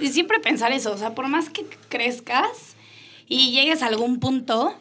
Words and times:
Y 0.00 0.08
siempre 0.08 0.40
pensar 0.40 0.72
eso, 0.72 0.92
o 0.92 0.98
sea, 0.98 1.14
por 1.14 1.28
más 1.28 1.50
que 1.50 1.64
crezcas 1.88 2.74
y 3.28 3.52
llegues 3.52 3.80
a 3.80 3.86
algún 3.86 4.18
punto, 4.18 4.74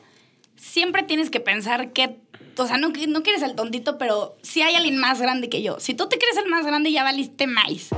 siempre 0.56 1.04
tienes 1.04 1.30
que 1.30 1.40
pensar 1.40 1.92
que, 1.92 2.18
o 2.58 2.66
sea, 2.66 2.78
no, 2.78 2.90
no 2.90 3.22
quieres 3.22 3.44
el 3.44 3.54
tontito, 3.54 4.00
pero 4.00 4.36
si 4.42 4.64
hay 4.64 4.74
alguien 4.74 4.98
más 4.98 5.22
grande 5.22 5.50
que 5.50 5.62
yo. 5.62 5.80
Si 5.80 5.94
tú 5.94 6.10
te 6.10 6.18
crees 6.18 6.36
el 6.38 6.50
más 6.50 6.66
grande, 6.66 6.92
ya 6.92 7.04
valiste 7.04 7.46
más. 7.46 7.90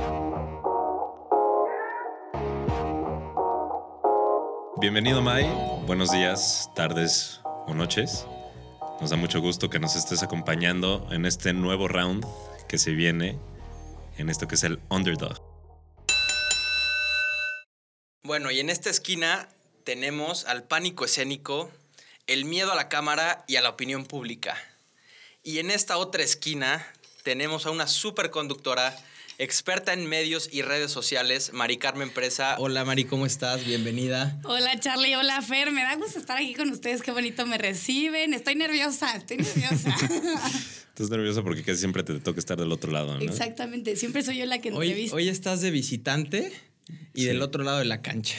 Bienvenido, 4.78 5.22
Mai. 5.22 5.50
Buenos 5.86 6.12
días, 6.12 6.70
tardes 6.74 7.40
o 7.66 7.72
noches. 7.72 8.26
Nos 9.00 9.08
da 9.08 9.16
mucho 9.16 9.40
gusto 9.40 9.70
que 9.70 9.78
nos 9.78 9.96
estés 9.96 10.22
acompañando 10.22 11.08
en 11.10 11.24
este 11.24 11.54
nuevo 11.54 11.88
round 11.88 12.26
que 12.68 12.76
se 12.76 12.90
viene, 12.90 13.38
en 14.18 14.28
esto 14.28 14.46
que 14.46 14.56
es 14.56 14.64
el 14.64 14.80
Underdog. 14.90 15.55
Bueno, 18.26 18.50
y 18.50 18.58
en 18.58 18.70
esta 18.70 18.90
esquina 18.90 19.48
tenemos 19.84 20.46
al 20.46 20.64
pánico 20.64 21.04
escénico, 21.04 21.70
el 22.26 22.44
miedo 22.44 22.72
a 22.72 22.74
la 22.74 22.88
cámara 22.88 23.44
y 23.46 23.54
a 23.54 23.62
la 23.62 23.68
opinión 23.68 24.04
pública. 24.04 24.56
Y 25.44 25.60
en 25.60 25.70
esta 25.70 25.96
otra 25.96 26.24
esquina 26.24 26.84
tenemos 27.22 27.66
a 27.66 27.70
una 27.70 27.86
superconductora, 27.86 28.98
experta 29.38 29.92
en 29.92 30.06
medios 30.06 30.48
y 30.50 30.62
redes 30.62 30.90
sociales, 30.90 31.52
Mari 31.52 31.76
Carmen 31.76 32.10
Presa. 32.10 32.56
Hola 32.58 32.84
Mari, 32.84 33.04
¿cómo 33.04 33.26
estás? 33.26 33.64
Bienvenida. 33.64 34.40
Hola 34.42 34.80
Charlie, 34.80 35.14
hola 35.14 35.40
Fer, 35.40 35.70
me 35.70 35.84
da 35.84 35.94
gusto 35.94 36.18
estar 36.18 36.36
aquí 36.36 36.54
con 36.54 36.68
ustedes, 36.70 37.02
qué 37.02 37.12
bonito 37.12 37.46
me 37.46 37.58
reciben. 37.58 38.34
Estoy 38.34 38.56
nerviosa, 38.56 39.14
estoy 39.14 39.36
nerviosa. 39.36 39.94
Estás 40.88 41.10
nerviosa 41.10 41.42
porque 41.44 41.62
casi 41.62 41.78
siempre 41.78 42.02
te 42.02 42.18
toca 42.18 42.40
estar 42.40 42.58
del 42.58 42.72
otro 42.72 42.90
lado, 42.90 43.18
¿no? 43.18 43.20
Exactamente, 43.20 43.94
siempre 43.94 44.22
soy 44.22 44.38
yo 44.38 44.46
la 44.46 44.60
que 44.60 44.72
Hoy, 44.72 44.88
entrevista. 44.88 45.14
hoy 45.14 45.28
estás 45.28 45.60
de 45.60 45.70
visitante 45.70 46.52
y 47.14 47.24
del 47.24 47.42
otro 47.42 47.64
lado 47.64 47.78
de 47.78 47.84
la 47.84 48.02
cancha. 48.02 48.36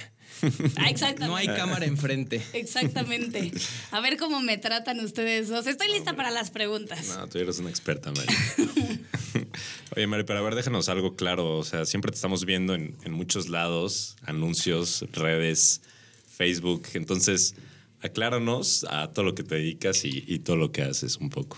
Ah, 0.75 0.89
exactamente. 0.89 1.27
No 1.27 1.35
hay 1.35 1.47
cámara 1.47 1.85
enfrente. 1.85 2.41
Exactamente. 2.53 3.51
A 3.91 4.01
ver 4.01 4.17
cómo 4.17 4.39
me 4.41 4.57
tratan 4.57 4.99
ustedes 4.99 5.49
dos. 5.49 5.67
Estoy 5.67 5.91
lista 5.91 6.15
para 6.15 6.31
las 6.31 6.51
preguntas. 6.51 7.07
No, 7.07 7.27
tú 7.27 7.39
eres 7.39 7.59
una 7.59 7.69
experta, 7.69 8.11
Mari. 8.11 8.33
Oye, 9.95 10.07
Mari, 10.07 10.23
pero 10.23 10.39
a 10.39 10.41
ver, 10.41 10.55
déjanos 10.55 10.89
algo 10.89 11.15
claro. 11.15 11.57
O 11.57 11.63
sea, 11.63 11.85
siempre 11.85 12.11
te 12.11 12.15
estamos 12.15 12.45
viendo 12.45 12.75
en, 12.75 12.95
en 13.03 13.13
muchos 13.13 13.49
lados, 13.49 14.15
anuncios, 14.23 15.05
redes, 15.11 15.81
Facebook. 16.27 16.87
Entonces, 16.93 17.55
acláranos 18.01 18.85
a 18.89 19.11
todo 19.11 19.25
lo 19.25 19.35
que 19.35 19.43
te 19.43 19.55
dedicas 19.55 20.05
y, 20.05 20.23
y 20.27 20.39
todo 20.39 20.55
lo 20.55 20.71
que 20.71 20.83
haces 20.83 21.17
un 21.17 21.29
poco. 21.29 21.57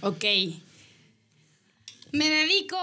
Ok. 0.00 0.24
Me 2.12 2.30
dedico, 2.30 2.78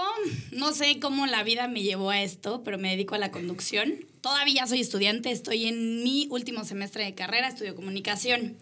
no 0.52 0.72
sé 0.72 1.00
cómo 1.00 1.26
la 1.26 1.42
vida 1.42 1.66
me 1.66 1.82
llevó 1.82 2.10
a 2.10 2.22
esto, 2.22 2.62
pero 2.62 2.78
me 2.78 2.90
dedico 2.90 3.14
a 3.14 3.18
la 3.18 3.30
conducción. 3.30 4.04
Todavía 4.20 4.66
soy 4.66 4.80
estudiante, 4.80 5.30
estoy 5.30 5.66
en 5.66 6.02
mi 6.02 6.28
último 6.30 6.64
semestre 6.64 7.04
de 7.04 7.14
carrera, 7.14 7.48
estudio 7.48 7.74
comunicación. 7.74 8.56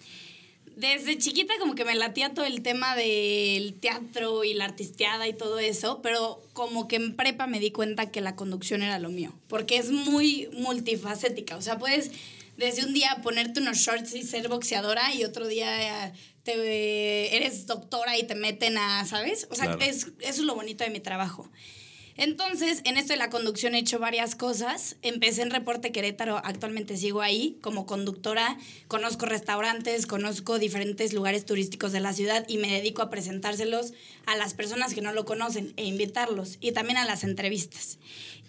Desde 0.77 1.18
chiquita 1.18 1.52
como 1.60 1.74
que 1.74 1.84
me 1.84 1.94
latía 1.94 2.33
todo 2.33 2.46
el 2.46 2.62
tema 2.62 2.96
del 2.96 3.74
teatro 3.74 4.44
y 4.44 4.55
la 4.55 4.64
artisteada 4.64 5.28
y 5.28 5.34
todo 5.34 5.58
eso, 5.58 6.00
pero 6.02 6.40
como 6.55 6.88
que 6.88 6.96
en 6.96 7.14
prepa 7.14 7.46
me 7.46 7.60
di 7.60 7.70
cuenta 7.70 8.10
que 8.10 8.20
la 8.20 8.36
conducción 8.36 8.83
era 8.83 8.98
lo 8.98 9.10
mío, 9.10 9.34
porque 9.48 9.77
es 9.77 9.90
muy 9.90 10.48
multifacética, 10.55 11.56
o 11.56 11.62
sea, 11.62 11.78
puedes 11.78 12.10
desde 12.56 12.84
un 12.84 12.92
día 12.95 13.19
ponerte 13.22 13.61
unos 13.61 13.78
shorts 13.78 14.14
y 14.14 14.22
ser 14.22 14.48
boxeadora 14.48 15.14
y 15.14 15.25
otro 15.25 15.47
día 15.47 16.06
eh, 16.08 16.12
te, 16.42 17.36
eres 17.36 17.67
doctora 17.67 18.19
y 18.19 18.25
te 18.25 18.34
meten 18.34 18.77
a, 18.78 19.05
¿sabes? 19.05 19.47
O 19.50 19.55
sea, 19.55 19.67
Claro. 19.67 19.81
es, 19.83 20.05
eso 20.05 20.12
es 20.20 20.39
lo 20.41 20.55
bonito 20.55 20.84
de 20.84 20.91
mi 20.91 21.00
trabajo. 21.00 21.50
Entonces, 22.16 22.82
en 22.84 22.96
esto 22.96 23.12
de 23.12 23.18
la 23.18 23.30
conducción 23.30 23.74
he 23.74 23.78
hecho 23.78 23.98
varias 23.98 24.34
cosas. 24.34 24.96
Empecé 25.02 25.42
en 25.42 25.50
Reporte 25.50 25.92
Querétaro, 25.92 26.36
actualmente 26.44 26.96
sigo 26.96 27.22
ahí 27.22 27.58
como 27.62 27.86
conductora. 27.86 28.58
Conozco 28.88 29.27
restaurantes, 29.27 30.06
conozco 30.06 30.58
diferentes 30.58 31.12
lugares 31.14 31.46
turísticos 31.46 31.92
de 31.92 32.00
la 32.00 32.12
ciudad 32.12 32.44
y 32.48 32.58
me 32.58 32.70
dedico 32.70 33.02
a 33.02 33.11
presentárselos 33.11 33.95
a 34.27 34.36
las 34.36 34.55
personas 34.55 34.95
que 34.95 35.01
no 35.01 35.12
lo 35.12 35.24
conocen 35.24 35.72
e 35.77 35.84
invitarlos 35.84 36.58
y 36.61 36.72
también 36.72 36.98
a 36.98 37.05
las 37.05 37.24
entrevistas. 37.24 37.98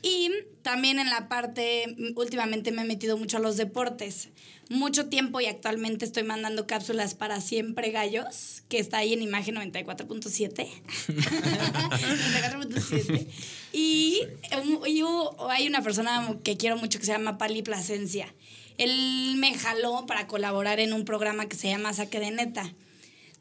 Y 0.02 0.30
también 0.64 1.00
en 1.00 1.10
la 1.10 1.30
parte, 1.30 1.96
mm, 1.98 2.18
últimamente 2.20 2.72
me 2.74 2.82
he 2.82 2.86
metido 2.86 3.18
mucho 3.18 3.38
a 3.38 3.40
los 3.40 3.56
deportes. 3.56 4.30
Mucho 4.74 5.06
tiempo 5.06 5.40
y 5.40 5.46
actualmente 5.46 6.04
estoy 6.04 6.24
mandando 6.24 6.66
cápsulas 6.66 7.14
para 7.14 7.40
Siempre 7.42 7.92
Gallos, 7.92 8.64
que 8.70 8.80
está 8.80 8.98
ahí 8.98 9.14
en 9.14 9.22
imagen 9.22 9.54
94.7. 9.54 10.68
94.7. 11.10 13.28
Y, 13.72 14.24
y 14.88 15.04
hay 15.48 15.68
una 15.68 15.84
persona 15.84 16.40
que 16.44 16.58
quiero 16.58 16.76
mucho 16.78 16.98
que 16.98 17.06
se 17.06 17.12
llama 17.12 17.38
Pali 17.38 17.62
Plasencia. 17.62 18.34
Él 18.80 19.36
me 19.38 19.54
jaló 19.54 20.08
para 20.08 20.26
colaborar 20.26 20.80
en 20.80 20.94
un 20.94 21.06
programa 21.06 21.48
que 21.48 21.56
se 21.56 21.70
llama 21.70 21.94
Saque 21.94 22.20
de 22.20 22.32
Neta. 22.32 22.74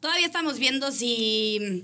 Todavía 0.01 0.27
estamos 0.27 0.59
viendo 0.59 0.91
si, 0.91 1.83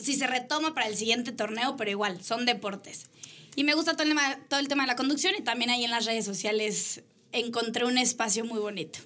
si 0.00 0.16
se 0.16 0.26
retoma 0.26 0.74
para 0.74 0.88
el 0.88 0.96
siguiente 0.96 1.30
torneo, 1.30 1.76
pero 1.76 1.92
igual, 1.92 2.20
son 2.24 2.46
deportes. 2.46 3.06
Y 3.54 3.62
me 3.62 3.74
gusta 3.74 3.92
todo 3.92 4.02
el, 4.02 4.08
tema, 4.08 4.40
todo 4.48 4.58
el 4.58 4.66
tema 4.66 4.82
de 4.82 4.88
la 4.88 4.96
conducción 4.96 5.36
y 5.38 5.42
también 5.42 5.70
ahí 5.70 5.84
en 5.84 5.92
las 5.92 6.04
redes 6.04 6.24
sociales 6.24 7.04
encontré 7.38 7.84
un 7.84 7.98
espacio 7.98 8.44
muy 8.44 8.58
bonito. 8.58 8.98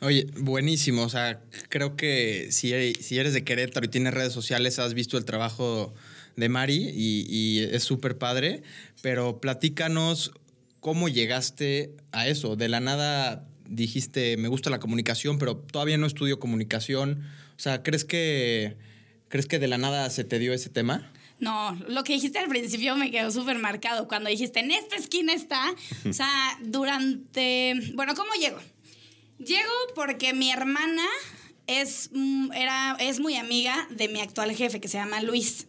Oye, 0.00 0.26
buenísimo. 0.36 1.02
O 1.02 1.08
sea, 1.08 1.40
creo 1.68 1.96
que 1.96 2.48
si, 2.50 2.72
eres- 2.72 2.98
si 3.00 3.18
eres 3.18 3.32
de 3.32 3.44
Querétaro 3.44 3.86
y 3.86 3.88
tienes 3.88 4.12
redes 4.14 4.32
sociales, 4.32 4.78
has 4.78 4.94
visto 4.94 5.16
el 5.16 5.24
trabajo 5.24 5.94
de 6.36 6.48
Mari 6.48 6.90
y, 6.94 7.26
y 7.28 7.60
es 7.60 7.82
súper 7.84 8.18
padre. 8.18 8.62
Pero 9.02 9.40
platícanos 9.40 10.32
cómo 10.80 11.08
llegaste 11.08 11.94
a 12.12 12.28
eso. 12.28 12.56
De 12.56 12.68
la 12.68 12.80
nada 12.80 13.48
dijiste, 13.68 14.36
me 14.36 14.48
gusta 14.48 14.70
la 14.70 14.78
comunicación, 14.78 15.38
pero 15.38 15.56
todavía 15.56 15.96
no 15.98 16.06
estudio 16.06 16.38
comunicación. 16.38 17.22
O 17.56 17.58
sea, 17.60 17.82
¿crees 17.82 18.04
que, 18.04 18.76
¿crees 19.28 19.46
que 19.46 19.58
de 19.58 19.66
la 19.66 19.78
nada 19.78 20.08
se 20.10 20.24
te 20.24 20.38
dio 20.38 20.52
ese 20.52 20.68
tema? 20.68 21.10
No, 21.38 21.74
lo 21.88 22.02
que 22.02 22.14
dijiste 22.14 22.38
al 22.38 22.48
principio 22.48 22.96
me 22.96 23.10
quedó 23.10 23.30
súper 23.30 23.58
marcado. 23.58 24.08
Cuando 24.08 24.30
dijiste, 24.30 24.60
en 24.60 24.70
esta 24.70 24.96
esquina 24.96 25.32
está, 25.32 25.74
o 26.08 26.12
sea, 26.12 26.58
durante... 26.62 27.74
Bueno, 27.94 28.14
¿cómo 28.14 28.32
llego? 28.40 28.58
Llego 29.38 29.72
porque 29.94 30.32
mi 30.32 30.50
hermana 30.50 31.06
es, 31.66 32.10
mm, 32.12 32.52
era, 32.52 32.96
es 33.00 33.20
muy 33.20 33.36
amiga 33.36 33.86
de 33.90 34.08
mi 34.08 34.20
actual 34.20 34.54
jefe, 34.54 34.80
que 34.80 34.88
se 34.88 34.98
llama 34.98 35.20
Luis. 35.20 35.66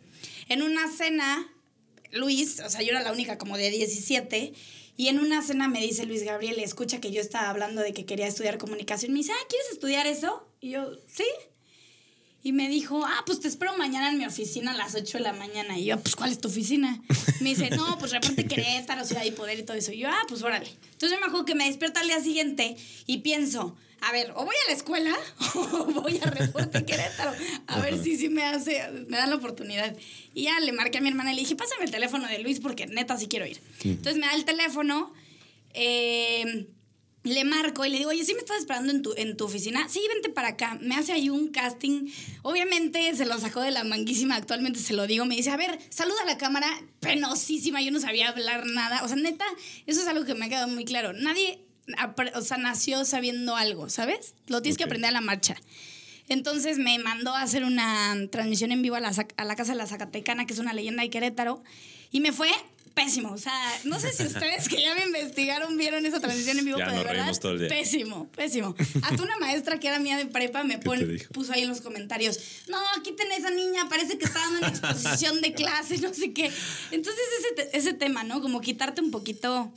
En 0.47 0.61
una 0.61 0.89
cena, 0.89 1.51
Luis, 2.11 2.61
o 2.61 2.69
sea, 2.69 2.81
yo 2.81 2.91
era 2.91 3.01
la 3.01 3.11
única 3.11 3.37
como 3.37 3.57
de 3.57 3.69
17, 3.69 4.53
y 4.95 5.09
en 5.09 5.19
una 5.19 5.41
cena 5.41 5.67
me 5.67 5.79
dice 5.79 6.05
Luis 6.05 6.23
Gabriel, 6.23 6.59
escucha 6.59 6.99
que 6.99 7.11
yo 7.11 7.21
estaba 7.21 7.49
hablando 7.49 7.81
de 7.81 7.93
que 7.93 8.05
quería 8.05 8.25
estudiar 8.25 8.57
comunicación. 8.57 9.11
Me 9.13 9.19
dice, 9.19 9.31
ah, 9.33 9.45
¿quieres 9.49 9.69
estudiar 9.71 10.07
eso? 10.07 10.47
Y 10.59 10.71
yo, 10.71 10.91
sí. 11.07 11.25
Y 12.43 12.53
me 12.53 12.69
dijo, 12.69 13.03
ah, 13.05 13.23
pues 13.25 13.39
te 13.39 13.47
espero 13.47 13.77
mañana 13.77 14.09
en 14.09 14.17
mi 14.17 14.25
oficina 14.25 14.71
a 14.71 14.77
las 14.77 14.95
8 14.95 15.17
de 15.17 15.23
la 15.23 15.33
mañana. 15.33 15.77
Y 15.77 15.85
yo, 15.85 15.99
pues, 15.99 16.15
¿cuál 16.15 16.31
es 16.31 16.39
tu 16.39 16.47
oficina? 16.47 17.01
Me 17.41 17.49
dice, 17.49 17.69
no, 17.71 17.97
pues 17.97 18.11
reporte 18.11 18.45
Querétaro, 18.47 19.03
Ciudad 19.05 19.23
y 19.25 19.31
Poder 19.31 19.59
y 19.59 19.63
todo 19.63 19.75
eso. 19.75 19.91
Y 19.91 19.99
yo, 19.99 20.09
ah, 20.09 20.25
pues 20.27 20.43
órale. 20.43 20.67
Entonces 20.67 21.11
yo 21.11 21.19
me 21.19 21.25
acuerdo 21.25 21.45
que 21.45 21.55
me 21.55 21.65
despierto 21.65 21.99
al 21.99 22.07
día 22.07 22.21
siguiente 22.21 22.77
y 23.05 23.17
pienso, 23.17 23.75
a 24.01 24.11
ver, 24.11 24.31
o 24.35 24.45
voy 24.45 24.55
a 24.65 24.69
la 24.69 24.77
escuela 24.77 25.17
o 25.55 25.85
voy 25.85 26.19
a 26.23 26.29
reporte 26.29 26.85
Querétaro. 26.85 27.33
A 27.67 27.79
ver 27.81 28.01
si 28.01 28.15
sí 28.17 28.29
me 28.29 28.43
hace, 28.43 28.87
me 29.07 29.17
dan 29.17 29.29
la 29.31 29.35
oportunidad. 29.35 29.95
Y 30.33 30.43
ya 30.43 30.59
le 30.59 30.71
marqué 30.71 30.99
a 30.99 31.01
mi 31.01 31.09
hermana 31.09 31.33
y 31.33 31.35
le 31.35 31.41
dije, 31.41 31.55
pásame 31.55 31.85
el 31.85 31.91
teléfono 31.91 32.27
de 32.27 32.39
Luis 32.39 32.59
porque 32.59 32.85
neta 32.85 33.17
sí 33.17 33.27
quiero 33.27 33.45
ir. 33.45 33.59
Entonces 33.83 34.17
me 34.17 34.27
da 34.27 34.35
el 34.35 34.45
teléfono. 34.45 35.11
Eh, 35.73 36.67
le 37.27 37.43
marco 37.43 37.85
y 37.85 37.89
le 37.89 37.97
digo, 37.97 38.09
oye, 38.09 38.23
¿sí 38.23 38.33
me 38.33 38.39
estás 38.39 38.57
esperando 38.57 38.91
en 38.91 39.01
tu, 39.01 39.13
en 39.17 39.37
tu 39.37 39.45
oficina? 39.45 39.87
Sí, 39.89 40.01
vente 40.13 40.29
para 40.29 40.49
acá. 40.49 40.77
Me 40.81 40.95
hace 40.95 41.13
ahí 41.13 41.29
un 41.29 41.49
casting. 41.49 42.09
Obviamente 42.41 43.15
se 43.15 43.25
lo 43.25 43.39
sacó 43.39 43.61
de 43.61 43.71
la 43.71 43.83
manguísima, 43.83 44.35
actualmente 44.35 44.79
se 44.79 44.93
lo 44.93 45.07
digo. 45.07 45.25
Me 45.25 45.35
dice, 45.35 45.49
a 45.49 45.57
ver, 45.57 45.79
saluda 45.89 46.21
a 46.23 46.25
la 46.25 46.37
cámara. 46.37 46.67
Penosísima, 46.99 47.81
yo 47.81 47.91
no 47.91 47.99
sabía 47.99 48.29
hablar 48.29 48.65
nada. 48.65 49.03
O 49.03 49.07
sea, 49.07 49.17
neta, 49.17 49.45
eso 49.85 50.01
es 50.01 50.07
algo 50.07 50.25
que 50.25 50.35
me 50.35 50.45
ha 50.45 50.49
quedado 50.49 50.67
muy 50.67 50.85
claro. 50.85 51.13
Nadie, 51.13 51.59
o 52.33 52.41
sea, 52.41 52.57
nació 52.57 53.05
sabiendo 53.05 53.55
algo, 53.55 53.89
¿sabes? 53.89 54.35
Lo 54.47 54.61
tienes 54.61 54.77
que 54.77 54.83
aprender 54.83 55.09
a 55.09 55.13
la 55.13 55.21
marcha. 55.21 55.55
Entonces 56.29 56.77
me 56.77 56.99
mandó 56.99 57.33
a 57.33 57.41
hacer 57.41 57.63
una 57.63 58.15
transmisión 58.29 58.71
en 58.71 58.81
vivo 58.81 58.95
a 58.95 58.99
la, 58.99 59.11
a 59.37 59.45
la 59.45 59.55
Casa 59.55 59.71
de 59.71 59.77
la 59.77 59.87
Zacatecana, 59.87 60.45
que 60.45 60.53
es 60.53 60.59
una 60.59 60.73
leyenda 60.73 61.03
de 61.03 61.09
Querétaro, 61.09 61.63
y 62.11 62.19
me 62.19 62.33
fue 62.33 62.49
pésimo. 62.97 63.31
O 63.31 63.37
sea, 63.37 63.53
no 63.85 63.99
sé 63.99 64.11
si 64.11 64.23
ustedes 64.27 64.67
que 64.67 64.81
ya 64.81 64.93
me 64.95 65.03
investigaron 65.05 65.77
vieron 65.77 66.05
esa 66.05 66.19
transmisión 66.19 66.57
en 66.59 66.65
vivo, 66.65 66.79
Ya 66.79 66.87
pero 66.87 66.97
de 66.97 67.03
verdad, 67.05 67.37
todo 67.39 67.51
el 67.53 67.59
día. 67.59 67.69
pésimo, 67.69 68.27
pésimo. 68.31 68.75
Hasta 69.03 69.23
una 69.23 69.37
maestra 69.37 69.79
que 69.79 69.87
era 69.87 69.99
mía 69.99 70.17
de 70.17 70.25
prepa 70.25 70.63
me 70.63 70.79
¿Qué 70.79 70.85
pon- 70.85 71.17
puso 71.31 71.53
ahí 71.53 71.61
en 71.61 71.69
los 71.69 71.81
comentarios, 71.81 72.39
no, 72.67 72.77
quiten 73.03 73.31
a 73.31 73.35
esa 73.37 73.51
niña, 73.51 73.87
parece 73.87 74.17
que 74.17 74.25
está 74.25 74.39
dando 74.39 74.57
una 74.59 74.67
exposición 74.75 75.39
de 75.41 75.53
clase, 75.53 75.99
no 75.99 76.13
sé 76.13 76.33
qué. 76.33 76.51
Entonces 76.91 77.23
ese, 77.55 77.69
ese 77.77 77.93
tema, 77.93 78.23
¿no? 78.23 78.41
Como 78.41 78.59
quitarte 78.61 78.99
un 79.01 79.11
poquito, 79.11 79.71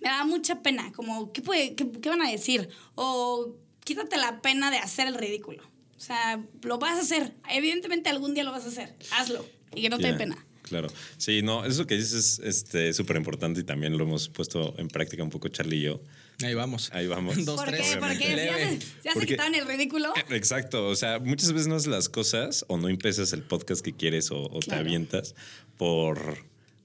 me 0.00 0.08
da 0.10 0.24
mucha 0.24 0.60
pena, 0.62 0.92
como, 0.92 1.32
¿qué, 1.32 1.40
puede, 1.40 1.74
qué, 1.74 1.90
qué 1.90 2.08
van 2.08 2.20
a 2.22 2.30
decir? 2.30 2.68
O 2.96 3.54
quítate 3.84 4.16
la 4.16 4.42
pena 4.42 4.70
de 4.70 4.78
hacer 4.78 5.06
el 5.06 5.14
ridículo. 5.14 5.62
O 5.96 6.00
sea, 6.00 6.38
lo 6.62 6.78
vas 6.78 6.96
a 6.98 7.00
hacer. 7.00 7.34
Evidentemente 7.48 8.10
algún 8.10 8.34
día 8.34 8.44
lo 8.44 8.50
vas 8.52 8.64
a 8.66 8.68
hacer. 8.68 8.94
Hazlo. 9.12 9.46
Y 9.74 9.80
que 9.82 9.88
no 9.88 9.98
te 9.98 10.08
dé 10.08 10.14
pena. 10.14 10.44
Claro. 10.64 10.88
Sí, 11.18 11.42
no, 11.42 11.64
eso 11.64 11.86
que 11.86 11.94
dices 11.94 12.14
es 12.14 12.38
este, 12.40 12.92
súper 12.94 13.16
importante 13.16 13.60
y 13.60 13.64
también 13.64 13.96
lo 13.98 14.04
hemos 14.04 14.28
puesto 14.30 14.74
en 14.78 14.88
práctica 14.88 15.22
un 15.22 15.28
poco 15.30 15.48
Charlie 15.48 15.76
y 15.76 15.82
yo. 15.82 16.00
Ahí 16.42 16.54
vamos. 16.54 16.90
Ahí 16.92 17.06
vamos. 17.06 17.44
Dos, 17.44 17.56
¿Por 17.56 17.68
tres. 17.68 17.92
qué? 17.92 17.98
Porque 17.98 18.18
ya 18.18 18.56
se, 18.56 18.78
ya 19.04 19.12
se 19.12 19.18
Porque- 19.20 19.34
el 19.58 19.66
ridículo. 19.68 20.12
Exacto, 20.30 20.88
o 20.88 20.96
sea, 20.96 21.18
muchas 21.20 21.52
veces 21.52 21.68
no 21.68 21.76
haces 21.76 21.88
las 21.88 22.08
cosas 22.08 22.64
o 22.68 22.78
no 22.78 22.88
empiezas 22.88 23.32
el 23.34 23.42
podcast 23.42 23.84
que 23.84 23.92
quieres 23.92 24.30
o, 24.30 24.50
o 24.50 24.58
te 24.60 24.74
avientas 24.74 25.34
por, 25.76 26.38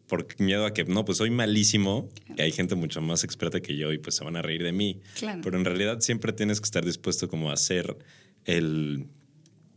por 0.08 0.28
miedo 0.40 0.66
a 0.66 0.74
que, 0.74 0.84
no, 0.84 1.06
pues 1.06 1.18
soy 1.18 1.30
malísimo 1.32 2.10
y 2.38 2.42
hay 2.42 2.52
gente 2.52 2.76
mucho 2.76 3.02
más 3.02 3.24
experta 3.24 3.62
que 3.62 3.78
yo 3.78 3.94
y 3.94 3.98
pues 3.98 4.16
se 4.16 4.24
van 4.26 4.36
a 4.36 4.42
reír 4.42 4.62
de 4.62 4.74
mí. 4.74 5.00
Claro. 5.16 5.40
Pero 5.42 5.58
en 5.58 5.64
realidad 5.66 6.02
siempre 6.02 6.34
tienes 6.34 6.60
que 6.60 6.66
estar 6.66 6.84
dispuesto 6.86 7.30
como 7.30 7.50
a 7.50 7.56
ser 7.58 7.98
el 8.46 9.06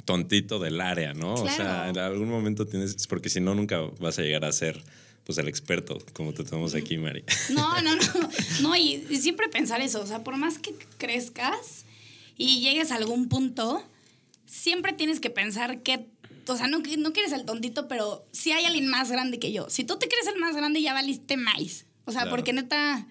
tontito 0.04 0.58
del 0.58 0.80
área, 0.80 1.14
¿no? 1.14 1.34
O 1.34 1.48
sea, 1.48 1.88
en 1.88 1.98
algún 1.98 2.28
momento 2.28 2.66
tienes, 2.66 3.06
porque 3.06 3.28
si 3.28 3.40
no, 3.40 3.54
nunca 3.54 3.80
vas 4.00 4.18
a 4.18 4.22
llegar 4.22 4.44
a 4.44 4.52
ser 4.52 4.82
pues 5.24 5.38
el 5.38 5.46
experto, 5.48 5.98
como 6.14 6.32
te 6.34 6.42
tenemos 6.42 6.74
aquí, 6.74 6.98
Mari. 6.98 7.24
No, 7.50 7.80
no, 7.80 7.94
no. 7.94 8.02
No, 8.62 8.76
y, 8.76 9.06
y 9.08 9.16
siempre 9.18 9.48
pensar 9.48 9.80
eso. 9.80 10.00
O 10.00 10.06
sea, 10.06 10.24
por 10.24 10.36
más 10.36 10.58
que 10.58 10.74
crezcas 10.98 11.84
y 12.36 12.60
llegues 12.60 12.90
a 12.90 12.96
algún 12.96 13.28
punto, 13.28 13.84
siempre 14.46 14.92
tienes 14.92 15.20
que 15.20 15.30
pensar 15.30 15.82
que. 15.82 16.06
O 16.48 16.56
sea, 16.56 16.66
no, 16.66 16.78
no 16.80 17.12
quieres 17.12 17.30
el 17.32 17.44
tontito, 17.44 17.86
pero 17.86 18.26
si 18.32 18.50
hay 18.50 18.64
alguien 18.64 18.88
más 18.88 19.12
grande 19.12 19.38
que 19.38 19.52
yo. 19.52 19.70
Si 19.70 19.84
tú 19.84 19.96
te 19.96 20.08
crees 20.08 20.26
el 20.26 20.40
más 20.40 20.56
grande, 20.56 20.82
ya 20.82 20.92
valiste 20.92 21.36
más. 21.36 21.86
O 22.04 22.10
sea, 22.10 22.22
Claro. 22.22 22.30
porque 22.30 22.52
neta. 22.52 23.06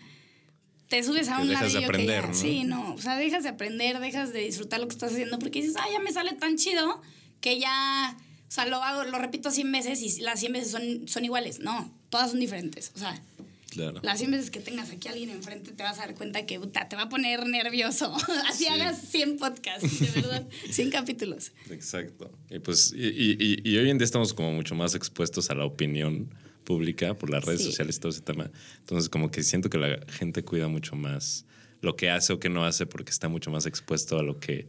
Te 0.91 1.01
subes 1.03 1.27
a 1.29 1.39
un 1.39 1.47
dejas 1.47 1.73
de 1.73 1.79
ladrillo 1.79 1.79
que 1.79 1.85
aprender, 1.85 2.21
ya- 2.23 2.27
¿no? 2.27 2.33
Sí, 2.33 2.63
no. 2.65 2.93
O 2.95 2.97
sea, 3.01 3.15
dejas 3.15 3.43
de 3.43 3.49
aprender, 3.49 3.99
dejas 3.99 4.33
de 4.33 4.41
disfrutar 4.41 4.79
lo 4.81 4.87
que 4.87 4.93
estás 4.93 5.13
haciendo 5.13 5.39
porque 5.39 5.61
dices, 5.61 5.77
ah, 5.79 5.85
ya 5.91 5.99
me 5.99 6.11
sale 6.11 6.33
tan 6.33 6.57
chido 6.57 7.01
que 7.39 7.59
ya. 7.59 8.17
O 8.47 8.51
sea, 8.51 8.65
lo 8.65 8.83
hago, 8.83 9.05
lo 9.05 9.17
repito 9.17 9.49
100 9.49 9.71
veces 9.71 10.01
y 10.01 10.21
las 10.21 10.41
100 10.41 10.51
veces 10.51 10.69
son, 10.71 11.07
son 11.07 11.23
iguales. 11.23 11.59
No, 11.59 11.89
todas 12.09 12.31
son 12.31 12.41
diferentes. 12.41 12.91
O 12.95 12.99
sea, 12.99 13.19
Claro. 13.69 14.01
las 14.03 14.17
100 14.19 14.31
veces 14.31 14.51
que 14.51 14.59
tengas 14.59 14.89
aquí 14.89 15.07
a 15.07 15.11
alguien 15.11 15.29
enfrente 15.29 15.71
te 15.71 15.81
vas 15.81 15.97
a 15.97 16.01
dar 16.01 16.13
cuenta 16.15 16.45
que 16.45 16.59
puta, 16.59 16.89
te 16.89 16.97
va 16.97 17.03
a 17.03 17.09
poner 17.09 17.47
nervioso. 17.47 18.13
Así 18.49 18.65
Sí. 18.65 18.67
hagas 18.67 18.99
100 19.01 19.37
podcasts, 19.37 19.97
de 20.01 20.21
verdad, 20.21 20.45
100 20.71 20.89
capítulos. 20.91 21.53
Exacto. 21.69 22.29
Y 22.49 22.59
pues, 22.59 22.91
y- 22.93 23.07
y- 23.07 23.61
y 23.63 23.77
hoy 23.77 23.89
en 23.89 23.97
día 23.97 24.03
estamos 24.03 24.33
como 24.33 24.51
mucho 24.51 24.75
más 24.75 24.93
expuestos 24.93 25.49
a 25.49 25.55
la 25.55 25.63
opinión 25.63 26.29
pública 26.63 27.13
por 27.15 27.29
las 27.29 27.43
redes 27.45 27.61
Sí. 27.61 27.67
sociales 27.67 27.97
y 27.97 27.99
todo 27.99 28.11
ese 28.11 28.21
tema. 28.21 28.49
Entonces, 28.79 29.09
como 29.09 29.29
que 29.31 29.43
siento 29.43 29.69
que 29.69 29.77
la 29.77 29.99
gente 30.07 30.43
cuida 30.43 30.67
mucho 30.67 30.95
más 30.95 31.45
lo 31.81 31.95
que 31.95 32.09
hace 32.09 32.33
o 32.33 32.39
que 32.39 32.49
no 32.49 32.63
hace 32.65 32.85
porque 32.85 33.11
está 33.11 33.27
mucho 33.29 33.49
más 33.51 33.65
expuesto 33.65 34.17
a 34.19 34.23
lo 34.23 34.39
que 34.39 34.67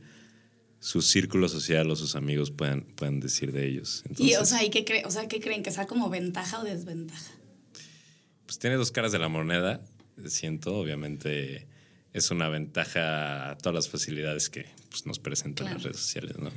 su 0.81 1.01
círculo 1.03 1.49
social 1.49 1.89
o 1.91 1.97
sus 1.97 2.17
amigos 2.17 2.51
puedan, 2.51 2.83
puedan 2.83 3.21
decir 3.21 3.53
de 3.53 3.69
ellos. 3.69 4.03
Entonces, 4.09 4.27
y, 4.27 4.35
o 4.37 4.45
sea, 4.45 4.65
¿y 4.65 4.71
qué, 4.71 4.85
cre- 4.85 5.07
o 5.07 5.11
sea, 5.11 5.29
¿qué 5.29 5.41
creen? 5.41 5.63
¿Que 5.63 5.71
sea 5.71 5.87
como 5.87 6.11
ventaja 6.11 6.61
o 6.61 6.65
desventaja? 6.65 7.31
pues 8.47 8.59
tiene 8.59 8.77
dos 8.77 8.91
caras 8.93 9.13
de 9.13 9.19
la 9.19 9.29
moneda, 9.29 9.81
siento. 10.27 10.75
Obviamente 10.77 11.67
es 12.13 12.31
una 12.31 12.49
ventaja 12.51 13.51
a 13.51 13.57
todas 13.59 13.75
las 13.75 13.89
facilidades 13.89 14.51
que 14.51 14.67
pues, 14.91 15.07
nos 15.07 15.19
presentan 15.19 15.67
Claro. 15.67 15.77
las 15.79 15.85
redes 15.85 15.97
sociales, 16.01 16.37
¿no? 16.39 16.51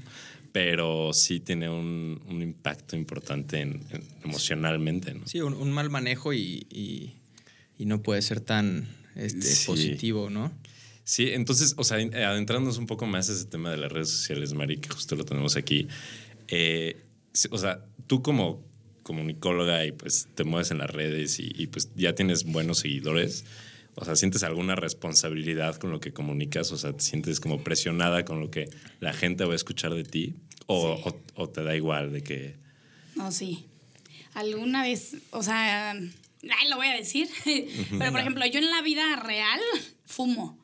Pero 0.55 1.11
sí 1.11 1.41
tiene 1.41 1.67
un, 1.67 2.21
un 2.29 2.41
impacto 2.41 2.95
importante 2.95 3.59
en- 3.59 3.81
en- 3.91 4.03
emocionalmente, 4.23 5.13
¿no? 5.13 5.27
Sí, 5.27 5.41
un, 5.41 5.53
un 5.53 5.69
mal 5.69 5.89
manejo 5.89 6.31
y, 6.31 6.65
y- 6.71 7.15
y 7.77 7.85
no 7.85 8.01
puede 8.01 8.21
ser 8.21 8.39
tan 8.39 8.87
este, 9.17 9.41
Sí. 9.41 9.65
positivo, 9.67 10.29
¿no? 10.29 10.53
Sí, 11.03 11.27
entonces, 11.33 11.73
o 11.75 11.83
sea, 11.83 11.97
adentrándonos 11.97 12.77
un 12.77 12.85
poco 12.87 13.05
más 13.05 13.29
a 13.29 13.33
ese 13.33 13.47
tema 13.47 13.69
de 13.69 13.75
las 13.75 13.91
redes 13.91 14.07
sociales, 14.09 14.53
Mari, 14.53 14.77
que 14.77 14.87
justo 14.87 15.17
lo 15.17 15.25
tenemos 15.25 15.57
aquí. 15.57 15.89
eh, 16.47 17.03
o 17.51 17.57
sea, 17.57 17.83
tú 18.07 18.21
como 18.21 18.63
comunicóloga 19.03 19.85
y 19.85 19.91
pues 19.91 20.29
te 20.35 20.45
mueves 20.45 20.71
en 20.71 20.77
las 20.77 20.89
redes 20.89 21.37
y, 21.41 21.51
y, 21.53 21.67
pues 21.67 21.89
ya 21.97 22.15
tienes 22.15 22.45
buenos 22.45 22.79
seguidores, 22.79 23.43
o 23.95 24.05
sea, 24.05 24.15
¿sientes 24.15 24.43
alguna 24.43 24.75
responsabilidad 24.75 25.75
con 25.77 25.91
lo 25.91 25.99
que 25.99 26.13
comunicas? 26.13 26.71
O 26.71 26.77
sea, 26.77 26.93
¿te 26.93 27.03
sientes 27.03 27.39
como 27.39 27.63
presionada 27.63 28.25
con 28.25 28.39
lo 28.39 28.51
que 28.51 28.67
la 28.99 29.13
gente 29.13 29.45
va 29.45 29.53
a 29.53 29.55
escuchar 29.55 29.93
de 29.93 30.03
ti? 30.03 30.35
¿O, 30.67 30.95
Sí. 30.97 31.01
o- 31.35 31.43
o 31.43 31.49
te 31.49 31.63
da 31.63 31.75
igual 31.75 32.11
de 32.11 32.21
que... 32.23 32.55
No, 33.15 33.31
sí. 33.31 33.65
Alguna 34.33 34.81
vez, 34.83 35.15
o 35.31 35.43
sea, 35.43 35.91
ay, 35.91 36.69
lo 36.69 36.75
voy 36.75 36.87
a 36.87 36.93
decir. 36.95 37.29
Pero, 37.97 38.11
por 38.11 38.19
ejemplo, 38.19 38.45
yo 38.45 38.59
en 38.59 38.69
la 38.69 38.81
vida 38.81 39.15
real 39.17 39.59
fumo. 40.05 40.57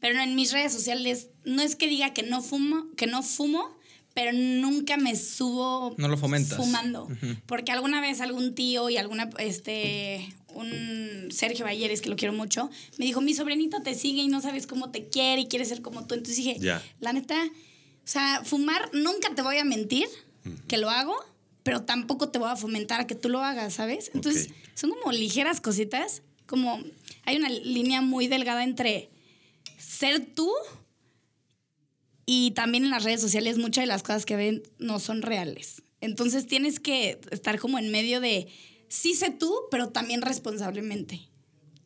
Pero 0.00 0.18
en 0.22 0.34
mis 0.34 0.52
redes 0.52 0.72
sociales 0.72 1.28
no 1.44 1.60
es 1.62 1.76
que 1.76 1.86
diga 1.88 2.14
que 2.14 2.22
no 2.22 2.40
fumo, 2.42 2.86
que 2.96 3.06
no 3.06 3.22
fumo, 3.22 3.78
pero 4.14 4.32
nunca 4.32 4.96
me 4.96 5.14
subo 5.14 5.94
No 5.98 6.08
lo 6.08 6.16
fomentas. 6.16 6.56
fumando. 6.56 7.06
Porque 7.46 7.70
alguna 7.70 8.00
vez 8.00 8.20
algún 8.22 8.54
tío 8.54 8.88
y 8.90 8.96
alguna, 8.96 9.28
este, 9.38 10.26
un 10.54 11.28
Sergio 11.30 11.64
Balleres, 11.64 12.00
que 12.00 12.08
lo 12.08 12.16
quiero 12.16 12.32
mucho, 12.32 12.70
me 12.98 13.04
dijo, 13.04 13.20
mi 13.20 13.34
sobrinito 13.34 13.82
te 13.82 13.94
sigue 13.94 14.22
y 14.22 14.28
no 14.28 14.40
sabes 14.40 14.66
cómo 14.66 14.90
te 14.90 15.08
quiere 15.08 15.42
y 15.42 15.46
quiere 15.46 15.64
ser 15.64 15.82
como 15.82 16.06
tú. 16.06 16.14
Entonces 16.14 16.36
dije, 16.36 16.58
la 17.00 17.12
neta, 17.12 17.44
o 17.44 18.08
sea, 18.08 18.42
fumar, 18.44 18.90
nunca 18.92 19.34
te 19.34 19.42
voy 19.42 19.58
a 19.58 19.64
mentir 19.64 20.08
que 20.68 20.78
lo 20.78 20.90
hago, 20.90 21.14
pero 21.62 21.82
tampoco 21.82 22.30
te 22.30 22.38
voy 22.38 22.50
a 22.50 22.56
fomentar 22.56 23.00
a 23.00 23.06
que 23.06 23.14
tú 23.14 23.28
lo 23.28 23.40
hagas, 23.44 23.74
¿sabes? 23.74 24.10
Entonces, 24.14 24.50
son 24.74 24.90
como 24.90 25.12
ligeras 25.12 25.60
cositas, 25.60 26.22
como 26.46 26.82
hay 27.24 27.36
una 27.36 27.48
línea 27.48 28.00
muy 28.00 28.26
delgada 28.26 28.64
entre 28.64 29.10
ser 29.78 30.24
tú 30.34 30.50
y 32.26 32.52
también 32.52 32.84
en 32.84 32.90
las 32.90 33.04
redes 33.04 33.20
sociales 33.20 33.58
muchas 33.58 33.82
de 33.82 33.86
las 33.86 34.02
cosas 34.02 34.24
que 34.24 34.36
ven 34.36 34.62
no 34.78 35.00
son 35.00 35.22
reales. 35.22 35.82
Entonces 36.00 36.46
tienes 36.46 36.80
que 36.80 37.20
estar 37.30 37.58
como 37.58 37.78
en 37.78 37.90
medio 37.90 38.20
de 38.20 38.48
sí 38.90 39.14
sé 39.14 39.30
tú, 39.30 39.54
pero 39.70 39.88
también 39.88 40.20
responsablemente, 40.20 41.20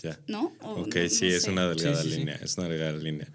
Ya. 0.03 0.19
¿no? 0.27 0.53
O 0.63 0.81
Ok, 0.83 0.97
no- 0.97 1.09
sí, 1.09 1.27
no 1.29 1.31
es 1.37 1.43
sé. 1.45 1.51
una 1.53 1.69
delgada 1.69 2.03
Sí, 2.03 2.09
sí, 2.09 2.11
sí. 2.15 2.19
línea, 2.19 2.35
es 2.43 2.59
una 2.59 2.69
delgada 2.69 2.93
línea. 2.99 3.29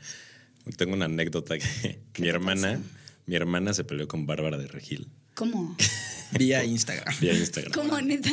Tengo 0.75 0.93
una 0.95 1.05
anécdota 1.05 1.57
que 1.57 1.99
mi 2.19 2.27
hermana, 2.27 2.81
mi 3.25 3.35
hermana 3.35 3.73
se 3.73 3.85
peleó 3.85 4.07
con 4.09 4.25
Bárbara 4.25 4.57
de 4.57 4.67
Regil 4.67 5.07
¿Cómo? 5.35 5.77
Vía 6.37 6.65
Instagram. 6.65 7.15
vía 7.21 7.33
Instagram. 7.33 7.71
¿Cómo, 7.71 7.99
neta? 8.01 8.29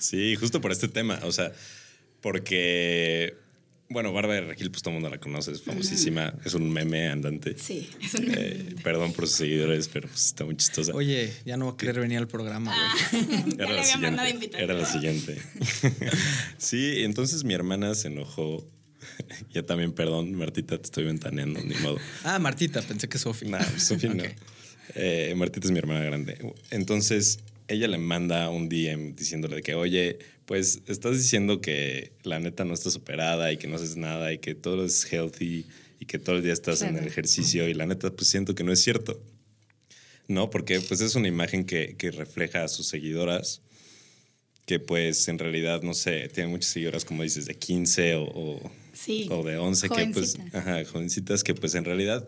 Sí, 0.00 0.34
justo 0.36 0.60
por 0.60 0.72
este 0.72 0.88
tema, 0.88 1.20
o 1.22 1.30
sea, 1.32 1.52
porque, 2.20 3.36
bueno, 3.92 4.12
Bárbara 4.12 4.40
de 4.40 4.46
Regil, 4.48 4.70
pues 4.70 4.82
todo 4.82 4.90
el 4.90 5.00
mundo 5.00 5.10
la 5.10 5.18
conoce, 5.18 5.52
es 5.52 5.62
famosísima, 5.62 6.34
es 6.44 6.54
un 6.54 6.70
meme 6.70 7.08
andante. 7.08 7.56
Sí, 7.58 7.88
es 8.02 8.14
un... 8.14 8.32
Eh, 8.36 8.74
perdón 8.82 9.12
por 9.12 9.26
sus 9.26 9.36
seguidores, 9.36 9.88
pero 9.88 10.08
pues, 10.08 10.26
está 10.26 10.44
muy 10.44 10.56
chistosa. 10.56 10.92
Oye, 10.94 11.32
ya 11.44 11.56
no 11.56 11.66
va 11.66 11.72
a 11.72 11.76
querer 11.76 12.00
venir 12.00 12.18
al 12.18 12.28
programa, 12.28 12.74
güey. 12.74 13.24
Ah, 13.60 13.78
había 13.78 13.96
mandado 13.98 14.28
siguiente. 14.28 14.62
Era 14.62 14.74
la 14.74 14.86
siguiente. 14.86 15.42
sí, 16.58 17.02
entonces 17.02 17.44
mi 17.44 17.54
hermana 17.54 17.94
se 17.94 18.08
enojó. 18.08 18.66
ya 19.52 19.62
también, 19.62 19.92
perdón, 19.92 20.34
Martita, 20.34 20.78
te 20.78 20.84
estoy 20.84 21.04
ventaneando, 21.04 21.60
ni 21.60 21.74
modo. 21.76 21.98
Ah, 22.24 22.38
Martita, 22.38 22.82
pensé 22.82 23.08
que 23.08 23.18
Sofi. 23.18 23.46
No, 23.46 23.58
Sofía 23.78 24.14
no. 24.14 24.22
Ok. 24.22 24.30
Eh, 24.94 25.34
Martita 25.36 25.66
es 25.66 25.70
mi 25.70 25.78
hermana 25.78 26.02
grande. 26.02 26.38
Entonces, 26.70 27.38
ella 27.72 27.88
le 27.88 27.98
manda 27.98 28.48
un 28.50 28.68
DM 28.68 29.14
diciéndole 29.14 29.56
de 29.56 29.62
que, 29.62 29.74
oye, 29.74 30.18
pues 30.46 30.82
estás 30.86 31.16
diciendo 31.18 31.60
que 31.60 32.12
la 32.22 32.38
neta 32.40 32.64
no 32.64 32.74
estás 32.74 32.96
operada 32.96 33.52
y 33.52 33.56
que 33.56 33.66
no 33.68 33.76
haces 33.76 33.96
nada 33.96 34.32
y 34.32 34.38
que 34.38 34.54
todo 34.54 34.84
es 34.84 35.04
healthy 35.12 35.66
y 35.98 36.06
que 36.06 36.18
todo 36.18 36.36
el 36.36 36.42
día 36.42 36.52
estás 36.52 36.82
en 36.82 36.96
el 36.96 37.06
ejercicio 37.06 37.68
y 37.68 37.74
la 37.74 37.86
neta, 37.86 38.10
pues 38.10 38.28
siento 38.28 38.54
que 38.54 38.64
no 38.64 38.72
es 38.72 38.82
cierto. 38.82 39.22
No, 40.28 40.50
porque 40.50 40.80
pues 40.80 41.00
es 41.00 41.14
una 41.14 41.28
imagen 41.28 41.64
que, 41.64 41.96
que 41.96 42.10
refleja 42.10 42.64
a 42.64 42.68
sus 42.68 42.86
seguidoras 42.86 43.60
que 44.66 44.78
pues 44.78 45.26
en 45.28 45.38
realidad, 45.40 45.82
no 45.82 45.92
sé, 45.92 46.28
tienen 46.28 46.50
muchas 46.52 46.70
seguidoras, 46.70 47.04
como 47.04 47.24
dices, 47.24 47.46
de 47.46 47.56
15 47.56 48.14
o, 48.14 48.22
o, 48.24 48.70
Sí, 48.92 49.26
o 49.30 49.42
de 49.42 49.56
11, 49.56 49.88
que 49.88 49.94
pues, 50.12 50.36
ajá, 50.54 50.84
jovencitas 50.84 51.42
que 51.42 51.54
pues 51.54 51.74
en 51.74 51.84
realidad, 51.84 52.26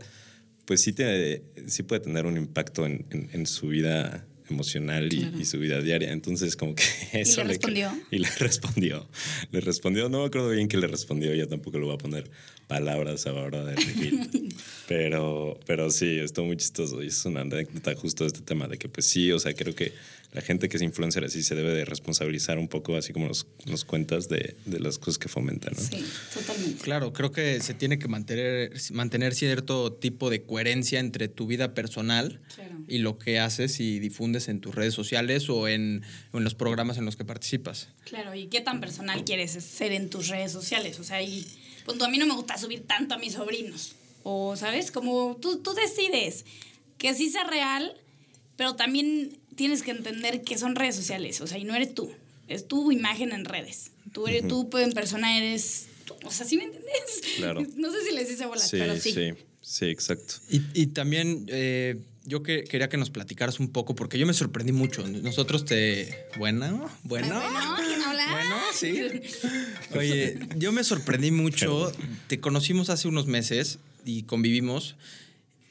pues 0.65 0.83
sí, 0.83 0.93
te, 0.93 1.43
sí 1.69 1.85
puede 1.85 2.01
tener 2.01 2.27
un 2.27 2.37
impacto 2.37 2.87
en, 2.87 3.07
en- 3.11 3.31
en 3.33 3.47
su 3.47 3.69
vida 3.69 4.27
emocional 4.51 5.13
y, 5.13 5.19
Claro. 5.19 5.39
y 5.39 5.45
su 5.45 5.59
vida 5.59 5.81
diaria. 5.81 6.13
Entonces, 6.13 6.57
como 6.57 6.75
que 6.75 6.83
eso 7.13 7.43
le 7.43 7.49
respondió? 7.49 7.93
Y 8.11 8.19
le 8.19 8.29
respondió. 8.39 9.09
Le 9.53 9.61
respondió, 9.61 10.09
no 10.09 10.21
me 10.21 10.27
acuerdo 10.27 10.51
bien 10.51 10.69
que 10.69 10.77
le 10.77 10.87
respondió, 10.87 11.35
yo 11.35 11.49
tampoco 11.49 11.79
le 11.79 11.85
voy 11.87 11.95
a 11.95 11.99
poner 11.99 12.31
palabras 12.67 13.27
a 13.27 13.33
la 13.33 13.43
hora 13.43 13.65
de 13.65 13.77
regir. 13.77 14.21
pero, 14.89 15.59
pero 15.67 15.91
sí, 15.91 16.19
estuvo 16.19 16.47
muy 16.47 16.57
chistoso 16.57 17.03
y 17.03 17.09
es 17.09 17.25
una 17.25 17.41
anécdota 17.43 17.95
justo 17.95 18.25
de 18.25 18.29
este 18.29 18.41
tema, 18.41 18.69
de 18.69 18.79
que 18.79 18.89
pues 18.89 19.07
sí, 19.07 19.33
o 19.33 19.39
sea, 19.39 19.55
creo 19.55 19.75
que 19.75 19.93
la 20.33 20.41
gente 20.41 20.69
que 20.69 20.77
es 20.77 20.83
influencer 20.83 21.23
así 21.25 21.45
se 21.45 21.55
debe 21.55 21.71
de 21.71 21.85
responsabilizar 21.85 22.59
un 22.59 22.67
poco, 22.67 22.97
así 22.97 23.13
como 23.13 23.29
nos, 23.29 23.47
nos 23.67 23.85
cuentas 23.85 24.29
de, 24.29 24.57
de 24.65 24.81
las 24.81 24.99
cosas 24.99 25.19
que 25.19 25.29
fomentan, 25.29 25.75
¿no? 25.77 25.81
Sí, 25.81 26.05
totalmente. 26.35 26.83
Claro, 26.83 27.13
creo 27.13 27.31
que 27.31 27.61
se 27.61 27.73
tiene 27.73 28.01
que 28.01 28.09
mantener, 28.09 28.73
mantener 28.91 29.35
cierto 29.37 29.93
tipo 29.93 30.31
de 30.31 30.43
coherencia 30.43 30.99
entre 30.99 31.29
tu 31.29 31.47
vida 31.47 31.73
personal 31.73 32.41
Claro. 32.57 32.79
y 32.89 32.99
lo 32.99 33.17
que 33.19 33.39
haces 33.39 33.79
y 33.79 34.01
difundes 34.01 34.49
en 34.49 34.61
tus 34.61 34.75
redes 34.75 34.93
sociales 34.93 35.49
o 35.49 35.69
en, 35.69 36.03
o 36.33 36.39
en 36.39 36.45
los 36.45 36.57
programas 36.57 36.99
en 36.99 37.05
los 37.05 37.15
que 37.15 37.25
participas. 37.25 37.91
Claro, 38.05 38.35
¿y 38.35 38.49
qué 38.49 38.61
tan 38.61 38.81
personal 38.81 39.25
quieres 39.25 39.53
ser 39.53 39.93
en 39.93 40.11
tus 40.11 40.27
redes 40.29 40.51
sociales? 40.51 40.99
O 40.99 41.05
sea, 41.05 41.23
y 41.23 41.47
punto, 41.85 42.05
a 42.05 42.09
mí 42.09 42.19
no 42.19 42.27
me 42.27 42.35
gusta 42.35 42.59
subir 42.59 42.87
tanto 42.87 43.15
a 43.15 43.19
mis 43.19 43.35
sobrinos. 43.35 43.95
O, 44.23 44.57
¿sabes? 44.57 44.91
Como 44.91 45.37
tú, 45.41 45.59
tú 45.59 45.75
decides 45.75 46.45
que 46.99 47.15
sí 47.15 47.31
sea 47.31 47.45
real, 47.45 47.95
pero 48.57 48.75
también 48.75 49.39
tienes 49.57 49.83
que 49.83 49.91
entender 49.91 50.43
que 50.43 50.57
son 50.59 50.75
redes 50.75 50.97
sociales, 50.97 51.41
o 51.41 51.47
sea, 51.47 51.59
y 51.59 51.65
no 51.65 51.75
eres 51.75 51.95
tú, 51.95 52.11
es 52.49 52.67
tu 52.67 52.91
imagen 52.91 53.33
en 53.33 53.45
redes. 53.45 53.91
Tú, 54.13 54.27
eres, 54.27 54.47
tú 54.49 54.69
en 54.79 54.93
persona 54.93 55.37
eres, 55.39 55.89
tú, 56.05 56.15
o 56.25 56.31
sea, 56.31 56.47
¿sí 56.47 56.57
me 56.57 56.65
entiendes? 56.65 57.23
Claro. 57.37 57.63
No 57.77 57.91
sé 57.93 58.03
si 58.05 58.15
les 58.15 58.31
hice 58.31 58.47
bolas, 58.47 58.69
Sí, 58.69 58.77
pero 58.79 58.97
sí. 58.97 59.13
sí, 59.13 59.33
sí, 59.61 59.87
exacto. 59.87 60.35
Y, 60.51 60.63
y 60.73 60.87
también 60.89 61.47
eh, 61.49 61.97
yo 62.25 62.43
que, 62.43 62.65
quería 62.65 62.89
que 62.89 62.97
nos 62.97 63.11
platicaras 63.11 63.61
un 63.61 63.69
poco, 63.69 63.95
porque 63.95 64.19
yo 64.19 64.27
me 64.27 64.33
sorprendí 64.35 64.73
mucho. 64.73 65.07
Nosotros 65.07 65.65
te... 65.65 66.27
Bueno, 66.37 66.91
bueno. 67.05 67.35
Bueno, 67.41 67.77
¿quién 67.87 68.03
habla? 68.03 68.27
Bueno, 68.31 68.57
sí. 68.75 69.03
Oye, 69.97 70.39
yo 70.57 70.73
me 70.73 70.85
sorprendí 70.85 71.31
mucho. 71.31 71.93
Te 72.29 72.41
conocimos 72.41 72.91
hace 72.91 73.09
unos 73.09 73.27
meses 73.27 73.79
y 74.05 74.23
convivimos. 74.23 74.97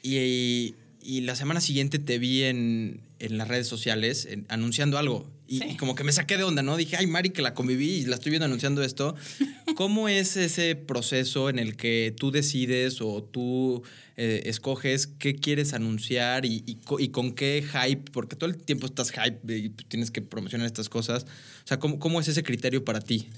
Y, 0.02 0.74
y 1.02 1.22
la 1.22 1.34
semana 1.36 1.60
siguiente 1.60 1.98
te 1.98 2.18
vi 2.18 2.44
en, 2.44 3.00
en 3.18 3.38
las 3.38 3.48
redes 3.48 3.66
sociales 3.66 4.26
en- 4.30 4.46
anunciando 4.48 4.98
algo. 4.98 5.28
Y, 5.46 5.58
Sí. 5.58 5.64
y 5.72 5.76
como 5.76 5.94
que 5.94 6.04
me 6.04 6.12
saqué 6.12 6.36
de 6.38 6.44
onda, 6.44 6.62
¿no? 6.62 6.76
Dije, 6.76 6.96
ay, 6.96 7.06
Mari, 7.06 7.30
que 7.30 7.42
la 7.42 7.52
conviví 7.52 7.90
y 7.96 8.04
la 8.06 8.14
estoy 8.16 8.30
viendo 8.30 8.46
anunciando 8.46 8.82
esto. 8.82 9.14
¿Cómo 9.76 10.08
es 10.08 10.36
ese 10.36 10.74
proceso 10.76 11.50
en 11.50 11.58
el 11.58 11.76
que 11.76 12.14
tú 12.16 12.30
decides 12.30 13.00
o 13.02 13.22
tú 13.22 13.82
eh, 14.16 14.42
escoges 14.46 15.06
qué 15.06 15.34
quieres 15.36 15.74
anunciar 15.74 16.46
y, 16.46 16.62
y 16.66 16.76
co- 16.76 16.98
y 17.00 17.08
con 17.08 17.32
qué 17.34 17.62
hype? 17.62 18.10
Porque 18.12 18.36
todo 18.36 18.48
el 18.48 18.56
tiempo 18.56 18.86
estás 18.86 19.10
hype 19.12 19.56
y 19.56 19.68
tienes 19.68 20.10
que 20.10 20.22
promocionar 20.22 20.66
estas 20.66 20.88
cosas. 20.88 21.24
O 21.24 21.66
sea, 21.66 21.78
¿cómo, 21.78 21.98
cómo 21.98 22.20
es 22.20 22.28
ese 22.28 22.42
criterio 22.42 22.84
para 22.84 23.00
ti? 23.00 23.28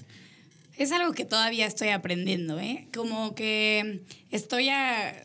Es 0.77 0.91
algo 0.91 1.11
que 1.13 1.25
todavía 1.25 1.65
estoy 1.65 1.89
aprendiendo, 1.89 2.59
¿eh? 2.59 2.87
Como 2.93 3.33
que 3.35 4.01
estoy 4.31 4.69
a... 4.69 5.23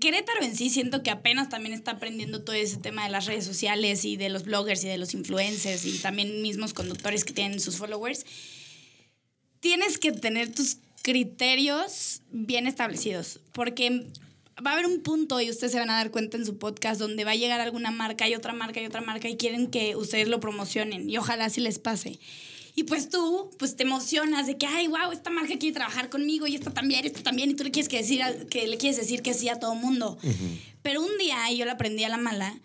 Querétaro 0.00 0.42
en 0.42 0.56
sí 0.56 0.70
siento 0.70 1.02
que 1.02 1.10
apenas 1.10 1.48
también 1.50 1.74
está 1.74 1.92
aprendiendo 1.92 2.42
todo 2.42 2.56
ese 2.56 2.78
tema 2.78 3.04
de 3.04 3.10
las 3.10 3.26
redes 3.26 3.44
sociales 3.44 4.04
y 4.04 4.16
de 4.16 4.30
los 4.30 4.44
bloggers 4.44 4.82
y 4.84 4.88
de 4.88 4.96
los 4.96 5.12
influencers 5.12 5.84
y 5.84 5.98
también 5.98 6.40
mismos 6.42 6.72
conductores 6.72 7.24
que 7.24 7.34
tienen 7.34 7.60
sus 7.60 7.76
followers. 7.76 8.24
Tienes 9.60 9.98
que 9.98 10.12
tener 10.12 10.54
tus 10.54 10.78
criterios 11.02 12.22
bien 12.30 12.66
establecidos 12.66 13.40
porque 13.52 14.06
va 14.64 14.70
a 14.70 14.74
haber 14.74 14.86
un 14.86 15.02
punto 15.02 15.40
y 15.40 15.50
ustedes 15.50 15.72
se 15.72 15.78
van 15.78 15.90
a 15.90 15.96
dar 15.96 16.10
cuenta 16.10 16.38
en 16.38 16.46
su 16.46 16.56
podcast 16.56 16.98
donde 16.98 17.24
va 17.24 17.32
a 17.32 17.36
llegar 17.36 17.60
alguna 17.60 17.90
marca 17.90 18.26
y 18.26 18.34
otra 18.34 18.54
marca 18.54 18.80
y 18.80 18.86
otra 18.86 19.02
marca 19.02 19.28
y 19.28 19.36
quieren 19.36 19.70
que 19.70 19.96
ustedes 19.96 20.28
lo 20.28 20.40
promocionen 20.40 21.10
y 21.10 21.18
ojalá 21.18 21.46
así 21.46 21.60
les 21.60 21.78
pase. 21.78 22.18
Y 22.76 22.84
pues 22.84 23.08
tú, 23.08 23.50
pues 23.58 23.76
te 23.76 23.84
emocionas 23.84 24.46
de 24.48 24.58
que, 24.58 24.66
ay, 24.66 24.88
wow, 24.88 25.12
esta 25.12 25.30
marca 25.30 25.56
quiere 25.58 25.74
trabajar 25.74 26.10
conmigo 26.10 26.46
y 26.48 26.56
esta 26.56 26.72
también, 26.72 27.04
esta 27.06 27.22
también, 27.22 27.50
y 27.50 27.54
tú 27.54 27.62
le 27.64 27.70
quieres 27.70 27.88
que 27.88 27.98
decir, 27.98 28.20
a- 28.22 28.34
que 28.46 28.66
le 28.66 28.76
quieres 28.78 28.96
decir 28.96 29.22
que 29.22 29.32
sí 29.32 29.48
a 29.48 29.58
todo 29.60 29.74
mundo. 29.76 30.18
Pero 30.82 31.00
un 31.00 31.16
día, 31.18 31.50
y 31.52 31.56
yo 31.56 31.64
lo 31.66 31.72
aprendí 31.72 32.02
a 32.02 32.08
la 32.08 32.16
mala, 32.16 32.58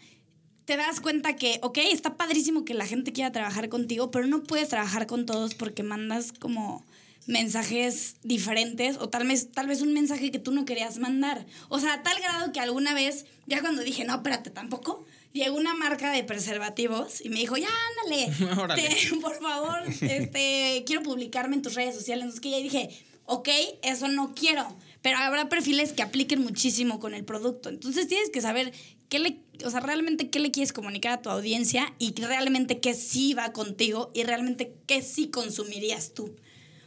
te 0.65 0.77
das 0.77 0.99
cuenta 0.99 1.35
que, 1.35 1.59
ok, 1.61 1.77
está 1.91 2.17
padrísimo 2.17 2.65
que 2.65 2.73
la 2.73 2.85
gente 2.87 3.11
quiera 3.13 3.31
trabajar 3.31 3.69
contigo, 3.69 4.09
pero 4.11 4.25
no 4.27 4.43
puedes 4.43 4.69
trabajar 4.69 5.05
con 5.07 5.25
todos 5.27 5.53
porque 5.55 5.83
mandas 5.83 6.31
como 6.31 6.83
mensajes 7.27 8.15
diferentes 8.23 8.97
o 8.97 9.09
tal 9.09 9.27
vez, 9.27 9.51
tal 9.51 9.67
vez 9.67 9.81
un 9.81 9.93
mensaje 9.93 10.31
que 10.31 10.39
tú 10.39 10.51
no 10.51 10.65
querías 10.65 10.97
mandar. 10.97 11.45
O 11.69 11.79
sea, 11.79 11.93
a 11.93 12.03
tal 12.03 12.19
grado 12.19 12.51
que 12.51 12.59
alguna 12.59 12.93
vez, 12.93 13.25
ya 13.45 13.61
cuando 13.61 13.83
dije, 13.83 14.03
no, 14.05 14.15
espérate, 14.15 14.49
tampoco, 14.49 15.05
llegó 15.33 15.57
una 15.57 15.75
marca 15.75 16.11
de 16.11 16.23
preservativos 16.23 17.23
y 17.23 17.29
me 17.29 17.39
dijo, 17.39 17.55
ya, 17.57 17.67
ándale, 18.03 18.31
te- 18.75 19.15
por 19.21 19.39
favor, 19.39 19.79
este, 20.01 20.83
quiero 20.85 21.03
publicarme 21.03 21.55
en 21.55 21.61
tus 21.61 21.75
redes 21.75 21.95
sociales. 21.95 22.23
Entonces 22.23 22.41
que 22.41 22.49
ya 22.51 22.57
dije, 22.57 22.89
ok, 23.25 23.49
eso 23.83 24.07
no 24.07 24.33
quiero. 24.33 24.75
Pero 25.01 25.17
habrá 25.19 25.47
perfiles 25.49 25.93
que 25.93 26.01
apliquen 26.01 26.41
muchísimo 26.41 26.99
con 26.99 27.13
el 27.13 27.23
producto. 27.23 27.69
Entonces 27.69 28.07
tienes 28.07 28.29
que 28.31 28.41
saber 28.41 28.73
qué 29.07 29.19
le, 29.19 29.39
o 29.65 29.69
sea, 29.69 29.79
realmente 29.79 30.29
qué 30.29 30.39
le 30.39 30.51
quieres 30.51 30.73
comunicar 30.73 31.13
a 31.13 31.21
tu 31.21 31.29
audiencia 31.29 31.93
y 31.99 32.13
realmente 32.19 32.79
qué 32.79 32.93
sí 32.93 33.33
va 33.33 33.53
contigo 33.53 34.11
y 34.13 34.23
realmente 34.23 34.73
qué 34.87 35.01
sí 35.01 35.29
consumirías 35.29 36.13
tú. 36.13 36.35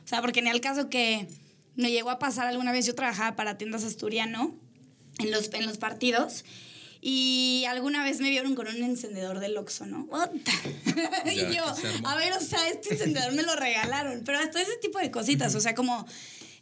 O 0.04 0.09
sea, 0.09 0.21
porque 0.21 0.40
en 0.40 0.49
el 0.49 0.61
caso 0.61 0.88
que 0.88 1.28
me 1.76 1.90
llegó 1.90 2.11
a 2.11 2.18
pasar 2.18 2.47
alguna 2.47 2.73
vez, 2.73 2.87
yo 2.87 2.94
trabajaba 2.94 3.37
para 3.37 3.59
tiendas 3.59 3.85
asturiano 3.85 4.54
en 5.18 5.30
los, 5.30 5.52
en 5.52 5.66
los 5.66 5.78
partidos. 5.78 6.44
Y 7.04 7.64
alguna 7.68 8.04
vez 8.04 8.21
me 8.21 8.30
vieron 8.30 8.54
con 8.54 8.68
un 8.68 8.80
encendedor 8.82 9.40
del 9.40 9.56
Oxxo, 9.56 9.87
¿no? 9.87 10.06
Puta. 10.06 10.52
y 11.32 11.35
Ya, 11.35 11.50
yo, 11.50 11.64
a 12.04 12.16
ver, 12.16 12.32
o 12.32 12.40
sea, 12.40 12.68
este 12.68 12.94
encendedor 12.94 13.32
me 13.32 13.42
lo 13.42 13.56
regalaron. 13.56 14.23
Pero 14.25 14.38
hasta 14.38 14.62
ese 14.62 14.76
tipo 14.80 15.00
de 15.00 15.11
cositas, 15.11 15.52
o 15.56 15.61
sea, 15.61 15.75
como 15.75 16.06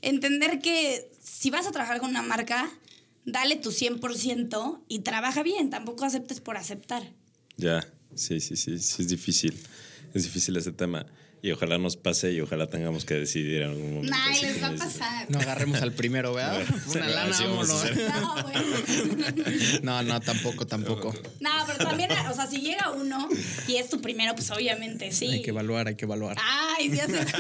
entender 0.00 0.60
que 0.60 1.10
si 1.22 1.50
vas 1.50 1.66
a 1.66 1.72
trabajar 1.72 2.00
con 2.00 2.08
una 2.08 2.22
marca, 2.22 2.70
dale 3.26 3.56
tu 3.56 3.70
100% 3.70 4.80
y 4.88 5.00
trabaja 5.00 5.42
bien. 5.42 5.68
Tampoco 5.68 6.06
aceptes 6.06 6.40
por 6.40 6.56
aceptar. 6.56 7.02
Ya, 7.58 7.86
sí, 8.14 8.40
sí, 8.40 8.56
sí, 8.56 8.78
sí, 8.78 9.02
es 9.02 9.08
difícil. 9.08 9.54
Es 10.14 10.22
difícil 10.22 10.56
ese 10.56 10.72
tema. 10.72 11.04
Y 11.42 11.52
ojalá 11.52 11.78
nos 11.78 11.96
pase 11.96 12.32
y 12.32 12.40
ojalá 12.40 12.66
tengamos 12.66 13.06
que 13.06 13.14
decidir 13.14 13.62
en 13.62 13.70
algún 13.70 13.94
momento. 13.94 14.16
Así 14.28 14.44
les 14.44 14.62
va 14.62 14.68
a 14.68 14.74
pasar. 14.74 15.30
No 15.30 15.38
agarremos 15.38 15.80
al 15.80 15.92
primero, 15.92 16.34
¿verdad? 16.34 16.62
Una 16.94 17.08
lana, 17.08 17.36
vámonos. 17.40 17.70
hacer. 17.82 18.10
No, 18.20 18.34
bueno. 18.42 18.62
No, 19.82 20.02
no, 20.02 20.20
tampoco, 20.20 20.66
tampoco. 20.66 21.14
No, 21.40 21.50
pero 21.66 21.78
también, 21.78 22.10
o 22.12 22.34
sea, 22.34 22.46
si 22.46 22.60
llega 22.60 22.90
uno 22.90 23.26
y 23.66 23.76
es 23.76 23.88
tu 23.88 24.02
primero, 24.02 24.34
pues 24.34 24.50
obviamente 24.50 25.12
sí. 25.12 25.28
Hay 25.28 25.42
que 25.42 25.50
evaluar, 25.50 25.88
hay 25.88 25.94
que 25.94 26.04
evaluar. 26.04 26.36
Ay, 26.40 26.90
ya 26.90 27.06
sé. 27.06 27.20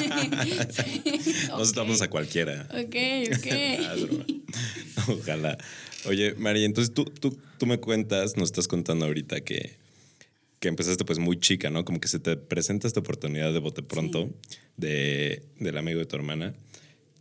Sí, 0.70 1.02
Nos 1.48 1.70
ok. 1.70 1.76
damos 1.76 2.00
a 2.02 2.08
cualquiera. 2.08 2.66
Ok, 2.70 2.96
ok. 3.36 3.46
Ojalá. 5.20 5.58
Oye, 6.06 6.34
María, 6.34 6.64
entonces 6.64 6.94
tú, 6.94 7.04
tú, 7.04 7.36
tú 7.58 7.66
me 7.66 7.78
cuentas, 7.78 8.36
nos 8.36 8.48
estás 8.48 8.68
contando 8.68 9.04
ahorita 9.06 9.42
que, 9.42 9.76
que 10.60 10.68
empezaste 10.68 11.04
pues 11.04 11.18
muy 11.18 11.40
chica, 11.40 11.70
¿no? 11.70 11.84
Como 11.84 12.00
que 12.00 12.08
se 12.08 12.20
te 12.20 12.36
presenta 12.36 12.86
esta 12.86 13.00
oportunidad 13.00 13.52
de 13.52 13.58
bote 13.58 13.82
pronto 13.82 14.30
de, 14.76 15.42
del 15.58 15.78
amigo 15.78 15.98
de 15.98 16.06
tu 16.06 16.16
hermana 16.16 16.54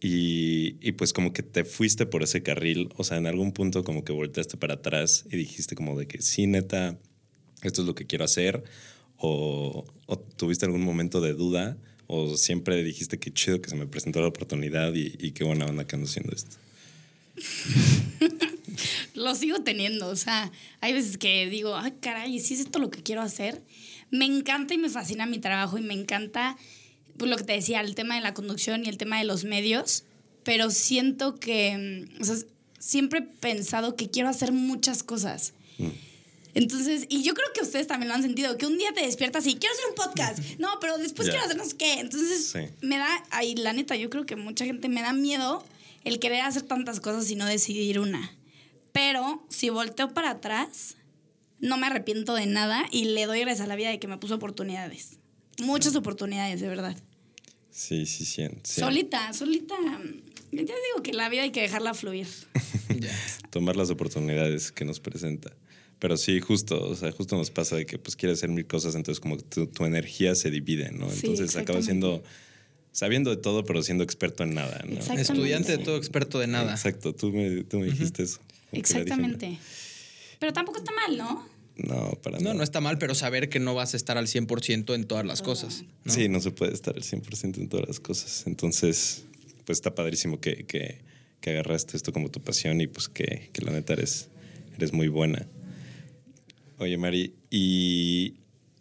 y, 0.01 0.75
y 0.81 0.91
pues 0.91 1.13
como 1.13 1.34
que 1.34 1.41
te 1.41 1.63
fuiste 1.63 2.05
por 2.05 2.22
ese 2.22 2.43
carril, 2.43 2.89
o 2.98 3.03
sea, 3.03 3.17
en 3.17 3.27
algún 3.27 3.53
punto 3.53 3.84
como 3.84 4.03
que 4.03 4.12
volteaste 4.12 4.58
para 4.58 4.75
atrás 4.75 5.25
y 5.31 5.38
dijiste 5.38 5.75
como 5.75 5.98
de 5.98 6.08
que 6.08 6.22
sí, 6.22 6.48
neta, 6.48 6.98
esto 7.63 7.81
es 7.81 7.88
lo 7.88 7.96
que 7.96 8.05
quiero 8.05 8.25
hacer 8.25 8.63
o, 9.17 9.86
o 10.05 10.19
tuviste 10.19 10.65
algún 10.65 10.84
momento 10.84 11.22
de 11.22 11.34
duda 11.34 11.77
o 12.08 12.36
siempre 12.36 12.84
dijiste 12.84 13.19
que 13.19 13.31
chido 13.31 13.62
que 13.62 13.69
se 13.69 13.75
me 13.77 13.88
presentó 13.88 14.19
la 14.19 14.27
oportunidad 14.27 14.93
y, 14.96 15.15
y 15.17 15.31
qué 15.31 15.46
buena 15.46 15.65
onda 15.65 15.88
que 15.88 15.96
ando 15.96 16.08
haciendo 16.08 16.34
esto. 16.36 16.58
Lo 19.19 19.35
sigo 19.35 19.59
teniendo, 19.61 20.07
o 20.07 20.15
sea, 20.15 20.51
hay 20.81 20.93
veces 20.93 21.17
que 21.17 21.47
digo, 21.49 21.75
ay, 21.75 21.93
caray, 21.99 22.39
si 22.39 22.53
es 22.53 22.61
esto 22.61 22.79
lo 22.79 22.89
que 22.89 23.03
quiero 23.03 23.21
hacer? 23.21 23.61
Me 24.11 24.25
encanta 24.25 24.73
y 24.73 24.77
me 24.77 24.89
fascina 24.89 25.25
mi 25.25 25.39
trabajo 25.39 25.77
y 25.77 25.81
me 25.81 25.93
encanta, 25.93 26.57
pues 27.17 27.29
lo 27.29 27.35
que 27.38 27.43
te 27.43 27.53
decía, 27.53 27.81
el 27.81 27.95
tema 27.95 28.15
de 28.15 28.21
la 28.21 28.33
conducción 28.33 28.85
y 28.85 28.89
el 28.89 28.97
tema 28.97 29.17
de 29.19 29.25
los 29.25 29.43
medios, 29.43 30.05
pero 30.43 30.69
siento 30.71 31.35
que, 31.35 32.07
mm, 32.17 32.21
o 32.21 32.25
sea, 32.25 32.35
siempre 32.79 33.19
he 33.19 33.21
pensado 33.23 33.95
que 33.97 34.09
quiero 34.09 34.29
hacer 34.29 34.51
muchas 34.53 35.03
cosas. 35.03 35.53
Entonces, 36.55 37.05
y 37.09 37.21
yo 37.23 37.33
creo 37.35 37.47
que 37.53 37.61
ustedes 37.61 37.88
también 37.88 38.09
lo 38.09 38.15
han 38.15 38.23
sentido, 38.23 38.57
que 38.57 38.65
un 38.65 38.77
día 38.77 38.91
te 38.93 39.01
despiertas 39.05 39.45
y 39.45 39.55
quiero 39.55 39.73
hacer 39.75 39.85
un 39.89 39.95
podcast. 39.95 40.39
No, 40.59 40.69
pero 40.81 40.97
después 40.97 41.27
Ya. 41.27 41.33
quiero 41.33 41.45
hacer 41.45 41.57
no 41.57 41.65
sé 41.65 41.77
qué. 41.77 41.99
Entonces, 41.99 42.47
Sí. 42.51 42.59
me 42.81 42.97
da, 42.97 43.07
ahí 43.31 43.55
la 43.55 43.73
neta, 43.73 43.95
yo 43.95 44.09
creo 44.09 44.25
que 44.25 44.35
mucha 44.35 44.65
gente 44.65 44.89
me 44.89 45.01
da 45.01 45.13
miedo 45.13 45.63
el 46.05 46.19
querer 46.19 46.41
hacer 46.41 46.63
tantas 46.63 46.99
cosas 47.01 47.29
y 47.29 47.35
no 47.35 47.45
decidir 47.45 47.99
una. 47.99 48.33
Pero 49.00 49.41
si 49.48 49.70
volteo 49.70 50.13
para 50.13 50.32
atrás, 50.32 50.98
no 51.62 51.77
me 51.77 51.88
arrepiento 51.88 52.36
de 52.36 52.48
nada 52.48 52.86
y 52.91 53.06
le 53.06 53.27
doy 53.27 53.39
gracias 53.39 53.63
a 53.63 53.68
la 53.68 53.77
vida 53.77 53.89
de 53.91 53.98
que 53.98 54.10
me 54.10 54.18
puso 54.18 54.36
oportunidades. 54.36 55.20
Muchas 55.63 55.96
oportunidades, 55.96 56.60
de 56.60 56.68
verdad. 56.68 56.98
Sí, 57.72 58.06
sí, 58.06 58.25
sí. 58.25 58.46
sí. 58.62 58.82
Solita, 58.82 59.32
solita. 59.32 59.75
Ya 60.51 60.63
digo 60.63 61.01
que 61.01 61.13
la 61.13 61.29
vida 61.29 61.44
hay 61.44 61.51
que 61.51 61.62
dejarla 61.62 61.94
fluir. 61.94 62.27
Tomar 63.51 63.77
las 63.77 63.89
oportunidades 63.89 64.74
que 64.74 64.84
nos 64.84 65.00
presenta. 65.00 65.56
Pero 66.00 66.18
sí, 66.18 66.41
justo, 66.41 66.86
o 66.86 66.94
sea, 66.94 67.13
justo 67.13 67.38
nos 67.38 67.51
pasa 67.51 67.77
de 67.77 67.86
que 67.86 67.98
pues 68.00 68.18
quieres 68.18 68.39
hacer 68.39 68.50
mil 68.50 68.68
cosas, 68.68 68.96
entonces 68.96 69.22
como 69.22 69.38
que 69.38 69.44
tu, 69.44 69.68
tu 69.68 69.86
energía 69.86 70.36
se 70.36 70.51
divide, 70.51 70.91
¿no? 70.91 71.10
Sí, 71.10 71.27
Entonces 71.27 71.56
acabas 71.56 71.86
siendo, 71.86 72.22
sabiendo 72.91 73.29
de 73.29 73.38
todo, 73.38 73.63
pero 73.63 73.82
siendo 73.82 74.03
experto 74.03 74.44
en 74.44 74.56
nada, 74.56 74.84
¿no? 74.86 75.00
Estudiante 75.15 75.77
de 75.77 75.84
todo, 75.86 75.96
experto 75.96 76.39
de 76.39 76.48
nada. 76.48 76.74
Exacto, 76.74 77.15
tú 77.15 77.32
me, 77.32 77.63
tú 77.63 77.79
me 77.79 77.86
dijiste 77.86 78.24
eso. 78.24 78.41
Exactamente. 78.71 79.57
Pero 80.39 80.53
tampoco 80.53 80.79
está 80.79 80.91
mal, 80.91 81.17
¿no? 81.17 81.47
No, 81.77 82.11
para 82.21 82.38
No, 82.38 82.43
nada. 82.45 82.55
no 82.55 82.63
está 82.63 82.81
mal, 82.81 82.97
pero 82.97 83.15
saber 83.15 83.49
que 83.49 83.59
no 83.59 83.73
vas 83.73 83.93
a 83.93 83.97
estar 83.97 84.17
al 84.17 84.27
100% 84.27 84.93
en 84.95 85.05
todas 85.05 85.25
las 85.25 85.41
cosas. 85.41 85.83
¿no? 86.03 86.11
Sí, 86.13 86.27
no 86.27 86.39
se 86.41 86.51
puede 86.51 86.73
estar 86.73 86.95
al 86.95 87.03
100% 87.03 87.57
en 87.57 87.69
todas 87.69 87.88
las 87.88 87.99
cosas. 87.99 88.43
Entonces, 88.47 89.23
pues 89.65 89.77
está 89.77 89.95
padrísimo 89.95 90.39
que, 90.41 90.65
que, 90.65 90.99
que 91.41 91.49
agarraste 91.51 91.95
esto 91.95 92.11
como 92.11 92.29
tu 92.29 92.41
pasión 92.41 92.81
y 92.81 92.88
pues 92.88 93.07
que, 93.07 93.49
que 93.53 93.61
la 93.61 93.71
neta 93.71 93.93
eres, 93.93 94.27
eres 94.75 94.91
muy 94.91 95.07
buena. 95.07 95.47
Oye, 96.79 96.97
Mari, 96.97 97.33
y 97.49 98.35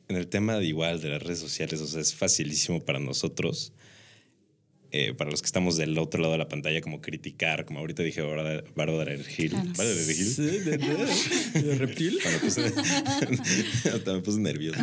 en 0.08 0.16
el 0.16 0.26
tema 0.28 0.56
de 0.58 0.66
igual 0.66 1.00
de 1.00 1.10
las 1.10 1.22
redes 1.22 1.38
sociales, 1.40 1.80
o 1.80 1.86
sea, 1.86 2.00
es 2.00 2.14
facilísimo 2.14 2.80
para 2.84 2.98
nosotros. 2.98 3.72
Eh, 4.90 5.12
para 5.14 5.30
los 5.30 5.42
que 5.42 5.46
estamos 5.46 5.76
del 5.76 5.96
otro 5.98 6.20
lado 6.20 6.32
de 6.32 6.38
la 6.38 6.48
pantalla, 6.48 6.80
como 6.80 7.00
criticar, 7.00 7.64
como 7.66 7.78
ahorita 7.80 8.02
dije 8.02 8.22
Bárbara 8.22 8.62
Gil. 9.24 9.52
Bárbara 9.54 10.04
Gil. 10.06 10.26
Sí, 10.26 10.42
de, 10.42 10.78
de- 10.78 11.62
de 11.62 11.74
reptil. 11.76 12.18
Me 12.24 12.38
puse, 12.38 12.66
hasta 13.94 14.12
me 14.14 14.20
puse 14.20 14.40
nervioso. 14.40 14.80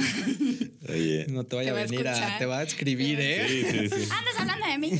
Oye. 0.89 1.25
No 1.29 1.43
te 1.43 1.55
vaya 1.55 1.73
Te 1.73 1.79
a 1.79 1.83
venir 1.85 2.07
a, 2.07 2.37
te 2.37 2.45
va 2.45 2.59
a 2.59 2.63
escribir, 2.63 3.19
¿eh? 3.19 3.45
Sí, 3.47 3.63
sí, 3.63 3.89
sí. 3.89 4.09
Andas 4.11 4.35
hablando 4.37 4.65
de 4.67 4.77
mí. 4.77 4.91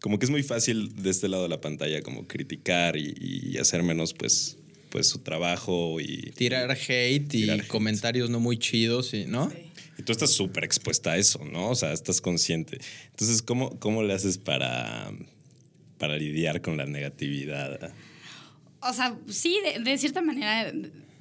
Como 0.00 0.18
que 0.18 0.24
es 0.24 0.30
muy 0.30 0.42
fácil 0.42 1.02
de 1.02 1.10
este 1.10 1.28
lado 1.28 1.42
de 1.42 1.50
la 1.50 1.60
pantalla 1.60 2.00
como 2.00 2.26
criticar 2.26 2.96
y, 2.96 3.14
y 3.52 3.58
hacer 3.58 3.82
menos 3.82 4.14
pues, 4.14 4.56
pues 4.88 5.08
su 5.08 5.18
trabajo 5.18 6.00
y... 6.00 6.30
Tirar 6.36 6.70
hate 6.70 7.16
y 7.16 7.20
Tirar 7.28 7.60
hate. 7.60 7.68
comentarios 7.68 8.30
no 8.30 8.40
muy 8.40 8.56
chidos, 8.58 9.12
y, 9.12 9.26
¿no? 9.26 9.52
Y 10.00 10.02
tú 10.02 10.12
estás 10.12 10.30
súper 10.30 10.64
expuesta 10.64 11.10
a 11.12 11.18
eso, 11.18 11.44
¿no? 11.44 11.68
O 11.68 11.74
sea, 11.74 11.92
estás 11.92 12.22
consciente. 12.22 12.80
Entonces, 13.10 13.42
¿cómo, 13.42 13.78
cómo 13.78 14.02
le 14.02 14.14
haces 14.14 14.38
para, 14.38 15.12
para 15.98 16.16
lidiar 16.16 16.62
con 16.62 16.78
la 16.78 16.86
negatividad? 16.86 17.92
O 18.80 18.94
sea, 18.94 19.18
sí, 19.28 19.58
de, 19.84 19.98
cierta 19.98 20.22
manera, 20.22 20.72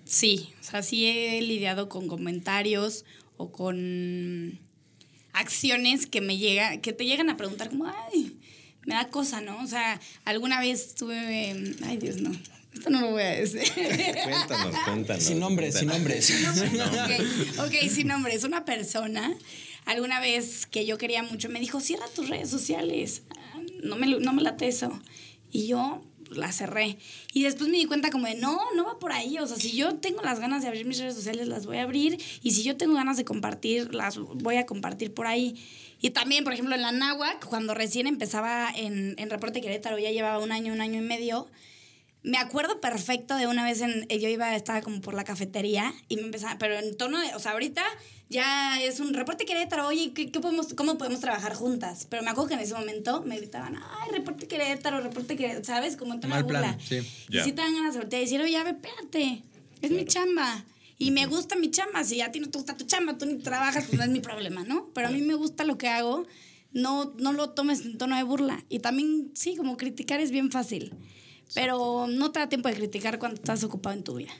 sí. 0.05 0.53
O 0.61 0.63
sea, 0.63 0.81
sí 0.81 1.05
he 1.05 1.41
lidiado 1.41 1.89
con 1.89 2.07
comentarios 2.07 3.03
o 3.35 3.51
con 3.51 4.57
acciones 5.33 6.05
que 6.05 6.21
me 6.21 6.37
llega, 6.37 6.79
que 6.79 6.93
te 6.93 7.05
llegan 7.05 7.29
a 7.29 7.35
preguntar 7.35 7.67
como, 7.71 7.85
ay, 7.85 8.39
me 8.85 8.95
da 8.95 9.09
cosa, 9.09 9.41
¿no? 9.41 9.61
O 9.61 9.67
sea, 9.67 9.99
alguna 10.23 10.61
vez 10.61 10.95
tuve, 10.95 11.75
ay 11.83 11.97
Dios, 11.97 12.21
no, 12.21 12.31
esto 12.73 12.89
no 12.89 13.01
lo 13.01 13.11
voy 13.11 13.23
a 13.23 13.31
decir. 13.31 13.61
Cuéntanos, 14.23 14.75
cuéntanos. 14.85 15.23
Sin 15.23 15.39
nombres, 15.39 15.77
sin 15.77 15.89
cuéntanos. 15.89 16.29
nombres. 16.73 17.57
ok, 17.57 17.65
ok, 17.65 17.89
sin 17.89 18.07
nombre, 18.07 18.33
es 18.33 18.43
una 18.43 18.65
persona. 18.65 19.33
Alguna 19.85 20.19
vez 20.19 20.65
que 20.67 20.85
yo 20.85 20.97
quería 20.97 21.23
mucho, 21.23 21.49
me 21.49 21.59
dijo, 21.59 21.79
cierra 21.79 22.05
tus 22.13 22.29
redes 22.29 22.49
sociales. 22.49 23.23
No 23.83 23.95
me, 23.95 24.07
no 24.07 24.33
me 24.33 24.43
late 24.43 24.67
eso. 24.67 24.91
Y 25.51 25.67
yo 25.67 26.03
la 26.31 26.51
cerré. 26.51 26.97
Y 27.33 27.43
después 27.43 27.69
me 27.69 27.77
di 27.77 27.85
cuenta 27.85 28.11
como 28.11 28.27
de, 28.27 28.35
no, 28.35 28.59
no 28.75 28.85
va 28.85 28.99
por 28.99 29.11
ahí. 29.11 29.37
O 29.39 29.47
sea, 29.47 29.57
si 29.57 29.75
yo 29.75 29.95
tengo 29.95 30.21
las 30.21 30.39
ganas 30.39 30.61
de 30.61 30.67
abrir 30.67 30.85
mis 30.85 30.99
redes 30.99 31.15
sociales, 31.15 31.47
las 31.47 31.65
voy 31.65 31.77
a 31.77 31.83
abrir. 31.83 32.21
Y 32.43 32.51
si 32.51 32.63
yo 32.63 32.77
tengo 32.77 32.93
ganas 32.93 33.17
de 33.17 33.25
compartir, 33.25 33.93
las 33.93 34.17
voy 34.17 34.57
a 34.57 34.65
compartir 34.65 35.13
por 35.13 35.27
ahí. 35.27 35.55
Y 36.01 36.11
también, 36.11 36.43
por 36.43 36.53
ejemplo, 36.53 36.75
en 36.75 36.81
la 36.81 36.91
náhuac, 36.91 37.45
cuando 37.45 37.73
recién 37.73 38.07
empezaba 38.07 38.69
en, 38.75 39.15
en 39.17 39.29
Reporte 39.29 39.61
Querétaro, 39.61 39.97
ya 39.97 40.11
llevaba 40.11 40.39
un 40.39 40.51
año, 40.51 40.71
un 40.71 40.81
año 40.81 40.99
y 40.99 41.05
medio, 41.05 41.49
me 42.21 42.37
acuerdo 42.37 42.81
perfecto 42.81 43.35
de 43.35 43.47
una 43.47 43.63
vez 43.63 43.81
en 43.81 44.05
yo 44.09 44.27
iba 44.27 44.55
estaba 44.55 44.81
como 44.81 44.99
por 45.01 45.13
la 45.13 45.23
cafetería 45.23 45.93
y 46.09 46.17
me 46.17 46.23
empezaba 46.23 46.57
pero 46.57 46.77
en 46.77 46.97
tono 46.97 47.19
de 47.19 47.33
o 47.35 47.39
sea 47.39 47.53
ahorita 47.53 47.81
ya 48.29 48.81
es 48.81 48.99
un 48.99 49.13
reporte 49.13 49.45
Querétaro 49.45 49.87
oye 49.87 50.11
¿qué, 50.13 50.29
qué 50.29 50.39
podemos 50.39 50.73
cómo 50.73 50.97
podemos 50.97 51.21
trabajar 51.21 51.53
juntas 51.53 52.07
pero 52.09 52.21
me 52.21 52.29
acuerdo 52.29 52.49
que 52.49 52.53
en 52.55 52.59
ese 52.59 52.73
momento 52.73 53.21
me 53.23 53.37
gritaban 53.37 53.77
ay 53.77 54.11
reporte 54.11 54.47
Querétaro 54.47 54.99
reporte 54.99 55.37
Querétaro 55.37 55.63
sabes 55.63 55.95
como 55.95 56.13
en 56.13 56.19
tono 56.19 56.35
de 56.35 56.41
Mal 56.43 56.47
plan, 56.47 56.75
burla 56.75 56.85
sí. 56.85 56.97
y 57.29 57.35
Ya. 57.37 57.43
sí 57.45 57.51
te 57.53 57.61
dan 57.61 57.73
ganas 57.73 57.95
de 57.95 58.17
decir 58.19 58.41
oye 58.41 58.57
a 58.57 58.63
ver 58.63 58.75
espérate 58.75 59.43
es 59.81 59.91
mi 59.91 60.05
chamba 60.05 60.65
y 60.97 61.11
me 61.11 61.25
gusta 61.25 61.55
mi 61.55 61.71
chamba 61.71 62.03
si 62.03 62.19
a 62.19 62.31
ti 62.31 62.41
no 62.41 62.49
te 62.49 62.57
gusta 62.57 62.75
tu 62.75 62.85
chamba 62.85 63.17
tú 63.17 63.25
ni 63.25 63.37
trabajas 63.37 63.85
pues 63.85 63.97
no 63.97 64.03
es 64.03 64.09
mi 64.09 64.19
problema 64.19 64.65
no 64.65 64.89
pero 64.93 65.07
a 65.07 65.11
mí 65.11 65.21
me 65.21 65.35
gusta 65.35 65.63
lo 65.63 65.77
que 65.77 65.87
hago 65.87 66.25
no, 66.71 67.13
no 67.17 67.33
lo 67.33 67.51
tomes 67.51 67.81
en 67.85 67.97
tono 67.97 68.15
de 68.15 68.21
burla. 68.21 68.63
Y 68.69 68.77
también, 68.77 69.31
sí, 69.33 69.55
como 69.55 69.75
criticar 69.75 70.19
es 70.19 70.29
bien 70.29 70.51
fácil. 70.51 70.93
Pero 71.55 72.07
no 72.07 72.31
te 72.31 72.39
da 72.39 72.49
tiempo 72.49 72.69
de 72.69 72.75
criticar 72.75 73.19
cuando 73.19 73.35
estás 73.35 73.63
ocupado 73.63 73.95
en 73.95 74.03
tu 74.03 74.15
vida. 74.15 74.31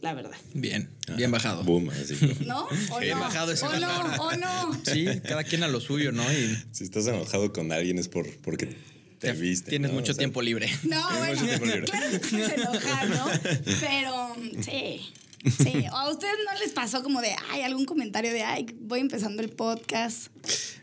La 0.00 0.12
verdad. 0.12 0.36
Bien, 0.52 0.90
bien 1.16 1.30
bajado. 1.30 1.64
Boom, 1.64 1.88
así 1.90 2.14
como- 2.16 2.34
¿No? 2.46 2.68
¿O 2.90 2.98
Bien 3.00 3.16
no? 3.18 3.24
bajado 3.24 3.52
ese 3.52 3.64
¿O 3.64 3.72
no? 3.78 4.02
¿O 4.22 4.32
no? 4.36 4.80
Sí, 4.84 5.06
cada 5.26 5.44
quien 5.44 5.62
a 5.62 5.68
lo 5.68 5.80
suyo, 5.80 6.12
¿no? 6.12 6.22
Y 6.30 6.56
Si 6.72 6.84
estás 6.84 7.06
enojado 7.06 7.52
con 7.54 7.72
alguien 7.72 7.98
es 7.98 8.08
por, 8.08 8.26
porque 8.42 8.66
te, 8.66 8.76
te- 9.18 9.32
viste. 9.32 9.70
tienes 9.70 9.90
¿no? 9.90 9.94
mucho 9.96 10.12
O 10.12 10.14
sea, 10.14 10.18
tiempo 10.18 10.42
libre. 10.42 10.68
No, 10.82 11.08
Tienes 11.08 11.18
bueno, 11.18 11.34
mucho 11.34 11.46
tiempo 11.46 11.64
libre. 11.66 11.82
claro 11.84 12.10
que 12.10 12.18
te 12.18 12.28
puedes 12.28 12.52
enojar, 12.52 13.08
¿no? 13.08 13.26
Pero 13.80 14.36
sí, 14.62 15.00
sí. 15.44 15.84
¿O 15.92 15.96
a 15.96 16.10
ustedes 16.10 16.34
no 16.44 16.58
les 16.60 16.72
pasó 16.72 17.02
como 17.02 17.20
de, 17.20 17.34
ay, 17.50 17.62
algún 17.62 17.84
comentario 17.84 18.32
de, 18.32 18.42
ay, 18.42 18.66
voy 18.80 19.00
empezando 19.00 19.42
el 19.42 19.50
podcast? 19.50 20.28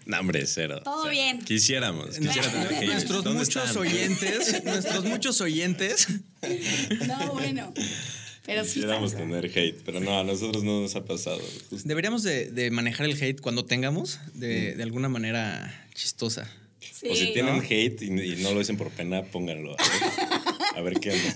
No, 0.06 0.20
hombre, 0.20 0.46
cero. 0.46 0.82
Todo 0.84 1.04
cero. 1.04 1.12
bien. 1.12 1.40
Quisiéramos. 1.44 2.18
quisiera 2.18 2.52
tener 2.52 2.68
haters. 2.70 2.92
Nuestros 2.92 3.24
¿Dónde 3.24 3.40
muchos 3.40 3.66
están? 3.68 3.78
oyentes, 3.82 4.64
nuestros 4.66 5.06
muchos 5.06 5.42
oyentes. 5.42 6.08
No, 7.08 7.34
bueno. 7.34 7.74
Pero 8.46 8.64
sí. 8.66 8.74
Quisiéramos 8.76 9.12
pasa. 9.14 9.24
tener 9.24 9.46
hate, 9.46 9.82
pero 9.86 10.00
no, 10.00 10.20
a 10.20 10.24
nosotros 10.24 10.64
no 10.64 10.82
nos 10.82 10.96
ha 10.96 11.06
pasado. 11.06 11.40
justo. 11.70 11.88
Deberíamos 11.88 12.24
de, 12.24 12.50
de 12.52 12.72
manejar 12.72 13.06
el 13.06 13.14
hate 13.22 13.40
cuando 13.40 13.66
tengamos, 13.66 14.20
de, 14.34 14.76
de 14.76 14.84
alguna 14.84 15.10
manera 15.10 15.88
chistosa. 15.94 16.50
Sí. 16.80 17.08
O 17.10 17.16
si 17.16 17.34
tienen 17.34 17.58
¿No? 17.58 17.62
hate 17.64 18.02
y, 18.02 18.06
y 18.08 18.36
no 18.42 18.52
lo 18.54 18.60
dicen 18.60 18.78
por 18.78 18.90
pena, 18.90 19.24
pónganlo. 19.24 19.76
A 19.78 19.84
ver, 19.84 20.78
a 20.78 20.82
ver 20.82 21.00
qué 21.00 21.12
onda. 21.12 21.36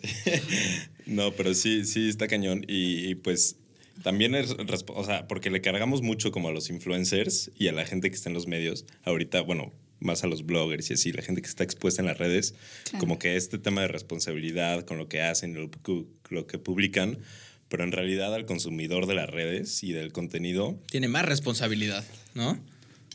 No, 1.10 1.32
pero 1.32 1.52
sí, 1.54 1.84
sí 1.84 2.08
está 2.08 2.26
cañón. 2.28 2.64
Y, 2.68 3.06
y, 3.10 3.14
pues 3.16 3.56
también 4.02 4.34
es, 4.34 4.54
o 4.88 5.04
sea, 5.04 5.28
porque 5.28 5.50
le 5.50 5.60
cargamos 5.60 6.00
mucho 6.02 6.32
como 6.32 6.48
a 6.48 6.52
los 6.52 6.70
influencers 6.70 7.50
y 7.58 7.68
a 7.68 7.72
la 7.72 7.84
gente 7.84 8.08
que 8.10 8.16
está 8.16 8.30
en 8.30 8.34
los 8.34 8.46
medios. 8.46 8.86
Ahorita, 9.04 9.42
bueno, 9.42 9.72
más 9.98 10.24
a 10.24 10.26
los 10.26 10.46
bloggers 10.46 10.88
y 10.90 10.94
así, 10.94 11.12
la 11.12 11.20
gente 11.22 11.42
que 11.42 11.48
está 11.48 11.64
expuesta 11.64 12.00
en 12.00 12.06
las 12.06 12.16
redes, 12.16 12.54
Claro. 12.84 12.98
como 13.00 13.18
que 13.18 13.36
este 13.36 13.58
tema 13.58 13.82
de 13.82 13.88
responsabilidad 13.88 14.84
con 14.86 14.96
lo 14.96 15.08
que 15.08 15.20
hacen, 15.20 15.52
lo, 15.54 15.70
que- 15.70 16.04
lo 16.30 16.46
que 16.46 16.56
publican, 16.58 17.18
pero 17.68 17.84
en 17.84 17.92
realidad 17.92 18.34
al 18.34 18.46
consumidor 18.46 19.06
de 19.06 19.14
las 19.14 19.28
redes 19.28 19.82
y 19.84 19.92
del 19.92 20.12
contenido, 20.12 20.78
Tiene 20.90 21.08
más 21.08 21.26
responsabilidad, 21.26 22.04
¿no? 22.34 22.58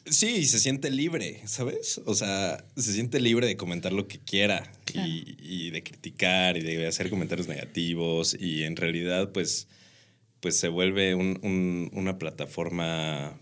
Sí, 0.06 0.28
y 0.38 0.46
se 0.46 0.60
siente 0.60 0.91
libre, 0.91 1.41
¿sabes? 1.46 2.00
O 2.06 2.13
sea, 2.13 2.63
se 2.76 2.94
siente 2.94 3.20
libre 3.20 3.48
de 3.48 3.58
comentar 3.58 3.91
lo 3.91 4.08
que 4.08 4.20
quiera 4.20 4.72
Claro. 4.86 5.08
y, 5.10 5.36
y 5.41 5.72
de 5.72 5.82
criticar 5.82 6.58
y 6.58 6.62
de 6.62 6.86
hacer 6.86 7.10
comentarios 7.10 7.48
negativos 7.48 8.38
y 8.39 8.63
en 8.63 8.76
realidad 8.76 9.32
pues, 9.32 9.68
pues 10.41 10.58
se 10.60 10.68
vuelve 10.68 11.15
un- 11.15 11.39
un- 11.41 11.89
una 11.94 12.20
plataforma 12.20 13.36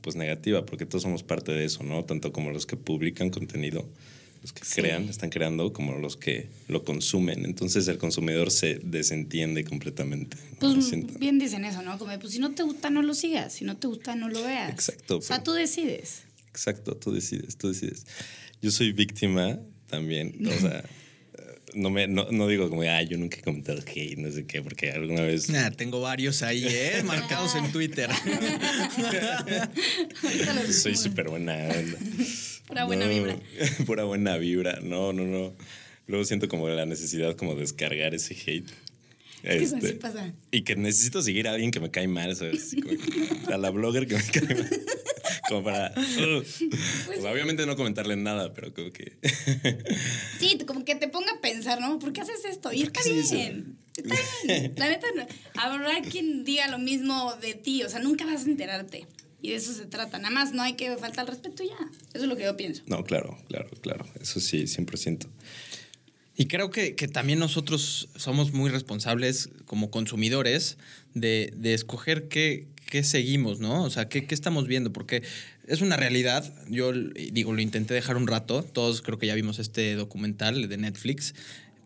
pues 0.00 0.16
negativa 0.16 0.64
porque 0.64 0.86
todos 0.86 1.02
somos 1.02 1.22
parte 1.22 1.52
de 1.52 1.66
eso, 1.66 1.82
¿no? 1.82 2.04
Tanto 2.06 2.32
como 2.32 2.52
los 2.52 2.64
que 2.64 2.76
publican 2.78 3.28
contenido, 3.28 3.86
los 4.42 4.52
que 4.52 4.64
Sí. 4.64 4.80
crean, 4.80 5.08
están 5.08 5.30
creando, 5.30 5.72
como 5.72 5.96
los 5.98 6.16
que 6.16 6.48
lo 6.68 6.84
consumen. 6.84 7.44
Entonces 7.44 7.86
el 7.88 7.98
consumidor 7.98 8.50
se 8.50 8.80
desentiende 8.82 9.64
completamente. 9.64 10.36
¿no? 10.60 10.74
Pues 10.74 11.18
bien 11.18 11.38
dicen 11.38 11.64
eso, 11.64 11.82
¿no? 11.82 11.98
Como, 11.98 12.18
pues 12.18 12.32
si 12.32 12.38
no 12.38 12.52
te 12.52 12.62
gusta, 12.62 12.90
no 12.90 13.02
lo 13.02 13.14
sigas. 13.14 13.52
Si 13.52 13.64
no 13.64 13.76
te 13.76 13.86
gusta, 13.86 14.14
no 14.16 14.28
lo 14.28 14.42
veas. 14.42 14.70
Exacto, 14.70 15.18
O 15.18 15.22
sea, 15.22 15.36
pero- 15.36 15.44
tú 15.44 15.52
decides. 15.52 16.22
Exacto, 16.48 16.96
tú 16.96 17.12
decides, 17.12 17.56
tú 17.56 17.68
decides. 17.68 18.06
Yo 18.62 18.70
soy 18.70 18.92
víctima 18.92 19.58
también, 19.86 20.34
o 20.46 20.60
sea, 20.60 20.82
no, 21.74 21.90
me, 21.90 22.08
no, 22.08 22.26
no 22.32 22.48
digo 22.48 22.68
como, 22.68 22.82
ah, 22.82 23.02
yo 23.02 23.16
nunca 23.18 23.36
he 23.38 23.42
comentado 23.42 23.80
hate, 23.86 24.16
no 24.18 24.32
sé 24.32 24.46
qué, 24.46 24.62
porque 24.62 24.90
alguna 24.90 25.22
vez... 25.22 25.48
Nah, 25.50 25.70
tengo 25.70 26.00
varios 26.00 26.42
ahí, 26.42 26.64
¿eh? 26.66 27.02
Marcados 27.04 27.54
en 27.54 27.70
Twitter. 27.70 28.10
Soy 30.72 30.96
súper 30.96 31.28
buena 31.28 31.54
onda. 31.68 31.98
Pura 32.68 32.84
buena 32.84 33.06
No, 33.06 33.10
vibra. 33.10 33.36
Pura 33.86 34.04
buena 34.04 34.36
vibra, 34.36 34.78
no, 34.82 35.12
no, 35.12 35.24
no. 35.24 35.54
Luego 36.06 36.24
siento 36.24 36.48
como 36.48 36.68
la 36.68 36.86
necesidad 36.86 37.34
como 37.34 37.54
de 37.54 37.62
descargar 37.62 38.14
ese 38.14 38.34
hate. 38.34 38.70
que 39.42 39.56
eso 39.56 39.76
Este, 39.76 39.88
sí 39.88 39.94
pasa. 39.94 40.32
Y 40.50 40.62
que 40.62 40.76
necesito 40.76 41.20
seguir 41.22 41.48
a 41.48 41.52
alguien 41.52 41.70
que 41.70 41.80
me 41.80 41.90
cae 41.90 42.06
mal, 42.08 42.36
¿sabes? 42.36 42.62
Así 42.62 42.80
como 42.80 42.94
que- 42.96 43.52
a 43.52 43.58
la 43.58 43.70
blogger 43.70 44.06
que 44.06 44.14
me 44.16 44.22
cae 44.22 44.54
mal. 44.54 44.70
Como 45.48 45.64
para... 45.64 45.92
uh. 45.96 46.42
Pues 47.06 47.22
sea, 47.22 47.32
obviamente 47.32 47.64
no 47.64 47.74
comentarle 47.74 48.16
nada, 48.16 48.52
pero 48.52 48.72
como 48.74 48.90
que... 48.92 49.12
Sí, 50.38 50.58
como 50.66 50.84
que 50.84 50.94
te 50.94 51.08
ponga 51.08 51.32
a 51.32 51.40
pensar, 51.40 51.80
¿no? 51.80 51.98
¿Por 51.98 52.12
qué 52.12 52.20
haces 52.20 52.44
esto? 52.44 52.70
Y 52.72 52.84
¿Por 52.84 52.88
está 52.98 53.02
bien. 53.34 53.78
Está 53.96 54.14
bien. 54.44 54.74
La 54.76 54.88
neta, 54.88 55.06
no. 55.16 55.26
habrá 55.54 56.02
quien 56.02 56.44
diga 56.44 56.68
lo 56.68 56.78
mismo 56.78 57.34
de 57.40 57.54
ti. 57.54 57.82
O 57.82 57.88
sea, 57.88 57.98
nunca 58.00 58.26
vas 58.26 58.44
a 58.44 58.48
enterarte. 58.50 59.06
Y 59.40 59.50
de 59.50 59.56
eso 59.56 59.72
se 59.72 59.86
trata. 59.86 60.18
Nada 60.18 60.34
más 60.34 60.52
no 60.52 60.62
hay 60.62 60.74
que 60.74 60.96
faltar 60.96 61.20
al 61.20 61.28
respeto 61.28 61.62
ya. 61.62 61.78
Eso 62.12 62.24
es 62.24 62.28
lo 62.28 62.36
que 62.36 62.44
yo 62.44 62.56
pienso. 62.56 62.82
No, 62.86 63.04
claro, 63.04 63.38
claro, 63.48 63.68
claro. 63.80 64.06
Eso 64.20 64.40
sí, 64.40 64.64
100%. 64.64 65.28
Y 66.36 66.46
creo 66.46 66.70
que, 66.70 66.94
que 66.94 67.08
también 67.08 67.40
nosotros 67.40 68.08
somos 68.16 68.52
muy 68.52 68.70
responsables 68.70 69.50
como 69.64 69.90
consumidores 69.90 70.78
de, 71.14 71.52
de 71.56 71.74
escoger 71.74 72.28
qué, 72.28 72.68
qué 72.88 73.02
seguimos, 73.02 73.60
¿no? 73.60 73.82
O 73.82 73.90
sea, 73.90 74.08
qué, 74.08 74.26
qué 74.26 74.34
estamos 74.34 74.68
viendo, 74.68 74.92
porque 74.92 75.22
es 75.66 75.80
una 75.80 75.96
realidad. 75.96 76.54
Yo 76.68 76.92
digo, 76.92 77.52
lo 77.52 77.60
intenté 77.60 77.94
dejar 77.94 78.16
un 78.16 78.26
rato, 78.26 78.62
todos 78.62 79.02
creo 79.02 79.18
que 79.18 79.26
ya 79.26 79.34
vimos 79.34 79.58
este 79.58 79.94
documental 79.94 80.68
de 80.68 80.76
Netflix, 80.76 81.34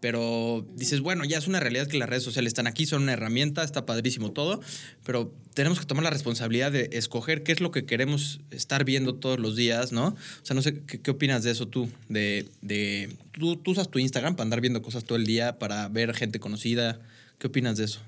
pero 0.03 0.67
dices, 0.75 1.01
bueno, 1.01 1.25
ya 1.25 1.39
es 1.39 1.47
una 1.47 1.61
realidad 1.61 1.87
que 1.87 1.97
las 1.97 2.09
redes 2.09 2.25
sociales 2.25 2.51
están 2.51 2.67
aquí, 2.67 2.87
son 2.87 3.05
una 3.05 3.13
herramienta, 3.13 3.63
está 3.63 3.87
padrísimo 3.87 4.33
todo, 4.33 4.61
pero 5.07 5.33
tenemos 5.55 5.79
que 5.79 5.87
tomar 5.87 6.03
la 6.03 6.11
responsabilidad 6.11 6.73
de 6.73 6.91
escoger 6.91 7.45
qué 7.45 7.53
es 7.53 7.61
lo 7.61 7.71
que 7.71 7.85
queremos 7.85 8.41
estar 8.51 8.85
viendo 8.85 9.15
todos 9.15 9.39
los 9.39 9.55
días, 9.55 9.93
¿no? 9.93 10.09
O 10.09 10.17
sea, 10.43 10.57
no 10.57 10.63
sé, 10.63 10.83
¿qué, 10.83 11.09
opinas 11.09 11.45
de 11.45 11.53
eso 11.53 11.69
tú? 11.69 11.89
De, 12.09 12.49
de 12.63 13.11
¿tú, 13.31 13.55
tú 13.55 13.71
usas 13.71 13.93
tu 13.93 14.01
Instagram 14.01 14.35
para 14.35 14.43
andar 14.43 14.61
viendo 14.61 14.83
cosas 14.83 15.05
todo 15.05 15.15
el 15.15 15.25
día, 15.25 15.61
para 15.61 15.87
ver 15.87 16.13
gente 16.15 16.41
conocida. 16.41 16.99
¿Qué 17.39 17.47
opinas 17.47 17.77
de 17.77 17.85
eso? 17.85 18.01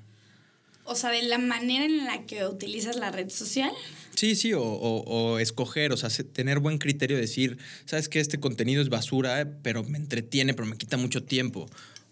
O 0.85 0.95
sea, 0.95 1.09
de 1.11 1.23
la 1.23 1.37
manera 1.37 1.85
en 1.85 2.05
la 2.05 2.25
que 2.25 2.45
utilizas 2.45 2.95
la 2.95 3.11
red 3.11 3.29
social. 3.29 3.71
Sí, 4.15 4.35
sí, 4.35 4.53
o, 4.53 4.61
o- 4.63 5.01
o 5.33 5.39
escoger, 5.39 5.91
o 5.91 5.97
sea, 5.97 6.09
se- 6.09 6.23
tener 6.23 6.59
buen 6.59 6.77
criterio, 6.77 7.17
decir, 7.17 7.57
sabes 7.85 8.07
que 8.07 8.19
este 8.19 8.39
contenido 8.39 8.81
es 8.81 8.89
basura, 8.89 9.49
pero 9.61 9.83
me 9.83 9.97
entretiene, 9.97 10.53
pero 10.53 10.67
me 10.67 10.77
quita 10.77 10.95
mucho 10.97 11.23
tiempo. 11.23 11.67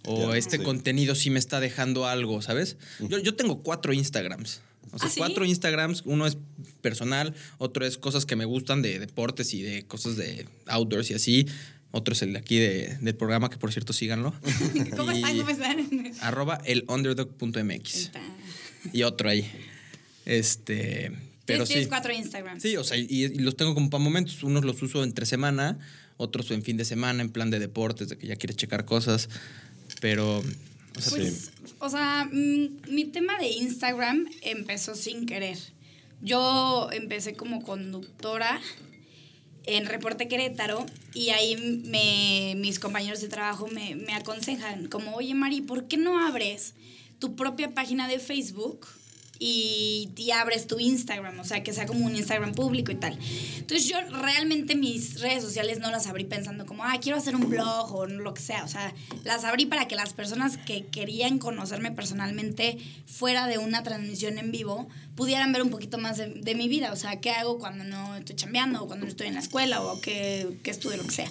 O 0.06 0.32
Ya, 0.34 0.38
este 0.38 0.58
sí. 0.58 0.64
contenido 0.64 1.16
sí 1.16 1.30
me 1.30 1.40
está 1.40 1.62
dejando 1.62 2.06
algo, 2.08 2.42
¿sabes? 2.42 2.76
Yo, 3.00 3.20
yo 3.20 3.36
tengo 3.36 3.64
cuatro 3.64 3.94
Instagrams. 3.94 4.62
O 4.92 5.00
sea, 5.00 5.08
¿Ah, 5.08 5.12
sí? 5.12 5.18
cuatro 5.18 5.46
Instagrams. 5.46 6.02
Uno 6.06 6.28
es 6.28 6.38
personal, 6.82 7.34
otro 7.58 7.86
es 7.86 7.98
cosas 7.98 8.26
que 8.26 8.36
me 8.36 8.44
gustan 8.44 8.82
de 8.82 9.00
deportes 9.00 9.54
y 9.54 9.62
de 9.62 9.84
cosas 9.86 10.18
de 10.18 10.46
outdoors 10.68 11.10
y 11.10 11.14
así. 11.14 11.48
Otro 11.92 12.14
es 12.16 12.22
el 12.22 12.34
de 12.34 12.40
aquí 12.40 12.58
de- 12.60 12.98
del 13.00 13.16
programa, 13.16 13.50
que 13.50 13.58
por 13.58 13.72
cierto 13.72 13.94
síganlo. 13.94 14.34
¿Cómo 14.98 15.12
están? 15.12 15.38
¿Cómo 15.38 15.50
están? 15.50 16.12
Arroba 16.20 16.60
el 16.66 16.84
underdog.mx. 16.90 18.12
Y 18.92 19.04
otro 19.04 19.30
ahí. 19.30 19.50
Este. 20.26 21.12
Pero 21.46 21.66
sí. 21.66 21.86
cuatro 21.88 22.14
Instagrams. 22.14 22.62
Sí, 22.62 22.78
o 22.78 22.84
sea, 22.84 22.98
y, 22.98 23.08
y 23.10 23.40
los 23.40 23.56
tengo 23.56 23.74
como 23.74 23.90
para 23.90 24.04
momentos. 24.04 24.44
Unos 24.44 24.64
los 24.64 24.82
uso 24.82 25.04
entre 25.04 25.26
semana, 25.26 25.78
otros 26.18 26.52
en 26.52 26.64
fin 26.64 26.78
de 26.78 26.86
semana, 26.86 27.22
en 27.22 27.30
plan 27.30 27.50
de 27.50 27.60
deportes, 27.60 28.10
de 28.10 28.18
que 28.18 28.28
ya 28.28 28.36
quieres 28.36 28.56
checar 28.58 28.86
cosas. 28.86 29.30
Pero, 30.00 30.40
o 30.40 31.02
sea, 31.02 31.12
Pues, 31.12 31.52
o 31.80 31.90
sea, 31.90 32.30
mm, 32.32 32.94
mi 32.94 33.06
tema 33.06 33.38
de 33.40 33.48
Instagram 33.48 34.26
empezó 34.42 34.96
sin 34.96 35.26
querer. 35.26 35.58
Yo 36.22 36.90
empecé 36.94 37.34
como 37.36 37.62
conductora 37.62 38.62
en 39.66 39.86
Reporte 39.86 40.28
Querétaro 40.28 40.86
y 41.14 41.30
ahí 41.30 41.58
me, 41.86 42.56
mis 42.60 42.80
compañeros 42.80 43.22
de 43.22 43.28
trabajo 43.28 43.68
me, 43.68 43.96
me 43.96 44.14
aconsejan 44.14 44.88
como, 44.88 45.16
oye 45.16 45.34
Mari, 45.36 45.62
¿por 45.62 45.88
qué 45.88 45.98
no 45.98 46.26
abres 46.26 46.74
tu 47.24 47.38
propia 47.38 47.74
página 47.74 48.10
de 48.10 48.20
Facebook? 48.20 48.86
Y, 49.40 50.10
y 50.16 50.32
abres 50.32 50.68
tu 50.68 50.80
Instagram, 50.80 51.40
o 51.40 51.44
sea, 51.44 51.64
que 51.64 51.74
sea 51.74 51.86
como 51.86 52.06
un 52.06 52.16
Instagram 52.16 52.54
público 52.54 52.92
y 52.92 52.96
tal. 52.96 53.18
Entonces 53.58 53.88
yo 53.88 53.98
realmente 54.10 54.76
mis 54.76 55.20
redes 55.22 55.44
sociales 55.44 55.80
no 55.80 55.90
las 55.90 56.08
abrí 56.08 56.26
pensando 56.26 56.66
como, 56.66 56.84
ah, 56.84 56.98
quiero 57.02 57.18
hacer 57.18 57.36
un 57.36 57.50
blog 57.50 57.94
o 57.94 58.06
lo 58.06 58.34
que 58.34 58.42
sea. 58.42 58.64
O 58.64 58.68
sea, 58.68 58.94
las 59.24 59.44
abrí 59.44 59.66
para 59.66 59.88
que 59.88 59.96
las 59.96 60.14
personas 60.14 60.58
que 60.58 60.86
querían 60.86 61.40
conocerme 61.40 61.92
personalmente 61.92 62.78
fuera 63.06 63.48
de 63.48 63.58
una 63.58 63.84
transmisión 63.84 64.38
en 64.38 64.52
vivo 64.52 64.88
pudieran 65.16 65.52
ver 65.52 65.64
un 65.64 65.70
poquito 65.70 65.98
más 65.98 66.18
de, 66.18 66.28
de 66.28 66.56
mi 66.56 66.68
vida. 66.68 66.92
O 66.92 66.98
sea, 66.98 67.20
qué 67.22 67.32
hago 67.32 67.58
cuando 67.58 67.86
no 67.86 68.16
estoy 68.18 68.36
chambeando 68.36 68.84
o 68.84 68.88
cuando 68.88 69.06
no 69.06 69.10
estoy 69.10 69.28
en 69.28 69.34
la 69.34 69.42
escuela 69.42 69.82
o 69.82 70.00
qué, 70.00 70.58
qué 70.64 70.72
estudio, 70.72 70.98
lo 70.98 71.04
que 71.04 71.12
sea. 71.12 71.30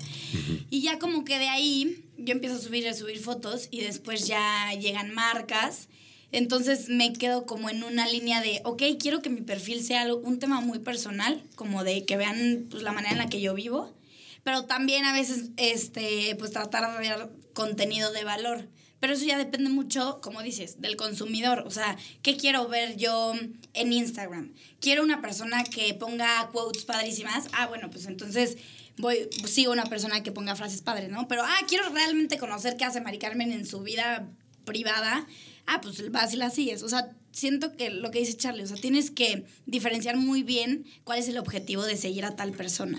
Y 0.70 0.80
ya 0.82 0.98
como 0.98 1.24
que 1.24 1.38
de 1.38 1.48
ahí 1.48 2.02
yo 2.24 2.32
empiezo 2.32 2.56
a 2.56 2.60
subir 2.60 2.84
y 2.84 2.88
a 2.88 2.94
subir 2.94 3.18
fotos 3.18 3.68
y 3.70 3.80
después 3.80 4.26
ya 4.26 4.72
llegan 4.74 5.14
marcas. 5.14 5.88
Entonces 6.32 6.88
me 6.88 7.12
quedo 7.12 7.44
como 7.44 7.68
en 7.68 7.84
una 7.84 8.08
línea 8.08 8.40
de, 8.40 8.62
ok, 8.64 8.82
quiero 8.98 9.20
que 9.20 9.28
mi 9.28 9.42
perfil 9.42 9.82
sea 9.82 10.12
un 10.14 10.38
tema 10.38 10.60
muy 10.60 10.78
personal, 10.78 11.42
como 11.56 11.84
de 11.84 12.06
que 12.06 12.16
vean 12.16 12.66
pues, 12.70 12.82
la 12.82 12.92
manera 12.92 13.12
en 13.12 13.18
la 13.18 13.28
que 13.28 13.40
yo 13.40 13.54
vivo, 13.54 13.94
pero 14.42 14.64
también 14.64 15.04
a 15.04 15.12
veces 15.12 15.50
este, 15.58 16.34
pues 16.38 16.50
tratar 16.50 16.98
de 16.98 17.08
dar 17.08 17.30
contenido 17.52 18.12
de 18.12 18.24
valor. 18.24 18.68
Pero 18.98 19.14
eso 19.14 19.24
ya 19.24 19.36
depende 19.36 19.68
mucho, 19.68 20.20
como 20.22 20.42
dices, 20.42 20.80
del 20.80 20.94
consumidor. 20.94 21.64
O 21.66 21.72
sea, 21.72 21.96
¿qué 22.22 22.36
quiero 22.36 22.68
ver 22.68 22.96
yo 22.96 23.34
en 23.74 23.92
Instagram? 23.92 24.54
Quiero 24.80 25.02
una 25.02 25.20
persona 25.20 25.64
que 25.64 25.92
ponga 25.94 26.48
quotes 26.52 26.84
padrísimas. 26.84 27.48
Ah, 27.52 27.66
bueno, 27.66 27.90
pues 27.90 28.06
entonces 28.06 28.58
voy, 28.98 29.28
sigo 29.46 29.72
una 29.72 29.84
persona 29.86 30.22
que 30.22 30.32
ponga 30.32 30.54
frases 30.56 30.82
padres, 30.82 31.10
¿no? 31.10 31.28
Pero, 31.28 31.42
ah, 31.44 31.58
quiero 31.68 31.88
realmente 31.90 32.38
conocer 32.38 32.76
qué 32.76 32.84
hace 32.84 33.00
Mari 33.00 33.18
Carmen 33.18 33.52
en 33.52 33.66
su 33.66 33.80
vida 33.80 34.28
privada. 34.64 35.26
Ah, 35.66 35.80
pues 35.80 36.10
vas 36.10 36.32
y 36.34 36.36
la 36.36 36.50
sigues. 36.50 36.82
O 36.82 36.88
sea, 36.88 37.10
siento 37.32 37.76
que 37.76 37.90
lo 37.90 38.10
que 38.10 38.18
dice 38.20 38.36
Charlie, 38.36 38.62
o 38.64 38.66
sea, 38.66 38.76
tienes 38.76 39.10
que 39.10 39.44
diferenciar 39.66 40.16
muy 40.16 40.42
bien 40.42 40.84
cuál 41.04 41.18
es 41.18 41.28
el 41.28 41.38
objetivo 41.38 41.84
de 41.84 41.96
seguir 41.96 42.24
a 42.24 42.36
tal 42.36 42.52
persona. 42.52 42.98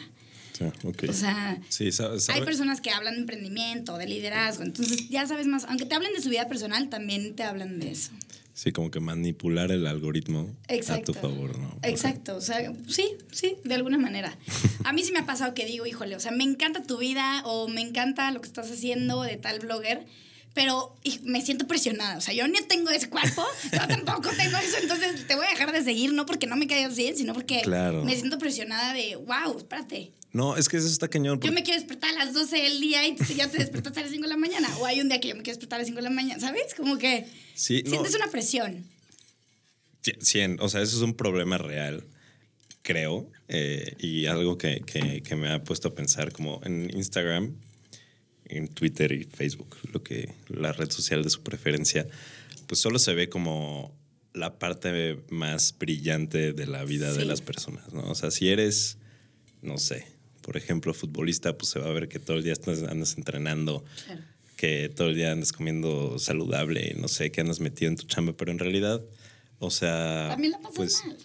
Sí. 0.58 0.66
O 1.10 1.14
sea, 1.14 1.60
Sí, 1.70 1.92
sa- 1.92 2.20
sabe- 2.20 2.40
hay 2.40 2.46
personas 2.46 2.80
que 2.80 2.92
hablan 2.92 3.16
de 3.16 3.22
emprendimiento, 3.22 3.98
de 3.98 4.06
liderazgo, 4.08 4.64
entonces 4.64 5.10
ya 5.10 5.26
sabes 5.26 5.48
más, 5.48 5.66
aunque 5.66 5.86
te 5.86 5.96
hablen 5.96 6.14
de 6.14 6.22
su 6.22 6.30
vida 6.30 6.48
personal, 6.48 6.90
también 6.90 7.36
te 7.36 7.42
hablan 7.44 7.80
de 7.80 7.92
eso. 7.92 8.12
Sí, 8.54 8.72
como 8.72 8.92
que 8.92 9.00
manipular 9.00 9.72
el 9.72 9.88
algoritmo 9.88 10.56
Exacto. 10.68 11.12
a 11.12 11.16
tu 11.16 11.20
favor, 11.20 11.58
¿no? 11.58 11.76
Exacto, 11.82 12.36
o 12.36 12.42
sea, 12.42 12.72
sí, 12.88 13.18
sí, 13.32 13.58
de 13.64 13.74
alguna 13.74 13.98
manera. 13.98 14.38
A 14.84 14.94
mí 14.94 15.02
sí 15.04 15.12
me 15.12 15.20
ha 15.20 15.26
pasado 15.26 15.56
que 15.56 15.66
digo, 15.66 15.88
híjole, 15.88 16.16
o 16.16 16.20
sea, 16.20 16.32
me 16.32 16.44
encanta 16.44 16.84
tu 16.84 17.00
vida 17.00 17.42
o 17.46 17.68
me 17.68 17.82
encanta 17.82 18.30
lo 18.32 18.42
que 18.42 18.48
estás 18.48 18.70
haciendo 18.70 19.24
de 19.24 19.38
tal 19.38 19.60
blogger, 19.60 20.06
pero 20.54 20.96
me 21.24 21.42
siento 21.42 21.66
presionada. 21.68 22.18
O 22.18 22.22
sea, 22.22 22.34
yo 22.34 22.48
ni 22.48 22.60
tengo 22.62 22.90
ese 22.92 23.10
cuerpo, 23.10 23.44
yo 23.72 23.88
tampoco 23.88 24.30
tengo 24.38 24.58
eso, 24.58 24.78
entonces 24.82 25.26
te 25.28 25.36
voy 25.36 25.46
a 25.46 25.50
dejar 25.50 25.72
de 25.72 25.84
seguir, 25.84 26.14
no 26.14 26.26
porque 26.26 26.46
no 26.48 26.56
me 26.56 26.68
caigas 26.68 26.96
bien, 26.96 27.16
sino 27.18 27.34
porque 27.34 27.62
Claro. 27.62 28.04
me 28.04 28.16
siento 28.16 28.38
presionada 28.38 28.94
de, 28.94 29.16
wow, 29.16 29.58
espérate. 29.58 30.12
No, 30.32 30.58
es 30.58 30.68
que 30.68 30.78
eso 30.78 30.88
está 30.88 31.08
cañón. 31.08 31.40
Yo 31.42 31.52
me 31.52 31.62
quiero 31.62 31.80
despertar 31.80 32.10
a 32.16 32.26
las 32.26 32.34
12 32.34 32.58
del 32.58 32.82
día 32.82 33.08
y 33.08 33.16
ya 33.36 33.48
te 33.52 33.60
despertaste 33.60 34.00
a 34.00 34.04
las 34.04 34.12
5 34.12 34.24
de 34.24 34.30
la 34.30 34.38
mañana. 34.38 34.68
O 34.80 34.86
hay 34.88 35.00
un 35.00 35.08
día 35.08 35.20
que 35.20 35.28
yo 35.28 35.36
me 35.36 35.44
quiero 35.44 35.56
despertar 35.58 35.78
a 35.78 35.82
las 35.82 35.88
5 35.88 35.98
de 35.98 36.04
la 36.04 36.10
mañana, 36.10 36.40
¿sabes? 36.40 36.74
Como 36.76 36.98
que 36.98 37.28
Sí, 37.54 37.84
no. 37.84 37.92
sientes 37.92 38.16
una 38.16 38.28
presión. 38.32 38.84
Cien- 40.04 40.22
Cien, 40.22 40.58
o 40.60 40.70
sea, 40.70 40.82
eso 40.82 40.98
es 40.98 41.02
un 41.04 41.14
problema 41.14 41.60
real, 41.60 42.04
creo, 42.82 43.30
eh, 43.48 43.96
y 44.00 44.26
algo 44.26 44.58
que, 44.58 44.82
que- 44.86 45.22
que 45.22 45.36
me 45.36 45.52
ha 45.52 45.64
puesto 45.64 45.90
a 45.90 45.94
pensar, 45.94 46.32
como 46.32 46.62
en 46.66 46.90
Instagram, 46.98 47.56
en 48.46 48.68
Twitter 48.68 49.12
y 49.12 49.24
Facebook, 49.24 49.76
lo 49.92 50.04
que 50.04 50.30
la 50.50 50.72
red 50.74 50.90
social 50.92 51.24
de 51.24 51.30
su 51.30 51.42
preferencia, 51.44 52.08
pues 52.68 52.80
solo 52.82 53.00
se 53.00 53.14
ve 53.14 53.30
como 53.30 53.96
la 54.34 54.58
parte 54.60 55.20
más 55.30 55.76
brillante 55.78 56.54
de 56.54 56.66
la 56.68 56.84
vida 56.86 57.12
de 57.14 57.22
Sí. 57.22 57.26
las 57.26 57.42
personas, 57.42 57.94
¿no? 57.94 58.02
O 58.10 58.16
sea, 58.16 58.32
si 58.32 58.50
eres, 58.50 58.98
no 59.62 59.78
sé, 59.78 60.08
por 60.42 60.58
ejemplo, 60.58 60.94
futbolista, 60.94 61.58
pues 61.58 61.70
se 61.72 61.80
va 61.80 61.88
a 61.88 61.94
ver 61.94 62.08
que 62.10 62.20
todo 62.20 62.38
el 62.38 62.44
día 62.44 62.54
estás- 62.54 62.84
andas 62.84 63.16
entrenando, 63.18 63.86
Claro. 64.06 64.22
que 64.58 64.90
todo 64.90 65.10
el 65.10 65.16
día 65.16 65.32
andas 65.32 65.52
comiendo 65.52 66.18
saludable, 66.20 66.96
no 67.00 67.08
sé, 67.08 67.32
que 67.32 67.42
andas 67.42 67.60
metido 67.60 67.90
en 67.92 67.98
tu 67.98 68.06
chamba, 68.08 68.34
pero 68.36 68.52
en 68.52 68.60
realidad, 68.60 69.02
o 69.60 69.70
sea... 69.70 70.30
También 70.32 70.52
la 70.52 70.58
pasas 70.60 70.76
pues, 70.76 71.06
mal. 71.06 71.18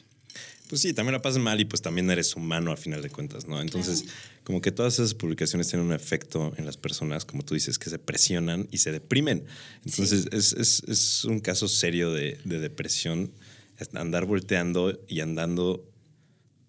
Pues 0.68 0.82
sí, 0.82 0.92
también 0.92 1.14
la 1.14 1.22
pasas 1.22 1.40
mal 1.42 1.58
y 1.60 1.64
pues 1.64 1.80
también 1.80 2.10
eres 2.10 2.36
humano 2.36 2.72
a 2.72 2.76
final 2.76 3.00
de 3.00 3.08
cuentas, 3.08 3.48
¿no? 3.48 3.58
Entonces, 3.62 4.04
como 4.48 4.62
que 4.62 4.72
todas 4.72 4.94
esas 4.94 5.12
publicaciones 5.12 5.68
tienen 5.68 5.86
un 5.86 5.92
efecto 5.92 6.54
en 6.56 6.64
las 6.64 6.78
personas, 6.78 7.26
como 7.26 7.42
tú 7.44 7.52
dices, 7.52 7.78
que 7.78 7.90
se 7.90 7.98
presionan 7.98 8.66
y 8.70 8.78
se 8.78 8.90
deprimen. 8.90 9.44
Entonces, 9.84 10.24
es, 10.32 10.54
es- 10.54 10.82
es 10.88 11.24
un 11.26 11.40
caso 11.40 11.68
serio 11.68 12.14
de, 12.14 12.40
de 12.46 12.58
depresión, 12.58 13.30
es 13.78 13.94
andar 13.94 14.24
volteando 14.24 14.98
y 15.06 15.20
andando 15.20 15.84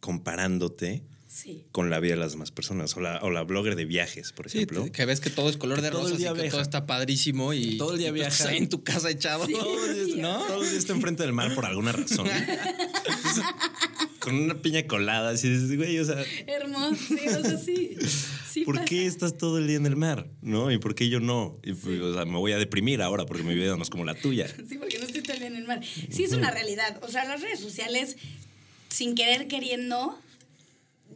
comparándote 0.02 1.04
Sí. 1.32 1.64
con 1.72 1.90
la 1.92 2.00
vida 2.02 2.16
de 2.16 2.20
las 2.20 2.32
demás 2.34 2.52
personas. 2.52 2.98
O 2.98 3.00
la, 3.02 3.20
o 3.22 3.30
la 3.30 3.44
blogger 3.44 3.76
de 3.78 3.86
viajes, 3.86 4.34
por 4.34 4.50
Sí, 4.50 4.58
ejemplo. 4.58 4.92
que 4.92 5.06
ves 5.06 5.22
que 5.22 5.30
todo 5.30 5.48
es 5.50 5.56
color 5.58 5.80
de 5.82 5.90
rosa, 5.92 6.16
y 6.16 6.18
que 6.18 6.34
viaja. 6.34 6.50
todo 6.50 6.62
está 6.62 6.86
padrísimo 6.86 7.54
y 7.54 7.78
Todo 7.78 7.94
el 7.94 8.00
día 8.00 8.12
viaja. 8.12 8.54
en 8.54 8.68
tu 8.68 8.84
casa 8.84 9.10
echado. 9.10 9.48
Todo 9.48 9.86
el 9.86 10.06
día, 10.08 10.22
¿no? 10.24 10.44
todo 10.48 10.64
el 10.64 10.70
día 10.70 10.80
está 10.80 10.92
enfrente 10.94 11.24
del 11.24 11.32
mar 11.32 11.54
por 11.56 11.66
alguna 11.66 11.92
razón. 11.94 12.28
Entonces, 12.28 13.44
con 14.20 14.36
una 14.36 14.62
piña 14.62 14.86
colada, 14.86 15.32
así 15.32 15.50
dices, 15.50 15.76
güey, 15.76 15.98
o 16.00 16.06
sea, 16.06 16.24
Hermoso, 16.48 16.96
sí, 16.96 17.28
o 17.28 17.42
sea, 17.44 17.58
sí. 17.58 17.98
sí 18.50 18.66
¿por 18.66 18.76
pasa. 18.76 18.86
qué 18.86 19.06
estás 19.06 19.38
todo 19.38 19.58
el 19.58 19.68
día 19.68 19.78
en 19.78 19.86
el 19.86 19.96
mar? 19.96 20.28
¿No? 20.42 20.72
¿Y 20.72 20.78
por 20.78 20.96
qué 20.96 21.10
yo 21.10 21.20
no? 21.20 21.58
Y, 21.64 21.72
o 21.72 22.14
sea, 22.14 22.26
me 22.26 22.38
voy 22.38 22.52
a 22.52 22.58
deprimir 22.58 23.02
ahora 23.02 23.26
porque 23.26 23.44
mi 23.44 23.56
vida 23.56 23.76
no 23.76 23.84
es 23.84 23.90
como 23.90 24.06
la 24.06 24.16
tuya. 24.16 24.48
Sí, 24.70 24.78
porque 24.78 25.00
no 25.00 25.06
estoy 25.06 25.22
todo 25.22 25.34
el 25.34 25.40
día 25.40 25.48
en 25.48 25.56
el 25.56 25.66
mar. 25.66 25.82
Sí, 26.10 26.24
es 26.24 26.34
una 26.34 26.52
realidad. 26.52 27.00
O 27.04 27.08
sea, 27.08 27.26
las 27.26 27.42
redes 27.42 27.60
sociales, 27.60 28.18
sin 28.90 29.16
querer 29.16 29.48
queriendo, 29.48 30.20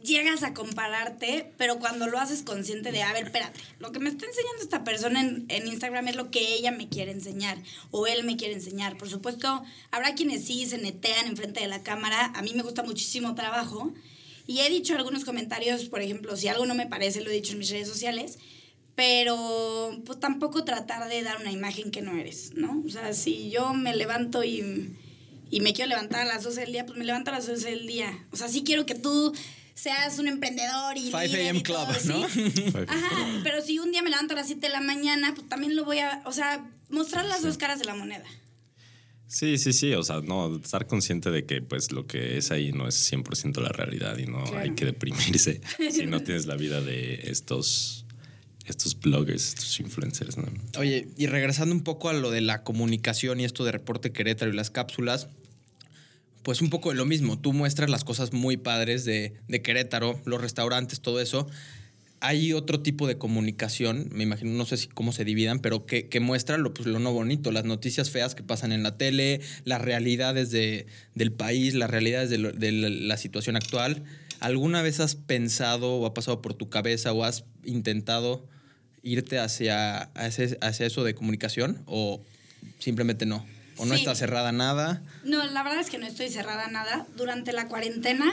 llegas 0.04 0.42
a 0.42 0.54
compararte, 0.54 1.52
pero 1.56 1.78
cuando 1.78 2.06
lo 2.06 2.18
haces 2.18 2.42
consciente 2.42 2.92
de, 2.92 3.02
a 3.02 3.12
ver, 3.12 3.24
espérate, 3.24 3.58
lo 3.80 3.90
que 3.90 3.98
me 3.98 4.10
está 4.10 4.26
enseñando 4.26 4.62
esta 4.62 4.84
persona 4.84 5.20
en, 5.20 5.46
en 5.48 5.66
Instagram 5.66 6.08
es 6.08 6.16
lo 6.16 6.30
que 6.30 6.54
ella 6.54 6.70
me 6.70 6.88
quiere 6.88 7.10
enseñar 7.10 7.58
o 7.90 8.06
él 8.06 8.24
me 8.24 8.36
quiere 8.36 8.54
enseñar. 8.54 8.96
Por 8.96 9.08
supuesto, 9.08 9.64
habrá 9.90 10.14
quienes 10.14 10.44
sí 10.44 10.66
se 10.66 10.78
netean 10.78 11.26
enfrente 11.26 11.60
de 11.60 11.68
la 11.68 11.82
cámara. 11.82 12.32
A 12.34 12.42
mí 12.42 12.52
me 12.54 12.62
gusta 12.62 12.82
muchísimo 12.82 13.34
trabajo. 13.34 13.92
Y 14.46 14.60
he 14.60 14.68
dicho 14.68 14.94
algunos 14.94 15.24
comentarios, 15.24 15.86
por 15.86 16.02
ejemplo, 16.02 16.36
si 16.36 16.48
algo 16.48 16.66
no 16.66 16.74
me 16.74 16.86
parece, 16.86 17.22
lo 17.22 17.30
he 17.30 17.34
dicho 17.34 17.52
en 17.52 17.58
mis 17.58 17.70
redes 17.70 17.88
sociales, 17.88 18.38
pero 18.94 20.02
pues 20.04 20.20
tampoco 20.20 20.64
tratar 20.64 21.08
de 21.08 21.22
dar 21.22 21.40
una 21.40 21.50
imagen 21.50 21.90
que 21.90 22.02
no 22.02 22.16
eres, 22.16 22.52
¿no? 22.54 22.82
O 22.86 22.90
sea, 22.90 23.14
si 23.14 23.50
yo 23.50 23.72
me 23.72 23.96
levanto 23.96 24.44
y, 24.44 24.94
y 25.50 25.60
me 25.60 25.72
quiero 25.72 25.88
levantar 25.88 26.20
a 26.20 26.24
las 26.26 26.44
12 26.44 26.60
del 26.60 26.72
día, 26.72 26.86
pues 26.86 26.98
me 26.98 27.04
levanto 27.04 27.30
a 27.30 27.34
las 27.34 27.46
12 27.46 27.70
del 27.70 27.86
día. 27.86 28.26
O 28.32 28.36
sea, 28.36 28.48
sí 28.48 28.64
quiero 28.64 28.84
que 28.84 28.94
tú 28.94 29.32
seas 29.74 30.18
un 30.18 30.28
emprendedor 30.28 30.96
y 30.96 31.06
5 31.10 31.18
líder 31.20 31.40
a.m. 31.46 31.60
todo, 31.62 31.86
club, 31.86 31.96
¿sí? 31.98 32.08
¿no? 32.08 32.78
Ajá, 32.88 33.40
pero 33.42 33.60
si 33.60 33.78
un 33.78 33.90
día 33.92 34.02
me 34.02 34.10
levanto 34.10 34.34
a 34.34 34.36
las 34.36 34.46
7 34.46 34.60
de 34.66 34.72
la 34.72 34.80
mañana, 34.80 35.34
pues 35.34 35.48
también 35.48 35.74
lo 35.76 35.84
voy 35.84 35.98
a, 35.98 36.22
o 36.24 36.32
sea, 36.32 36.64
mostrar 36.88 37.24
las 37.26 37.42
dos 37.42 37.58
caras 37.58 37.78
de 37.80 37.84
la 37.86 37.94
moneda. 37.94 38.24
Sí, 39.26 39.58
sí, 39.58 39.72
sí. 39.72 39.92
O 39.94 40.02
sea, 40.04 40.20
no, 40.20 40.56
estar 40.56 40.86
consciente 40.86 41.30
de 41.30 41.44
que 41.44 41.60
pues 41.60 41.90
lo 41.90 42.06
que 42.06 42.36
es 42.38 42.50
ahí 42.52 42.72
no 42.72 42.86
es 42.86 43.10
100% 43.12 43.60
la 43.60 43.70
realidad 43.70 44.16
y 44.18 44.26
no 44.26 44.44
Claro. 44.44 44.58
hay 44.58 44.74
que 44.74 44.84
deprimirse 44.84 45.60
si 45.90 46.06
no 46.06 46.20
tienes 46.22 46.46
la 46.46 46.54
vida 46.56 46.80
de 46.80 47.14
estos 47.30 48.02
estos 48.66 48.98
bloggers, 48.98 49.48
estos 49.48 49.78
influencers, 49.80 50.38
¿no? 50.38 50.46
Oye, 50.78 51.08
y 51.18 51.26
regresando 51.26 51.74
un 51.74 51.82
poco 51.82 52.08
a 52.08 52.14
lo 52.14 52.30
de 52.30 52.40
la 52.40 52.62
comunicación 52.62 53.38
y 53.40 53.44
esto 53.44 53.62
de 53.64 53.72
Reporte 53.72 54.10
Querétaro 54.12 54.50
y 54.50 54.54
las 54.56 54.70
cápsulas, 54.70 55.28
pues 56.44 56.60
un 56.60 56.70
poco 56.70 56.90
de 56.90 56.96
lo 56.96 57.06
mismo. 57.06 57.38
Tú 57.38 57.52
muestras 57.52 57.90
las 57.90 58.04
cosas 58.04 58.32
muy 58.32 58.56
padres 58.56 59.04
de, 59.04 59.32
de 59.48 59.62
Querétaro, 59.62 60.20
los 60.26 60.40
restaurantes, 60.40 61.00
todo 61.00 61.20
eso. 61.20 61.48
Hay 62.20 62.52
otro 62.52 62.80
tipo 62.80 63.06
de 63.06 63.18
comunicación, 63.18 64.08
me 64.12 64.22
imagino, 64.22 64.52
no 64.52 64.64
sé 64.64 64.88
cómo 64.94 65.12
se 65.12 65.24
dividan, 65.24 65.58
pero 65.58 65.84
que, 65.84 66.08
que 66.08 66.20
muestra 66.20 66.56
lo, 66.58 66.72
pues, 66.72 66.86
lo 66.86 66.98
no 66.98 67.12
bonito, 67.12 67.50
las 67.50 67.64
noticias 67.64 68.10
feas 68.10 68.34
que 68.34 68.42
pasan 68.42 68.72
en 68.72 68.82
la 68.82 68.96
tele, 68.96 69.40
las 69.64 69.80
realidades 69.80 70.50
de, 70.50 70.86
del 71.14 71.32
país, 71.32 71.74
las 71.74 71.90
realidades 71.90 72.30
de 72.30 72.38
la, 72.38 72.88
la 72.88 73.16
situación 73.16 73.56
actual. 73.56 74.04
¿Alguna 74.40 74.82
vez 74.82 75.00
has 75.00 75.16
pensado 75.16 75.96
o 75.96 76.06
ha 76.06 76.14
pasado 76.14 76.42
por 76.42 76.54
tu 76.54 76.68
cabeza 76.68 77.12
o 77.12 77.24
has 77.24 77.44
intentado 77.64 78.46
irte 79.02 79.38
hacia, 79.38 79.98
hacia, 80.14 80.56
hacia 80.60 80.86
eso 80.86 81.04
de 81.04 81.14
comunicación 81.14 81.82
o 81.86 82.22
simplemente 82.78 83.24
no? 83.26 83.46
¿O 83.76 83.86
no 83.86 83.94
Sí. 83.94 84.00
está 84.00 84.14
cerrada 84.14 84.52
nada? 84.52 85.02
No, 85.24 85.44
la 85.44 85.62
verdad 85.62 85.80
es 85.80 85.90
que 85.90 85.98
no 85.98 86.06
estoy 86.06 86.28
cerrada 86.28 86.68
nada. 86.68 87.06
Durante 87.16 87.52
la 87.52 87.68
cuarentena, 87.68 88.32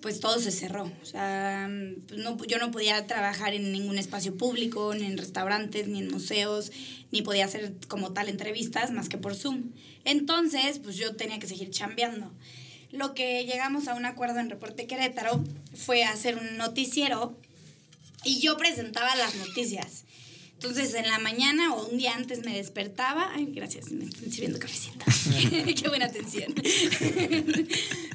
pues 0.00 0.20
todo 0.20 0.38
se 0.38 0.50
cerró. 0.50 0.90
O 1.02 1.04
sea, 1.04 1.68
pues, 2.08 2.20
no, 2.20 2.36
yo 2.46 2.58
no 2.58 2.70
podía 2.70 3.06
trabajar 3.06 3.52
en 3.54 3.72
ningún 3.72 3.98
espacio 3.98 4.36
público, 4.36 4.94
ni 4.94 5.04
en 5.06 5.18
restaurantes, 5.18 5.88
ni 5.88 5.98
en 5.98 6.10
museos, 6.10 6.70
ni 7.10 7.22
podía 7.22 7.44
hacer 7.44 7.74
como 7.88 8.12
tal 8.12 8.28
entrevistas 8.28 8.92
más 8.92 9.08
que 9.08 9.18
por 9.18 9.34
Zoom. 9.34 9.72
Entonces, 10.04 10.78
pues 10.78 10.96
yo 10.96 11.16
tenía 11.16 11.38
que 11.38 11.46
seguir 11.46 11.70
chambeando. 11.70 12.32
Lo 12.92 13.14
que 13.14 13.44
llegamos 13.44 13.88
a 13.88 13.94
un 13.94 14.04
acuerdo 14.04 14.40
en 14.40 14.50
Reporte 14.50 14.86
Querétaro 14.86 15.44
fue 15.74 16.02
hacer 16.04 16.36
un 16.36 16.56
noticiero 16.56 17.36
y 18.24 18.40
yo 18.40 18.56
presentaba 18.56 19.14
las 19.16 19.34
noticias. 19.36 20.04
Entonces, 20.62 20.92
en 20.92 21.08
la 21.08 21.18
mañana 21.18 21.72
o 21.72 21.88
un 21.88 21.96
día 21.96 22.14
antes 22.14 22.44
me 22.44 22.54
despertaba. 22.54 23.32
Ay, 23.34 23.46
gracias, 23.46 23.90
me 23.92 24.04
están 24.04 24.30
sirviendo 24.30 24.58
cafecito. 24.58 25.06
Qué 25.82 25.88
buena 25.88 26.04
atención. 26.04 26.54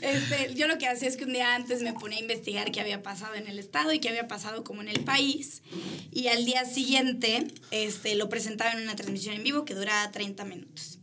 Este, 0.02 0.54
yo 0.54 0.68
lo 0.68 0.78
que 0.78 0.88
hacía 0.88 1.08
es 1.08 1.18
que 1.18 1.24
un 1.24 1.34
día 1.34 1.56
antes 1.56 1.82
me 1.82 1.94
ponía 1.94 2.20
a 2.20 2.22
investigar 2.22 2.72
qué 2.72 2.80
había 2.80 3.02
pasado 3.02 3.34
en 3.34 3.48
el 3.48 3.58
estado 3.58 3.92
y 3.92 3.98
qué 3.98 4.10
había 4.10 4.28
pasado 4.28 4.64
como 4.64 4.84
en 4.84 4.90
el 4.90 5.04
país. 5.04 5.64
Y 6.12 6.28
al 6.28 6.46
día 6.46 6.64
siguiente 6.66 7.48
este, 7.72 8.14
lo 8.14 8.30
presentaba 8.30 8.74
en 8.74 8.84
una 8.84 8.96
transmisión 8.96 9.34
en 9.34 9.44
vivo 9.44 9.66
que 9.66 9.74
duraba 9.74 10.12
30 10.12 10.46
minutos. 10.46 11.00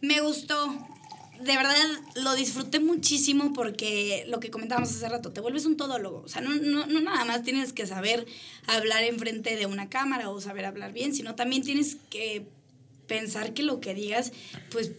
Me 0.00 0.20
gustó. 0.20 0.91
De 1.40 1.56
verdad 1.56 1.74
lo 2.14 2.34
disfruté 2.34 2.78
muchísimo 2.78 3.52
porque 3.52 4.24
lo 4.28 4.38
que 4.38 4.50
comentábamos 4.50 4.90
hace 4.90 5.08
rato, 5.08 5.32
te 5.32 5.40
vuelves 5.40 5.66
un 5.66 5.76
todólogo. 5.76 6.22
O 6.24 6.28
sea, 6.28 6.40
no, 6.40 6.54
no, 6.54 6.86
no 6.86 7.00
nada 7.00 7.24
más 7.24 7.42
tienes 7.42 7.72
que 7.72 7.86
saber 7.86 8.26
hablar 8.66 9.02
enfrente 9.04 9.56
de 9.56 9.66
una 9.66 9.88
cámara 9.88 10.30
o 10.30 10.40
saber 10.40 10.64
hablar 10.64 10.92
bien, 10.92 11.14
sino 11.14 11.34
también 11.34 11.62
tienes 11.62 11.96
que 12.10 12.46
pensar 13.06 13.54
que 13.54 13.62
lo 13.62 13.80
que 13.80 13.94
digas, 13.94 14.32
pues, 14.70 14.92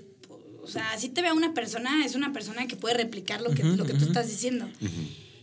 o 0.62 0.68
sea, 0.68 0.98
si 0.98 1.10
te 1.10 1.22
ve 1.22 1.30
a 1.30 1.34
una 1.34 1.54
persona, 1.54 2.06
es 2.06 2.16
una 2.16 2.32
persona 2.34 2.68
que 2.68 2.76
puede 2.76 2.96
replicar 2.96 3.42
lo 3.42 3.52
que, 3.52 3.64
lo 3.64 3.86
que 3.86 3.94
tú 3.94 4.06
estás 4.06 4.30
diciendo. 4.30 4.70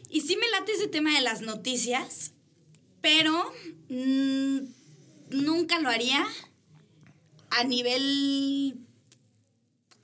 Y 0.08 0.20
sí 0.22 0.36
me 0.36 0.48
late 0.50 0.72
ese 0.72 0.88
tema 0.88 1.14
de 1.14 1.20
las 1.20 1.40
noticias, 1.40 2.32
pero 3.00 3.52
mm, 3.88 4.58
nunca 5.30 5.78
lo 5.80 5.88
haría 5.88 6.26
a 7.50 7.64
nivel 7.64 8.78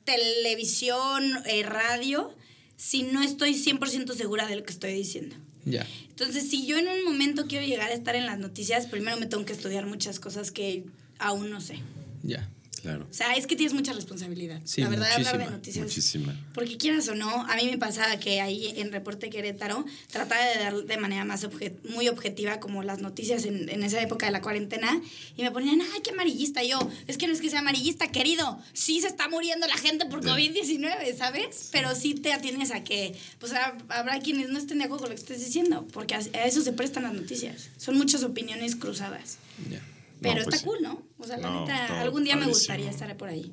televisión, 0.06 1.42
eh, 1.44 1.62
radio, 1.62 2.34
si 2.76 3.02
no 3.02 3.22
estoy 3.22 3.52
100% 3.52 4.14
segura 4.14 4.46
de 4.46 4.56
lo 4.56 4.62
que 4.62 4.72
estoy 4.72 4.94
diciendo. 4.94 5.36
Ya. 5.66 5.86
Entonces, 6.08 6.48
si 6.48 6.66
yo 6.66 6.78
en 6.78 6.88
un 6.88 7.04
momento 7.04 7.46
quiero 7.46 7.66
llegar 7.66 7.90
a 7.90 7.94
estar 7.94 8.16
en 8.16 8.24
las 8.24 8.38
noticias, 8.38 8.86
primero 8.86 9.18
me 9.18 9.26
tengo 9.26 9.44
que 9.44 9.52
estudiar 9.52 9.84
muchas 9.84 10.18
cosas 10.20 10.50
que 10.50 10.84
aún 11.18 11.50
no 11.50 11.60
sé. 11.60 11.80
Ya. 12.22 12.48
Claro. 12.86 13.06
O 13.10 13.12
sea, 13.12 13.34
es 13.34 13.48
que 13.48 13.56
tienes 13.56 13.74
mucha 13.74 13.92
responsabilidad. 13.92 14.60
Sí, 14.64 14.80
la 14.80 14.88
verdad, 14.88 15.10
hablar 15.12 15.32
de 15.32 15.38
muchísima, 15.38 15.56
noticias. 15.56 15.84
Muchísima. 15.86 16.40
Porque 16.54 16.76
quieras 16.76 17.08
o 17.08 17.16
no, 17.16 17.28
a 17.46 17.56
mí 17.56 17.64
me 17.68 17.78
pasaba 17.78 18.16
que 18.20 18.40
ahí 18.40 18.72
en 18.76 18.92
Reporte 18.92 19.28
Querétaro 19.28 19.84
trataba 20.12 20.44
de 20.44 20.58
dar 20.60 20.74
de 20.84 20.96
manera 20.96 21.24
más 21.24 21.42
obje- 21.44 21.74
muy 21.90 22.06
objetiva 22.08 22.60
como 22.60 22.84
las 22.84 23.00
noticias 23.00 23.44
en, 23.44 23.68
en 23.68 23.82
esa 23.82 24.00
época 24.00 24.26
de 24.26 24.32
la 24.32 24.40
cuarentena 24.40 25.00
y 25.36 25.42
me 25.42 25.50
ponían, 25.50 25.80
ay, 25.80 26.00
qué 26.04 26.10
amarillista. 26.10 26.62
Y 26.62 26.68
yo, 26.68 26.78
es 27.08 27.18
que 27.18 27.26
no 27.26 27.32
es 27.32 27.40
que 27.40 27.50
sea 27.50 27.58
amarillista, 27.58 28.06
querido. 28.12 28.58
Sí 28.72 29.00
se 29.00 29.08
está 29.08 29.28
muriendo 29.28 29.66
la 29.66 29.76
gente 29.78 30.06
por 30.06 30.24
Ya. 30.24 30.30
COVID-19, 30.36 31.16
¿sabes? 31.16 31.70
Pero 31.72 31.92
sí 31.96 32.14
te 32.14 32.32
atienes 32.32 32.70
a 32.70 32.84
que, 32.84 33.14
pues 33.40 33.52
ha- 33.52 33.76
habrá 33.88 34.20
quienes 34.20 34.48
no 34.50 34.58
estén 34.58 34.78
de 34.78 34.84
acuerdo 34.84 35.06
con 35.06 35.10
lo 35.10 35.16
que 35.16 35.22
estés 35.22 35.44
diciendo, 35.44 35.86
porque 35.92 36.14
a, 36.14 36.18
a 36.18 36.44
eso 36.44 36.60
se 36.62 36.72
prestan 36.72 37.02
las 37.02 37.14
noticias. 37.14 37.68
Son 37.78 37.96
muchas 37.98 38.22
opiniones 38.22 38.76
cruzadas. 38.76 39.38
Ya. 39.70 39.80
Pero 40.20 40.36
No, 40.36 40.44
pues 40.44 40.54
está 40.56 40.66
cool, 40.66 40.78
¿no? 40.82 41.02
O 41.18 41.24
sea, 41.24 41.36
la 41.38 41.50
No, 41.50 41.60
neta, 41.60 41.88
no, 41.88 41.94
algún 42.00 42.24
día 42.24 42.34
me 42.36 42.42
padrísimo. 42.42 42.58
gustaría 42.58 42.90
estar 42.90 43.16
por 43.16 43.28
ahí. 43.28 43.52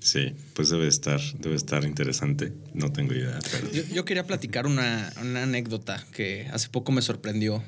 Sí, 0.00 0.32
pues 0.54 0.68
debe 0.68 0.86
estar, 0.86 1.20
debe 1.38 1.56
estar 1.56 1.84
interesante. 1.84 2.52
No 2.72 2.92
tengo 2.92 3.14
idea, 3.14 3.38
pero 3.50 3.70
Yo, 3.72 3.82
yo 3.92 4.04
quería 4.04 4.26
platicar 4.26 4.66
una, 4.66 5.12
una 5.20 5.42
anécdota 5.42 6.04
que 6.12 6.48
hace 6.52 6.68
poco 6.68 6.92
me 6.92 7.02
sorprendió 7.02 7.64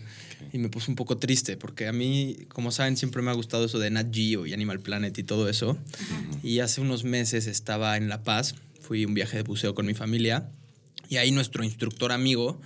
y 0.52 0.58
me 0.58 0.68
puso 0.68 0.90
un 0.92 0.96
poco 0.96 1.18
triste 1.18 1.56
porque 1.56 1.88
a 1.88 1.92
mí, 1.92 2.36
como 2.48 2.70
saben, 2.70 2.96
siempre 2.96 3.20
me 3.20 3.30
ha 3.30 3.34
gustado 3.34 3.64
eso 3.64 3.78
de 3.80 3.90
Nat 3.90 4.14
Geo 4.14 4.46
y 4.46 4.52
Animal 4.52 4.80
Planet 4.80 5.16
y 5.18 5.24
todo 5.24 5.48
eso. 5.48 5.76
Y 6.42 6.60
hace 6.60 6.80
unos 6.80 7.02
meses 7.04 7.46
estaba 7.48 7.96
en 7.96 8.08
La 8.08 8.22
Paz, 8.22 8.54
fui 8.80 9.04
un 9.04 9.12
viaje 9.14 9.36
de 9.38 9.42
buceo 9.42 9.74
con 9.74 9.84
mi 9.86 9.94
familia 9.94 10.50
y 11.08 11.16
ahí 11.16 11.32
nuestro 11.32 11.64
instructor 11.64 12.12
amigo 12.12 12.60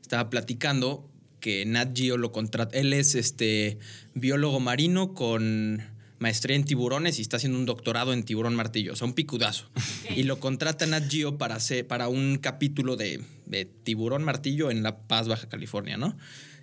estaba 0.00 0.30
platicando 0.30 1.09
que 1.40 1.64
Nat 1.66 1.96
Geo 1.96 2.16
lo 2.16 2.32
contrata. 2.32 2.78
Él 2.78 2.92
es 2.92 3.14
este 3.14 3.78
biólogo 4.14 4.60
marino 4.60 5.14
con 5.14 5.82
maestría 6.18 6.54
en 6.54 6.64
tiburones 6.64 7.18
y 7.18 7.22
está 7.22 7.38
haciendo 7.38 7.58
un 7.58 7.64
doctorado 7.64 8.12
en 8.12 8.22
tiburón 8.22 8.54
martillo, 8.54 8.92
o 8.92 8.96
sea, 8.96 9.06
un 9.06 9.14
picudazo. 9.14 9.70
Y 10.14 10.24
lo 10.24 10.38
contrata 10.38 10.86
Nat 10.86 11.10
Geo 11.10 11.38
para, 11.38 11.56
hacer, 11.56 11.86
para 11.86 12.08
un 12.08 12.36
capítulo 12.38 12.96
de, 12.96 13.20
de 13.46 13.64
tiburón 13.64 14.22
martillo 14.22 14.70
en 14.70 14.82
La 14.82 14.98
Paz, 14.98 15.28
Baja 15.28 15.48
California, 15.48 15.96
¿no? 15.96 16.16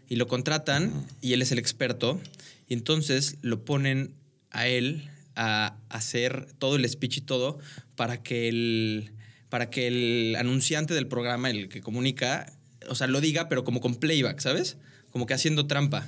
Y 0.07 0.15
lo 0.15 0.27
contratan 0.27 1.05
y 1.21 1.33
él 1.33 1.41
es 1.41 1.51
el 1.51 1.59
experto. 1.59 2.21
Y 2.69 2.75
entonces 2.75 3.37
lo 3.41 3.65
ponen 3.65 4.13
a 4.51 4.67
él 4.67 5.09
a 5.35 5.77
hacer 5.89 6.47
todo 6.59 6.75
el 6.75 6.87
speech 6.87 7.17
y 7.17 7.21
todo 7.21 7.59
para 7.95 8.21
que 8.21 8.47
el, 8.47 9.11
para 9.49 9.69
que 9.69 9.87
el 9.87 10.35
anunciante 10.37 10.93
del 10.93 11.07
programa, 11.07 11.49
el 11.49 11.69
que 11.69 11.81
comunica, 11.81 12.53
o 12.87 12.95
sea, 12.95 13.07
lo 13.07 13.21
diga, 13.21 13.49
pero 13.49 13.63
como 13.63 13.81
con 13.81 13.95
playback, 13.95 14.39
¿sabes? 14.39 14.77
Como 15.11 15.25
que 15.25 15.33
haciendo 15.33 15.67
trampa. 15.67 16.07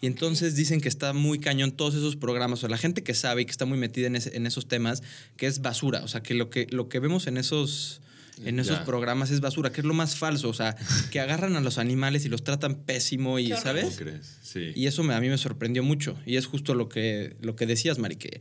Y 0.00 0.06
entonces 0.06 0.56
dicen 0.56 0.80
que 0.80 0.88
está 0.88 1.12
muy 1.12 1.38
cañón 1.38 1.72
todos 1.72 1.94
esos 1.94 2.16
programas, 2.16 2.62
o 2.62 2.68
la 2.68 2.76
gente 2.76 3.02
que 3.02 3.14
sabe 3.14 3.42
y 3.42 3.44
que 3.46 3.50
está 3.50 3.64
muy 3.64 3.78
metida 3.78 4.08
en 4.08 4.46
esos 4.46 4.68
temas, 4.68 5.02
que 5.36 5.46
es 5.46 5.62
basura, 5.62 6.02
o 6.04 6.08
sea, 6.08 6.22
que 6.22 6.34
lo 6.34 6.50
que, 6.50 6.66
lo 6.70 6.88
que 6.88 6.98
vemos 6.98 7.26
en 7.26 7.38
esos, 7.38 8.02
en 8.44 8.58
esos 8.60 8.78
Ya. 8.78 8.84
programas 8.84 9.30
es 9.30 9.40
basura, 9.40 9.72
que 9.72 9.80
es 9.80 9.86
lo 9.86 9.94
más 9.94 10.16
falso, 10.16 10.48
o 10.48 10.54
sea, 10.54 10.76
que 11.10 11.20
agarran 11.20 11.56
a 11.56 11.60
los 11.60 11.78
animales 11.78 12.24
y 12.24 12.28
los 12.28 12.44
tratan 12.44 12.76
pésimo 12.84 13.38
y, 13.38 13.46
Qué 13.48 13.54
horror. 13.54 13.64
¿cómo 13.64 13.80
¿sabes? 13.90 13.96
crees? 13.98 14.36
Sí. 14.42 14.72
Y 14.74 14.86
eso 14.86 15.02
me- 15.02 15.14
a 15.14 15.20
mí 15.20 15.28
me 15.28 15.38
sorprendió 15.38 15.82
mucho. 15.82 16.16
Y 16.26 16.36
es 16.36 16.46
justo 16.46 16.74
lo 16.74 16.88
que, 16.88 17.36
lo 17.40 17.56
que 17.56 17.66
decías, 17.66 17.98
Mari, 17.98 18.16
que 18.16 18.40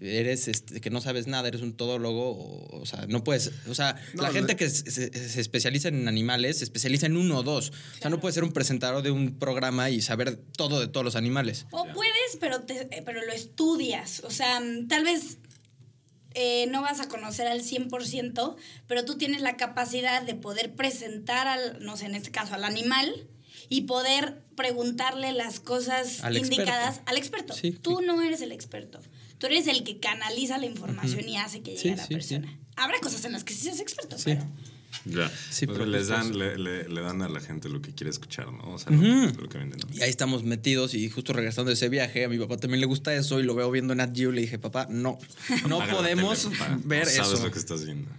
eres, 0.00 0.48
este, 0.48 0.80
que 0.80 0.90
no 0.90 1.00
sabes 1.00 1.26
nada, 1.26 1.48
eres 1.48 1.60
un 1.62 1.72
todólogo, 1.74 2.30
o, 2.32 2.80
o 2.80 2.86
sea, 2.86 3.06
no 3.08 3.22
puedes, 3.24 3.52
o 3.68 3.74
sea, 3.74 3.96
No, 4.14 4.22
la 4.22 4.28
no- 4.28 4.34
gente 4.34 4.56
que 4.56 4.68
se, 4.68 4.90
se- 4.90 5.10
se 5.28 5.40
especializa 5.40 5.88
en 5.88 6.08
animales 6.08 6.58
se 6.58 6.64
especializa 6.64 7.06
en 7.06 7.16
uno 7.16 7.38
o 7.38 7.42
dos. 7.42 7.70
O 7.70 8.00
sea, 8.00 8.10
no 8.10 8.20
puedes 8.20 8.34
ser 8.34 8.44
un 8.44 8.52
presentador 8.52 9.02
de 9.02 9.10
un 9.10 9.38
programa 9.38 9.90
y 9.90 10.02
saber 10.02 10.36
todo 10.56 10.80
de 10.80 10.88
todos 10.88 11.04
los 11.04 11.16
animales. 11.16 11.66
O 11.70 11.86
Ya. 11.86 11.92
puedes, 11.94 12.36
pero, 12.40 12.60
te- 12.62 12.88
eh, 12.90 13.02
pero 13.04 13.24
lo 13.24 13.32
estudias. 13.32 14.22
O 14.24 14.30
sea, 14.30 14.60
mm, 14.60 14.88
tal 14.88 15.04
vez 15.04 15.38
eh, 16.36 16.66
no 16.68 16.82
vas 16.82 17.00
a 17.00 17.08
conocer 17.08 17.46
al 17.48 17.62
100%, 17.62 18.56
pero 18.86 19.04
tú 19.04 19.16
tienes 19.16 19.40
la 19.40 19.56
capacidad 19.56 20.22
de 20.22 20.34
poder 20.34 20.74
presentar 20.74 21.48
al, 21.48 21.82
no 21.82 21.96
sé, 21.96 22.06
en 22.06 22.14
este 22.14 22.30
caso, 22.30 22.54
al 22.54 22.62
animal 22.64 23.26
y 23.68 23.82
poder 23.82 24.42
preguntarle 24.54 25.32
las 25.32 25.58
cosas 25.60 26.22
Al 26.22 26.36
experto. 26.36 26.62
indicadas 26.62 27.00
al 27.06 27.16
experto. 27.16 27.54
Sí, 27.54 27.72
tú 27.72 27.98
sí. 28.00 28.04
no 28.06 28.20
eres 28.22 28.40
el 28.42 28.52
experto. 28.52 29.00
Tú 29.38 29.46
eres 29.46 29.66
el 29.66 29.82
que 29.82 29.98
canaliza 29.98 30.58
la 30.58 30.66
información 30.66 31.28
y 31.28 31.36
hace 31.36 31.62
que 31.62 31.72
llegue 31.72 31.80
Sí, 31.82 31.88
a 31.90 31.96
la 31.96 32.06
persona. 32.06 32.58
Habrá 32.76 33.00
cosas 33.00 33.24
en 33.24 33.32
las 33.32 33.42
que 33.42 33.52
sí 33.54 33.62
seas 33.62 33.80
experto, 33.80 34.16
pero... 34.24 34.44
Ya. 35.06 35.30
Sí, 35.50 35.66
pero 35.66 35.86
les 35.86 36.08
justo 36.08 36.14
dan, 36.14 36.38
le, 36.38 36.58
le- 36.58 36.88
le 36.88 37.00
dan 37.00 37.22
a 37.22 37.28
la 37.28 37.40
gente 37.40 37.68
lo 37.68 37.80
que 37.80 37.92
quiere 37.94 38.10
escuchar, 38.10 38.52
¿no? 38.52 38.74
O 38.74 38.78
sea, 38.78 38.90
lo, 38.92 39.00
que, 39.00 39.40
lo 39.42 39.48
que 39.48 39.58
venden. 39.58 39.78
¿no? 39.80 39.96
Y 39.96 40.02
ahí 40.02 40.10
estamos 40.10 40.42
metidos 40.42 40.94
y 40.94 41.08
justo 41.08 41.32
regresando 41.32 41.68
de 41.70 41.74
ese 41.74 41.88
viaje, 41.88 42.24
a 42.24 42.28
mi 42.28 42.38
papá 42.38 42.56
también 42.56 42.80
le 42.80 42.86
gusta 42.86 43.14
eso 43.14 43.38
y 43.40 43.42
lo 43.44 43.54
veo 43.54 43.70
viendo 43.70 43.94
Nat 43.94 44.14
Geo 44.16 44.32
y 44.32 44.34
le 44.34 44.40
dije, 44.42 44.58
papá, 44.58 44.86
no, 44.90 45.18
no 45.68 45.76
Apaga 45.76 45.92
podemos 45.98 46.42
tele, 46.44 46.56
papá. 46.58 46.80
ver 46.84 47.04
no 47.06 47.10
sabes 47.10 47.32
eso. 47.34 47.44
lo 47.46 47.52
que 47.52 47.58
estás 47.58 47.84
viendo. 47.84 48.10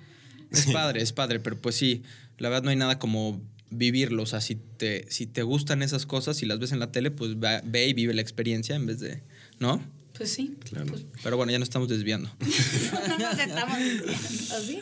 Es 0.51 0.65
padre, 0.67 1.01
es 1.01 1.11
padre, 1.13 1.39
pero 1.41 1.57
pues 1.59 1.75
sí, 1.75 2.03
la 2.37 2.47
verdad 2.49 2.63
no 2.63 2.69
hay 2.69 2.77
nada 2.77 2.99
como 2.99 3.41
vivirlo. 3.69 4.23
O 4.23 4.25
sea, 4.25 4.39
si 4.39 4.55
te, 4.55 5.05
si 5.11 5.27
te 5.27 5.43
gustan 5.43 5.83
esas 5.83 6.05
cosas 6.05 6.41
y 6.41 6.45
las 6.45 6.57
ves 6.59 6.71
en 6.71 6.79
la 6.79 6.91
tele, 6.93 7.11
pues 7.11 7.31
ve 7.37 7.87
y 7.87 7.93
vive 7.93 8.13
la 8.13 8.21
experiencia 8.21 8.75
en 8.75 8.85
vez 8.85 8.99
de. 9.01 9.21
¿No? 9.59 9.83
Pues 10.17 10.31
sí. 10.31 10.55
Claro. 10.69 10.87
Pues, 10.87 11.05
Pero 11.23 11.37
bueno, 11.37 11.51
ya 11.51 11.59
nos 11.59 11.67
estamos 11.67 11.87
desviando. 11.87 12.29
no 12.39 13.17
nos 13.19 13.39
estamos 13.39 13.77
diciendo, 13.77 14.57
¿sí? 14.65 14.79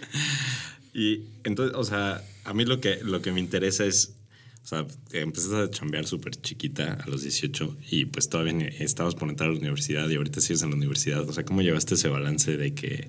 Y 0.92 1.22
entonces, 1.44 1.76
o 1.76 1.84
sea, 1.84 2.24
a 2.44 2.52
mí 2.52 2.64
lo 2.64 2.80
que, 2.80 2.98
lo 3.04 3.22
que 3.22 3.30
me 3.30 3.38
interesa 3.38 3.84
es, 3.84 4.16
O 4.64 4.66
sea, 4.66 4.86
empezaste 5.12 5.56
a 5.56 5.70
chambear 5.70 6.06
súper 6.06 6.34
chiquita 6.34 6.94
a 6.94 7.08
los 7.08 7.22
18 7.22 7.76
y 7.90 8.06
pues 8.06 8.28
todavía 8.28 8.66
estabas 8.68 9.14
por 9.14 9.28
entrar 9.28 9.50
a 9.50 9.52
la 9.52 9.58
universidad 9.58 10.08
y 10.08 10.16
ahorita 10.16 10.40
sigues 10.40 10.62
en 10.62 10.70
la 10.70 10.76
universidad. 10.76 11.28
O 11.28 11.32
sea, 11.32 11.44
¿cómo 11.44 11.62
llevaste 11.62 11.94
ese 11.94 12.08
balance 12.08 12.56
de 12.56 12.74
que, 12.74 13.08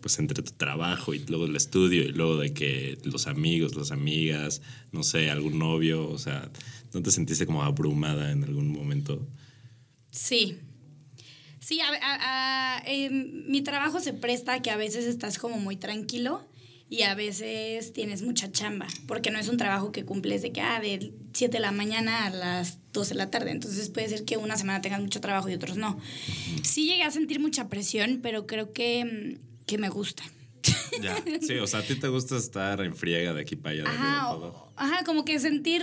pues 0.00 0.18
entre 0.18 0.42
tu 0.42 0.52
trabajo 0.52 1.12
y 1.12 1.18
luego 1.26 1.44
el 1.44 1.56
estudio 1.56 2.02
y 2.02 2.12
luego 2.12 2.38
de 2.38 2.52
que 2.52 2.98
los 3.04 3.26
amigos, 3.26 3.76
las 3.76 3.90
amigas, 3.90 4.62
no 4.92 5.02
sé, 5.02 5.28
algún 5.30 5.58
novio, 5.58 6.08
o 6.08 6.18
sea, 6.18 6.50
¿no 6.94 7.02
te 7.02 7.10
sentiste 7.10 7.46
como 7.46 7.62
abrumada 7.62 8.32
en 8.32 8.44
algún 8.44 8.68
momento? 8.68 9.26
Sí. 10.10 10.58
Sí, 11.60 11.80
a- 11.80 11.88
a- 11.88 12.76
a- 12.78 12.82
em, 12.86 13.44
mi 13.46 13.62
trabajo 13.62 14.00
se 14.00 14.12
presta 14.12 14.54
a 14.54 14.62
que 14.62 14.70
a 14.70 14.76
veces 14.76 15.04
estás 15.04 15.38
como 15.38 15.58
muy 15.58 15.76
tranquilo 15.76 16.46
y 16.88 17.02
a 17.02 17.14
veces 17.14 17.92
tienes 17.92 18.22
mucha 18.22 18.50
chamba, 18.50 18.86
porque 19.06 19.30
no 19.30 19.38
es 19.38 19.48
un 19.48 19.58
trabajo 19.58 19.92
que 19.92 20.04
cumples 20.04 20.40
de 20.40 20.52
que, 20.52 20.62
ah, 20.62 20.80
de 20.80 21.12
7 21.34 21.58
de 21.58 21.60
la 21.60 21.72
mañana 21.72 22.24
a 22.26 22.30
las 22.30 22.78
12 22.92 23.10
de 23.10 23.16
la 23.18 23.30
tarde. 23.30 23.50
Entonces 23.50 23.90
puede 23.90 24.08
ser 24.08 24.24
que 24.24 24.38
una 24.38 24.56
semana 24.56 24.80
tengas 24.80 25.00
mucho 25.00 25.20
trabajo 25.20 25.48
y 25.50 25.54
otros 25.54 25.76
no. 25.76 26.00
Sí 26.62 26.86
llegué 26.86 27.02
a 27.02 27.10
sentir 27.10 27.40
mucha 27.40 27.68
presión, 27.68 28.20
pero 28.22 28.46
creo 28.46 28.72
que, 28.72 29.04
mm, 29.04 29.64
que 29.66 29.76
me 29.78 29.88
gusta. 29.90 30.22
Ya. 31.02 31.16
Sí, 31.46 31.54
o 31.58 31.66
sea, 31.66 31.80
a 31.80 31.82
ti 31.84 31.94
te 31.94 32.08
gusta 32.08 32.36
estar 32.36 32.80
en 32.80 32.96
friega 32.96 33.32
de 33.32 33.42
aquí 33.42 33.54
para 33.54 33.72
allá, 33.74 33.82
de 33.84 33.88
Ajá, 33.90 34.30
todo. 34.30 34.72
ajá, 34.74 35.04
como 35.04 35.24
que 35.24 35.38
sentir 35.38 35.82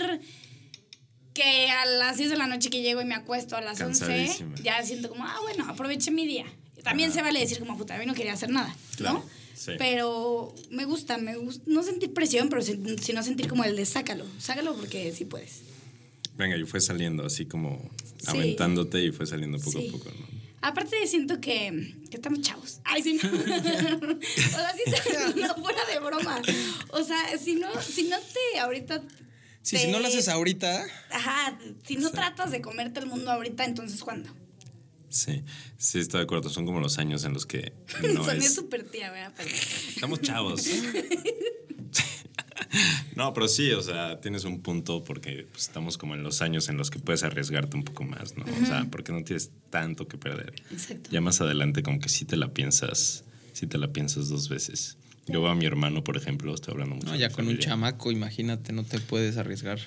que 1.35 1.69
a 1.69 1.85
las 1.85 2.17
10 2.17 2.31
de 2.31 2.37
la 2.37 2.47
noche 2.47 2.71
que 2.71 2.81
llego 2.81 3.01
y 3.01 3.05
me 3.05 3.13
acuesto 3.13 3.55
a 3.55 3.61
las 3.61 3.79
11, 3.81 3.99
Cansadísima. 3.99 4.55
ya 4.63 4.83
siento 4.83 5.09
como, 5.09 5.23
ah, 5.25 5.37
bueno, 5.43 5.65
aproveché 5.69 6.09
mi 6.09 6.25
día. 6.25 6.45
También 6.83 7.11
se 7.11 7.21
vale 7.21 7.39
decir 7.39 7.59
como, 7.59 7.77
puta, 7.77 7.95
hoy 7.99 8.05
no 8.07 8.13
quería 8.15 8.33
hacer 8.33 8.49
nada, 8.49 8.75
Claro, 8.95 9.19
¿no? 9.19 9.25
sí. 9.55 9.71
Pero 9.77 10.55
me 10.71 10.85
gusta, 10.85 11.17
me 11.17 11.35
gusta, 11.35 11.63
no 11.67 11.83
sentir 11.83 12.13
presión, 12.13 12.49
pero 12.49 12.61
sino 12.63 13.21
sentir 13.21 13.47
como 13.47 13.63
el 13.63 13.75
de 13.75 13.85
sácalo, 13.85 14.25
sácalo 14.39 14.75
porque 14.75 15.11
sí 15.13 15.25
puedes. 15.25 15.61
Venga, 16.37 16.57
y 16.57 16.63
fue 16.65 16.79
saliendo 16.81 17.25
así 17.25 17.45
como 17.45 17.79
Sí. 18.17 18.27
aventándote 18.29 19.03
y 19.03 19.11
fue 19.11 19.25
saliendo 19.27 19.57
poco 19.59 19.79
Sí. 19.79 19.87
a 19.89 19.91
poco, 19.91 20.09
¿no? 20.09 20.35
Aparte 20.61 21.05
siento 21.05 21.39
que, 21.41 21.93
que 22.09 22.15
estamos 22.17 22.41
chavos. 22.41 22.79
Ay, 22.85 23.03
sí. 23.03 23.19
no. 23.21 23.29
o 23.29 23.43
sea, 23.45 24.73
sí, 24.73 24.91
te- 24.91 25.41
no 25.41 25.55
fuera 25.55 25.85
de 25.91 25.99
broma. 25.99 26.41
O 26.91 27.03
sea, 27.03 27.37
si 27.37 27.55
no, 27.55 27.67
si 27.81 28.03
no 28.03 28.17
te 28.19 28.59
ahorita... 28.59 29.03
Sí, 29.65 29.77
si 29.77 29.87
no 29.87 29.99
lo 29.99 30.07
haces 30.07 30.27
ahorita, 30.27 30.85
Ajá, 31.11 31.57
si 31.87 31.95
no 31.95 32.09
Sí. 32.09 32.13
tratas 32.13 32.51
de 32.51 32.61
comerte 32.61 32.99
el 32.99 33.07
mundo 33.07 33.31
ahorita, 33.31 33.65
entonces 33.65 34.03
¿cuándo? 34.03 34.29
Sí, 35.09 35.43
sí, 35.77 35.99
estoy 35.99 36.19
de 36.19 36.23
acuerdo. 36.25 36.49
Son 36.49 36.65
como 36.67 36.79
los 36.79 36.99
años 36.99 37.23
en 37.23 37.33
los 37.33 37.47
que 37.47 37.73
no 38.13 38.23
Soné 38.23 38.45
es... 38.45 38.53
súper 38.53 38.83
tía, 38.83 39.09
¿verdad? 39.11 39.33
Pero- 39.35 39.49
Estamos 39.49 40.21
chavos. 40.21 40.65
No, 43.15 43.33
pero 43.33 43.47
sí, 43.47 43.71
o 43.71 43.81
sea, 43.81 44.19
tienes 44.19 44.43
un 44.43 44.61
punto 44.61 45.03
porque 45.03 45.47
pues, 45.51 45.63
estamos 45.63 45.97
como 45.97 46.15
en 46.15 46.23
los 46.23 46.41
años 46.41 46.67
en 46.67 46.77
los 46.77 46.89
que 46.91 46.99
puedes 46.99 47.23
arriesgarte 47.23 47.77
un 47.77 47.83
poco 47.83 48.03
más, 48.03 48.35
¿no? 48.37 48.43
O 48.43 48.65
sea, 48.65 48.85
porque 48.91 49.13
no 49.13 49.23
tienes 49.23 49.51
tanto 49.69 50.07
que 50.07 50.17
perder. 50.17 50.53
Exacto. 50.71 51.09
Ya 51.11 51.21
más 51.21 51.39
adelante 51.39 51.83
como 51.83 51.99
que 51.99 52.09
sí 52.09 52.25
te 52.25 52.35
la 52.35 52.53
piensas, 52.53 53.23
sí 53.53 53.67
te 53.67 53.77
la 53.77 53.93
piensas 53.93 54.27
dos 54.27 54.49
veces. 54.49 54.97
Yo 55.27 55.41
veo 55.41 55.51
a 55.51 55.55
mi 55.55 55.65
hermano, 55.65 56.03
por 56.03 56.17
ejemplo, 56.17 56.53
estoy 56.53 56.73
hablando 56.73 56.95
mucho 56.95 57.07
no, 57.07 57.15
ya 57.15 57.29
con 57.29 57.47
un 57.47 57.57
chamaco, 57.57 58.11
imagínate, 58.11 58.73
no 58.73 58.83
te 58.83 58.99
puedes 58.99 59.37
arriesgar. 59.37 59.79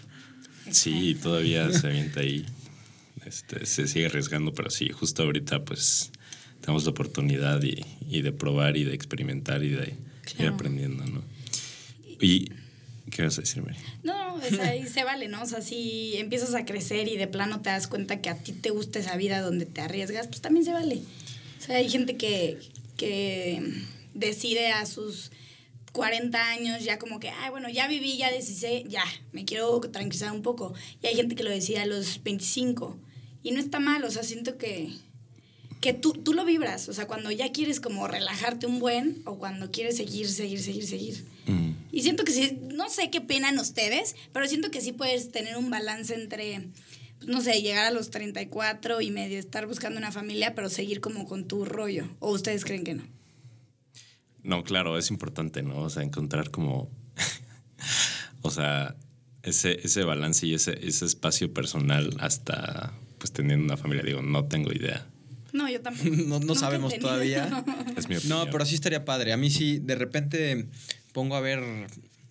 Sí, 0.70 1.16
todavía 1.22 1.70
se 1.72 1.86
avienta 1.86 2.20
ahí. 2.20 2.44
Este, 3.24 3.64
se 3.66 3.86
sigue 3.86 4.06
arriesgando, 4.06 4.52
pero 4.52 4.70
sí, 4.70 4.88
justo 4.88 5.22
ahorita 5.22 5.64
pues 5.64 6.10
tenemos 6.60 6.84
la 6.84 6.90
oportunidad 6.90 7.62
y, 7.62 7.84
y 8.08 8.22
de 8.22 8.32
probar 8.32 8.76
y 8.76 8.84
de 8.84 8.94
experimentar 8.94 9.62
y 9.62 9.70
de 9.70 9.94
ir 10.38 10.46
aprendiendo, 10.46 11.04
¿no? 11.04 11.22
Y, 12.20 12.50
¿qué 13.10 13.22
vas 13.22 13.38
a 13.38 13.42
decir, 13.42 13.62
Mary? 13.62 13.76
No, 14.02 14.34
o 14.34 14.40
sea, 14.40 14.74
y 14.76 14.86
se 14.86 15.04
vale, 15.04 15.28
¿no? 15.28 15.42
O 15.42 15.46
sea, 15.46 15.60
si 15.60 16.16
empiezas 16.16 16.54
a 16.54 16.64
crecer 16.64 17.08
y 17.08 17.16
de 17.16 17.28
plano 17.28 17.60
te 17.60 17.70
das 17.70 17.86
cuenta 17.86 18.20
que 18.20 18.28
a 18.28 18.36
ti 18.36 18.52
te 18.52 18.70
gusta 18.70 18.98
esa 18.98 19.16
vida 19.16 19.40
donde 19.40 19.66
te 19.66 19.80
arriesgas, 19.80 20.26
pues 20.26 20.40
también 20.40 20.64
se 20.64 20.72
vale. 20.72 20.96
O 21.58 21.62
sea, 21.62 21.76
hay 21.76 21.88
gente 21.88 22.16
que, 22.16 22.58
que 22.96 23.62
decide 24.18 24.68
a 24.68 24.86
sus 24.86 25.30
40 25.92 26.48
años 26.50 26.84
ya 26.84 26.98
como 26.98 27.18
que, 27.20 27.30
ay, 27.30 27.50
bueno, 27.50 27.68
ya 27.68 27.88
viví, 27.88 28.16
ya 28.16 28.30
decidí, 28.30 28.84
ya, 28.88 29.04
me 29.32 29.44
quiero 29.44 29.80
tranquilizar 29.80 30.32
un 30.32 30.42
poco. 30.42 30.74
Y 31.02 31.06
hay 31.06 31.14
gente 31.14 31.34
que 31.34 31.42
lo 31.42 31.50
decide 31.50 31.80
a 31.80 31.86
los 31.86 32.22
25. 32.22 32.98
Y 33.42 33.52
no 33.52 33.60
está 33.60 33.80
mal, 33.80 34.04
o 34.04 34.10
sea, 34.10 34.22
siento 34.22 34.58
que, 34.58 34.90
que 35.80 35.94
tú, 35.94 36.12
tú 36.12 36.34
lo 36.34 36.44
vibras. 36.44 36.88
O 36.88 36.92
sea, 36.92 37.06
cuando 37.06 37.30
ya 37.30 37.50
quieres 37.52 37.80
como 37.80 38.06
relajarte 38.08 38.66
un 38.66 38.78
buen 38.78 39.22
o 39.24 39.38
cuando 39.38 39.70
quieres 39.70 39.96
seguir, 39.96 40.28
seguir, 40.28 40.60
seguir, 40.60 40.86
seguir. 40.86 41.24
Mm, 41.46 41.70
Y 41.92 42.02
siento 42.02 42.24
que 42.24 42.32
sí, 42.32 42.58
no 42.74 42.88
sé 42.90 43.10
qué 43.10 43.18
opinan 43.18 43.58
ustedes, 43.58 44.16
pero 44.32 44.46
siento 44.46 44.70
que 44.70 44.80
sí 44.80 44.92
puedes 44.92 45.30
tener 45.30 45.56
un 45.56 45.70
balance 45.70 46.14
entre, 46.14 46.68
pues, 47.18 47.28
no 47.28 47.40
sé, 47.40 47.62
llegar 47.62 47.86
a 47.86 47.90
los 47.90 48.10
34 48.10 49.00
y 49.00 49.10
medio 49.10 49.38
estar 49.38 49.66
buscando 49.66 49.98
una 49.98 50.12
familia, 50.12 50.54
pero 50.54 50.68
seguir 50.68 51.00
como 51.00 51.26
con 51.26 51.46
tu 51.46 51.64
rollo. 51.64 52.08
¿O 52.18 52.30
ustedes 52.32 52.64
creen 52.64 52.84
que 52.84 52.94
no? 52.94 53.17
No, 54.42 54.64
claro, 54.64 54.98
es 54.98 55.10
importante, 55.10 55.62
¿no? 55.62 55.78
O 55.78 55.90
sea, 55.90 56.02
encontrar 56.02 56.50
como, 56.50 56.90
o 58.42 58.50
sea, 58.50 58.96
ese, 59.42 59.80
ese 59.82 60.04
balance 60.04 60.46
y 60.46 60.54
ese, 60.54 60.78
ese 60.86 61.04
espacio 61.04 61.52
personal 61.52 62.10
hasta, 62.20 62.92
pues, 63.18 63.32
teniendo 63.32 63.64
una 63.64 63.76
familia. 63.76 64.04
Digo, 64.04 64.22
no 64.22 64.44
tengo 64.46 64.72
idea. 64.72 65.06
No, 65.52 65.68
yo 65.68 65.80
tampoco. 65.80 66.08
No, 66.26 66.40
no 66.40 66.54
sabemos 66.54 66.96
todavía. 66.98 67.64
Es 67.96 68.08
mi 68.08 68.16
opinión. 68.16 68.38
No, 68.46 68.50
pero 68.50 68.64
sí 68.64 68.74
estaría 68.74 69.04
padre. 69.04 69.32
A 69.32 69.36
mí 69.36 69.50
sí, 69.50 69.78
de 69.78 69.94
repente 69.94 70.66
pongo 71.12 71.36
a 71.36 71.40
ver 71.40 71.60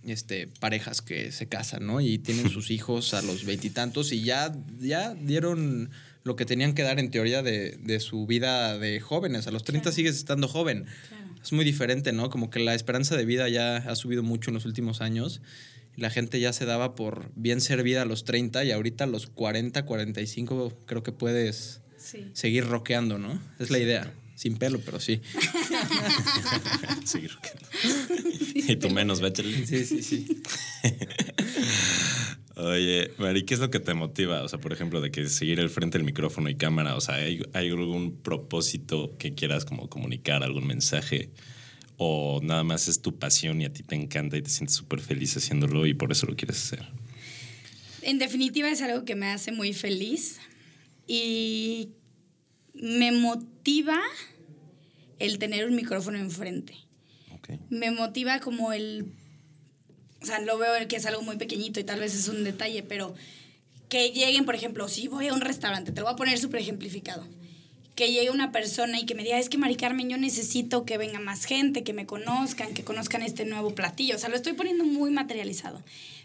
este, 0.06 0.48
parejas 0.48 1.02
que 1.02 1.32
se 1.32 1.48
casan, 1.48 1.86
¿no? 1.86 2.00
Y 2.00 2.20
tienen 2.20 2.50
sus 2.50 2.72
hijos 2.72 3.13
a 3.13 3.22
los 3.22 3.43
veintitantos 3.46 4.12
y, 4.12 4.22
ya, 4.24 4.56
ya 4.80 5.13
dieron 5.15 5.89
lo 6.24 6.36
que 6.36 6.46
tenían 6.46 6.74
que 6.74 6.84
dar 6.84 7.00
en 7.00 7.10
teoría 7.10 7.41
de, 7.41 7.78
de 7.82 8.00
su 8.00 8.26
vida 8.28 8.78
de 8.78 9.00
jóvenes. 9.00 9.48
A 9.48 9.52
los 9.52 9.63
30 9.63 9.84
Claro. 9.84 9.96
sigues 9.96 10.15
estando 10.15 10.48
joven. 10.48 10.86
Claro. 11.08 11.17
Es 11.43 11.54
muy 11.54 11.63
diferente, 11.65 12.12
¿no? 12.13 12.30
Como 12.30 12.50
que 12.50 12.60
la 12.60 12.73
esperanza 12.76 13.15
de 13.15 13.26
vida 13.26 13.47
ya 13.50 13.78
ha 13.78 13.95
subido 13.95 14.23
mucho 14.23 14.50
en 14.50 14.56
los 14.56 14.65
últimos 14.65 15.02
años. 15.02 15.41
La 15.95 16.10
gente 16.10 16.39
ya 16.39 16.54
se 16.54 16.65
daba 16.65 16.93
por 16.95 17.32
bien 17.36 17.60
servida 17.62 18.04
a 18.04 18.06
los 18.06 18.23
30 18.26 18.63
y 18.65 18.71
ahorita 18.71 19.06
a 19.06 19.08
los 19.08 19.28
40, 19.28 19.84
45 19.86 20.78
creo 20.86 21.04
que 21.04 21.12
puedes 21.12 21.82
Sí. 21.97 22.30
seguir 22.34 22.65
rockeando, 22.65 23.17
¿no? 23.17 23.41
Es 23.60 23.69
la 23.71 23.80
idea. 23.80 24.13
Sin 24.36 24.58
pelo, 24.58 24.80
pero 24.86 25.00
sí. 25.00 25.19
Seguir 27.06 27.32
roqueando. 27.34 27.67
y 28.54 28.76
tú 28.76 28.89
menos, 28.91 29.19
Bachelor. 29.19 29.65
Sí, 29.65 29.84
sí, 29.86 30.04
sí. 30.04 30.41
Oye, 32.58 33.12
Mari, 33.20 33.46
¿qué 33.46 33.54
es 33.54 33.60
lo 33.60 33.70
que 33.70 33.80
te 33.80 33.93
motiva? 33.93 34.41
O 34.41 34.48
sea, 34.48 34.60
por 34.60 34.74
ejemplo, 34.74 35.00
de 35.00 35.12
que 35.12 35.30
seguir 35.30 35.60
el 35.60 35.70
frente 35.70 36.00
del 36.00 36.06
micrófono 36.06 36.50
y 36.50 36.56
cámara, 36.56 36.96
o 36.96 37.02
sea, 37.02 37.15
¿hay, 37.15 37.43
hay 37.54 37.70
algún 37.70 38.17
propósito 38.17 39.15
que 39.20 39.36
quieras 39.36 39.63
como 39.63 39.89
comunicar, 39.89 40.41
algún 40.41 40.65
mensaje? 40.65 41.30
¿O 41.98 42.39
nada 42.41 42.63
más 42.63 42.88
es 42.88 43.02
tu 43.04 43.20
pasión 43.20 43.62
y 43.62 43.65
a 43.65 43.74
ti 43.74 43.84
te 43.84 43.96
encanta 43.96 44.38
y 44.38 44.41
te 44.41 44.50
sientes 44.50 44.76
súper 44.76 45.02
feliz 45.02 45.38
haciéndolo 45.38 45.86
y 45.86 45.93
por 45.93 46.12
eso 46.12 46.26
lo 46.26 46.36
quieres 46.36 46.58
hacer? 46.63 46.88
En 48.02 48.17
definitiva 48.17 48.72
es 48.72 48.82
algo 48.82 49.06
que 49.06 49.15
me 49.15 49.28
hace 49.28 49.52
muy 49.52 49.74
feliz 49.74 50.39
y 51.06 51.89
me 52.74 53.12
motiva 53.12 54.02
el 55.20 55.38
tener 55.38 55.67
un 55.67 55.76
micrófono 55.76 56.17
enfrente. 56.17 56.74
Me 57.70 57.91
motiva 57.91 58.39
como 58.39 58.74
el... 58.74 59.13
O 60.22 60.26
sea, 60.26 60.40
lo 60.40 60.58
veo 60.58 60.88
que 60.88 60.96
es 60.96 61.06
algo 61.06 61.22
muy 61.22 61.38
pequeñito 61.38 61.80
y 61.80 61.84
tal 61.84 62.00
vez 62.00 62.16
es 62.16 62.28
un 62.28 62.44
detalle, 62.44 62.84
pero 62.84 63.14
que 63.90 64.10
lleguen, 64.12 64.46
por 64.46 64.56
ejemplo, 64.56 64.88
si 64.88 65.08
voy 65.08 65.28
a 65.28 65.34
un 65.34 65.42
restaurante, 65.42 65.92
te 65.92 66.02
lo 66.02 66.06
voy 66.06 66.14
a 66.14 66.18
poner 66.18 66.38
súper 66.40 66.62
ejemplificado, 66.62 67.26
que 67.96 68.12
llegue 68.12 68.30
una 68.30 68.52
persona 68.52 69.00
y 69.00 69.06
que 69.06 69.16
me 69.16 69.24
diga, 69.24 69.40
es 69.40 69.50
que 69.50 69.58
Mari 69.58 69.76
Carmen, 69.76 70.10
yo 70.10 70.18
necesito 70.18 70.86
que 70.86 70.98
venga 70.98 71.20
más 71.20 71.46
gente, 71.46 71.84
que 71.84 71.94
me 71.94 72.06
conozcan, 72.06 72.74
que 72.74 72.84
conozcan 72.84 73.24
este 73.24 73.46
nuevo 73.46 73.74
platillo. 73.74 74.16
O 74.16 74.20
sea, 74.20 74.30
lo 74.30 74.36
estoy 74.36 74.54
poniendo 74.54 74.84
muy 74.84 75.10
materializado. 75.10 75.82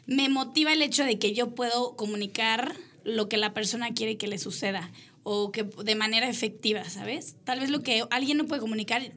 Me 0.07 0.29
motiva 0.29 0.73
el 0.73 0.83
hecho 0.83 1.05
de 1.05 1.19
que 1.19 1.33
yo 1.33 1.55
puedo 1.55 1.97
comunicar 1.97 2.75
lo 3.05 3.29
que 3.29 3.37
la 3.37 3.55
persona 3.55 3.95
quiere 3.95 4.17
que 4.17 4.27
le 4.27 4.39
suceda 4.39 4.91
o 5.23 5.53
que 5.53 5.63
de 5.63 5.95
manera 5.95 6.29
efectiva, 6.29 6.85
¿sabes? 6.91 7.37
Tal 7.45 7.61
vez 7.61 7.71
lo 7.71 7.83
que 7.83 8.05
alguien 8.11 8.39
no 8.39 8.47
puede 8.47 8.61
comunicar, 8.61 9.13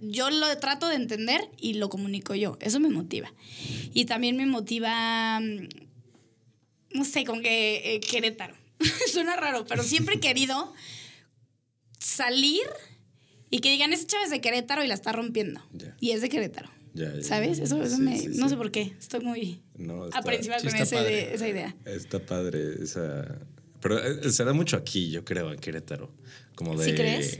yo 0.00 0.30
lo 0.30 0.56
trato 0.58 0.88
de 0.88 0.96
entender 0.96 1.40
y 1.58 1.74
lo 1.74 1.88
comunico 1.88 2.34
yo. 2.34 2.56
Eso 2.60 2.80
me 2.80 2.88
motiva. 2.90 3.32
Y 3.92 4.06
también 4.06 4.36
me 4.36 4.46
motiva, 4.46 5.40
mm, 5.40 5.68
no 6.94 7.04
sé, 7.04 7.24
como 7.24 7.40
que 7.42 7.94
eh, 7.96 8.00
Querétaro. 8.00 8.54
Suena 9.12 9.36
raro, 9.36 9.66
pero 9.66 9.82
siempre 9.82 10.16
he 10.16 10.20
querido 10.20 10.72
salir 11.98 12.62
y 13.50 13.60
que 13.60 13.70
digan, 13.70 13.92
esa 13.92 14.06
chava 14.06 14.24
es 14.24 14.30
de 14.30 14.40
Querétaro 14.40 14.84
y 14.84 14.86
la 14.86 14.94
está 14.94 15.12
rompiendo. 15.12 15.60
Y 16.00 16.12
es 16.12 16.20
de 16.22 16.28
Querétaro. 16.28 16.70
¿Sabes? 17.22 17.58
Eso, 17.60 17.82
eso 17.82 17.96
Sí, 17.96 18.02
me... 18.02 18.18
sí, 18.18 18.28
no 18.28 18.44
sí. 18.44 18.50
sé 18.50 18.56
por 18.56 18.70
qué. 18.72 18.92
Estoy 18.98 19.20
muy 19.20 19.60
No, 19.76 20.06
está- 20.06 20.18
aprensiva 20.18 20.56
con 20.58 20.74
ese 20.74 20.96
padre. 20.96 21.34
esa 21.34 21.48
idea. 21.48 21.74
Está 21.84 22.18
padre 22.20 22.82
esa... 22.82 23.38
Pero 23.80 23.98
eh, 23.98 24.30
se 24.30 24.44
da 24.44 24.52
mucho 24.52 24.76
aquí, 24.76 25.10
yo 25.10 25.24
creo, 25.24 25.52
en 25.52 25.58
Querétaro. 25.58 26.10
Como 26.54 26.76
de... 26.76 26.84
¿Sí 26.84 26.92
crees? 26.94 27.38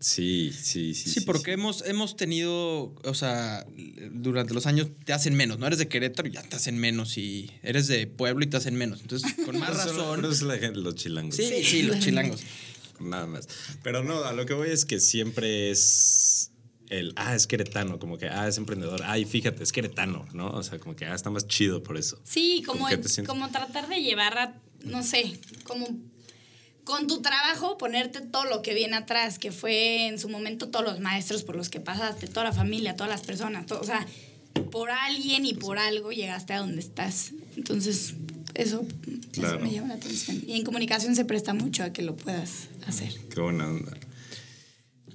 Sí, 0.00 0.52
sí, 0.52 0.94
sí. 0.94 1.10
Sí, 1.10 1.20
porque 1.22 1.52
Hemos, 1.52 1.84
hemos 1.84 2.16
tenido, 2.16 2.94
o 3.02 3.14
sea, 3.14 3.66
durante 4.12 4.54
los 4.54 4.66
años 4.66 4.88
te 5.04 5.12
hacen 5.12 5.34
menos, 5.34 5.58
¿no? 5.58 5.66
Eres 5.66 5.78
de 5.78 5.88
Querétaro 5.88 6.28
y 6.28 6.32
ya 6.32 6.42
te 6.42 6.54
hacen 6.54 6.78
menos 6.78 7.18
y 7.18 7.50
eres 7.62 7.88
de 7.88 8.06
pueblo 8.06 8.44
y 8.44 8.48
te 8.48 8.56
hacen 8.56 8.76
menos. 8.76 9.00
Entonces, 9.00 9.34
con 9.44 9.58
más 9.58 9.70
razón. 9.76 10.20
Pero 10.20 10.32
es 10.32 10.42
la 10.42 10.56
gente, 10.58 10.78
los 10.78 10.94
chilangos. 10.94 11.34
Sí, 11.34 11.64
sí, 11.64 11.82
los 11.82 11.98
chilangos. 11.98 12.40
Nada 13.00 13.26
más. 13.26 13.48
Pero 13.82 14.04
no, 14.04 14.24
a 14.24 14.32
lo 14.32 14.46
que 14.46 14.54
voy 14.54 14.70
es 14.70 14.84
que 14.84 15.00
siempre 15.00 15.70
es 15.70 16.52
el, 16.90 17.12
ah, 17.16 17.34
es 17.34 17.46
queretano, 17.46 17.98
como 17.98 18.18
que, 18.18 18.28
ah, 18.28 18.48
es 18.48 18.56
emprendedor, 18.56 19.02
ay, 19.04 19.24
fíjate, 19.24 19.62
es 19.62 19.72
queretano, 19.72 20.26
¿no? 20.32 20.50
O 20.50 20.62
sea, 20.62 20.78
como 20.78 20.96
que, 20.96 21.06
ah, 21.06 21.14
está 21.14 21.30
más 21.30 21.46
chido 21.46 21.82
por 21.82 21.96
eso. 21.96 22.20
Sí, 22.24 22.62
como, 22.66 22.80
¿Con 22.80 22.90
qué 22.90 22.96
te 22.98 23.08
sientes? 23.08 23.28
como 23.28 23.50
tratar 23.50 23.88
de 23.88 24.00
llevar 24.00 24.38
a, 24.38 24.60
no 24.84 25.02
sé, 25.02 25.38
como 25.64 25.86
con 26.88 27.06
tu 27.06 27.20
trabajo 27.20 27.76
ponerte 27.76 28.22
todo 28.22 28.46
lo 28.46 28.62
que 28.62 28.72
viene 28.72 28.96
atrás, 28.96 29.38
que 29.38 29.52
fue 29.52 30.06
en 30.06 30.18
su 30.18 30.30
momento 30.30 30.70
todos 30.70 30.86
los 30.86 31.00
maestros 31.00 31.42
por 31.42 31.54
los 31.54 31.68
que 31.68 31.80
pasaste, 31.80 32.28
toda 32.28 32.44
la 32.44 32.52
familia, 32.54 32.96
todas 32.96 33.10
las 33.10 33.20
personas, 33.20 33.66
todo, 33.66 33.78
o 33.78 33.84
sea, 33.84 34.06
por 34.72 34.88
alguien 34.90 35.44
y 35.44 35.52
por 35.52 35.76
algo 35.76 36.12
llegaste 36.12 36.54
a 36.54 36.60
donde 36.60 36.80
estás. 36.80 37.34
Entonces, 37.58 38.14
eso, 38.54 38.86
me 39.60 39.70
llama 39.70 39.88
la 39.88 39.94
atención. 39.96 40.42
Y 40.46 40.56
en 40.56 40.64
comunicación 40.64 41.14
se 41.14 41.26
presta 41.26 41.52
mucho 41.52 41.84
a 41.84 41.92
que 41.92 42.00
lo 42.00 42.16
puedas 42.16 42.68
hacer. 42.86 43.12
Qué 43.28 43.38
buena 43.38 43.68
onda. 43.68 43.94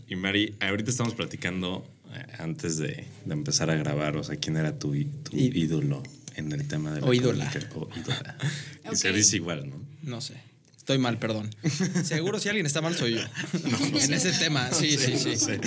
Y 0.08 0.16
Mari, 0.16 0.56
ahorita 0.60 0.92
estamos 0.92 1.16
platicando 1.16 1.90
eh, 2.14 2.24
antes 2.38 2.78
de, 2.78 3.08
de 3.26 3.34
empezar 3.34 3.72
a 3.72 3.76
grabar, 3.76 4.16
o 4.16 4.24
sea, 4.24 4.36
¿quién 4.36 4.58
era 4.58 4.78
tu, 4.78 4.94
ídolo 4.94 6.04
en 6.36 6.52
el 6.52 6.68
tema 6.68 6.94
de 6.94 7.02
la 7.02 7.08
O 7.08 7.16
ídola. 7.16 7.52
O 7.74 7.90
ídola. 7.98 8.38
Y 8.92 8.96
se 8.96 9.12
dice 9.12 9.38
igual, 9.38 9.68
¿no? 9.72 9.82
No 10.04 10.22
sé. 10.22 10.53
Estoy 10.84 10.98
mal, 10.98 11.18
perdón. 11.18 11.50
Seguro 12.04 12.40
si 12.40 12.50
alguien 12.50 12.66
está 12.66 12.82
mal 12.82 12.94
soy 12.94 13.14
yo. 13.14 13.22
en 14.04 14.14
ese 14.14 14.34
tema, 14.34 14.70
sí, 14.74 14.98
sí, 14.98 15.16
sí. 15.18 15.30
No 15.30 15.38
sé. 15.38 15.60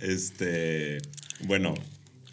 este, 0.00 0.98
bueno, 1.44 1.74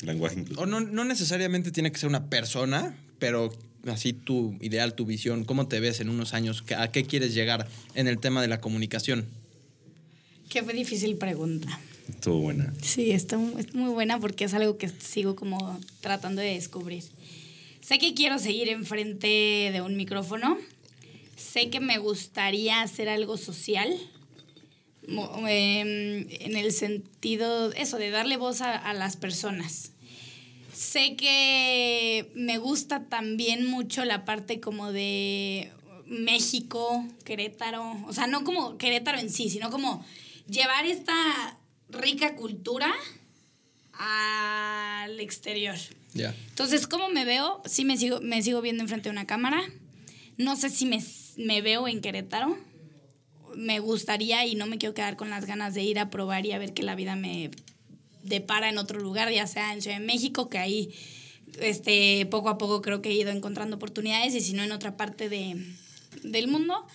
lenguaje 0.01 0.39
inclusivo. 0.39 0.63
O 0.63 0.65
no, 0.65 0.81
no 0.81 1.05
necesariamente 1.05 1.71
tiene 1.71 1.91
que 1.91 1.99
ser 1.99 2.09
una 2.09 2.29
persona, 2.29 2.97
pero 3.19 3.51
así 3.87 4.13
tu 4.13 4.57
ideal, 4.59 4.95
tu 4.95 5.05
visión, 5.05 5.45
cómo 5.45 5.67
te 5.67 5.79
ves 5.79 5.99
en 5.99 6.09
unos 6.09 6.33
años, 6.33 6.63
a 6.77 6.91
qué 6.91 7.03
quieres 7.05 7.33
llegar 7.35 7.67
en 7.93 8.07
el 8.07 8.17
tema 8.19 8.41
de 8.41 8.47
la 8.47 8.59
comunicación. 8.59 9.25
Qué 10.49 10.63
fue 10.63 10.73
difícil 10.73 11.15
pregunta. 11.17 11.79
Estuvo 12.09 12.39
buena. 12.39 12.73
Sí, 12.81 13.11
está, 13.11 13.37
mu- 13.37 13.57
es 13.59 13.73
muy 13.75 13.91
buena 13.91 14.19
porque 14.19 14.45
es 14.45 14.53
algo 14.55 14.77
que 14.77 14.89
sigo 14.89 15.35
como 15.35 15.79
tratando 16.01 16.41
de 16.41 16.55
descubrir. 16.55 17.03
Sé 17.81 17.99
que 17.99 18.15
quiero 18.15 18.39
seguir 18.39 18.69
enfrente 18.69 19.27
de 19.71 19.81
un 19.81 19.95
micrófono. 19.95 20.57
Sé 21.35 21.69
que 21.69 21.79
me 21.79 21.97
gustaría 21.97 22.81
hacer 22.81 23.09
algo 23.09 23.37
social. 23.37 23.93
em, 25.07 26.27
en 26.29 26.57
el 26.57 26.71
sentido, 26.71 27.71
eso, 27.73 27.97
de 27.97 28.09
darle 28.09 28.37
voz 28.37 28.61
a, 28.61 28.75
a 28.75 28.93
las 28.93 29.17
personas. 29.17 29.91
Sé 30.73 31.15
que 31.15 32.31
me 32.35 32.57
gusta 32.57 33.05
también 33.05 33.65
mucho 33.65 34.03
la 34.03 34.25
parte 34.25 34.59
como 34.59 34.91
de 34.91 35.71
México, 36.05 37.05
Querétaro. 37.23 37.97
O 38.07 38.13
sea, 38.13 38.27
no 38.27 38.43
como 38.43 38.77
Querétaro 38.77 39.19
en 39.19 39.29
sí, 39.29 39.49
sino 39.49 39.69
como 39.69 40.05
llevar 40.49 40.85
esta 40.85 41.57
rica 41.89 42.35
cultura 42.35 42.93
al 43.93 45.19
exterior. 45.19 45.75
Ya. 46.13 46.35
Entonces, 46.49 46.87
¿cómo 46.87 47.09
me 47.09 47.25
veo? 47.25 47.61
Sí 47.65 47.85
me 47.85 47.97
sigo, 47.97 48.21
me 48.21 48.41
sigo 48.41 48.61
viendo 48.61 48.83
enfrente 48.83 49.09
de 49.09 49.13
una 49.13 49.27
cámara. 49.27 49.63
No 50.37 50.55
sé 50.55 50.69
si 50.69 50.85
me, 50.85 51.03
me 51.37 51.61
veo 51.61 51.87
en 51.87 52.01
Querétaro. 52.01 52.57
Me 53.55 53.79
gustaría 53.79 54.45
y 54.45 54.55
no 54.55 54.65
me 54.65 54.77
quiero 54.77 54.93
quedar 54.93 55.15
con 55.15 55.29
las 55.29 55.45
ganas 55.45 55.73
de 55.73 55.83
ir 55.83 55.97
a 55.99 56.09
probar 56.09 56.45
y 56.45 56.51
a 56.51 56.57
ver 56.57 56.73
que 56.73 56.83
la 56.83 56.95
vida 56.95 57.15
me 57.15 57.51
depara 58.23 58.69
en 58.69 58.77
otro 58.77 58.99
lugar, 58.99 59.31
ya 59.31 59.47
sea 59.47 59.71
en 59.71 59.81
Ciudad 59.81 59.99
de 59.99 60.05
México, 60.05 60.49
que 60.49 60.57
ahí 60.57 60.93
este, 61.59 62.25
poco 62.25 62.49
a 62.49 62.57
poco 62.57 62.81
creo 62.81 63.01
que 63.01 63.09
he 63.09 63.13
ido 63.13 63.31
encontrando 63.31 63.77
oportunidades 63.77 64.35
y 64.35 64.41
si 64.41 64.53
no 64.53 64.63
en 64.63 64.71
otra 64.71 64.97
parte 64.97 65.29
de, 65.29 65.63
del 66.23 66.47
mundo. 66.47 66.85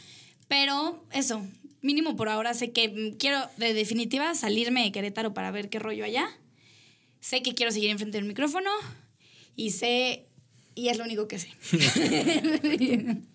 Pero 0.48 1.02
eso, 1.12 1.46
mínimo 1.80 2.16
por 2.16 2.28
ahora 2.28 2.52
sé 2.52 2.72
que 2.72 3.14
quiero 3.18 3.38
de 3.56 3.72
definitiva 3.72 4.34
salirme 4.34 4.82
de 4.82 4.92
Querétaro 4.92 5.32
para 5.32 5.50
ver 5.50 5.70
qué 5.70 5.78
rollo 5.78 6.04
allá. 6.04 6.28
Sé 7.20 7.42
que 7.42 7.54
quiero 7.54 7.72
seguir 7.72 7.90
enfrente 7.90 8.18
del 8.18 8.26
micrófono 8.26 8.70
y 9.54 9.70
sé, 9.70 10.26
y 10.74 10.88
es 10.88 10.98
lo 10.98 11.04
único 11.04 11.28
que 11.28 11.38
sé. 11.38 11.48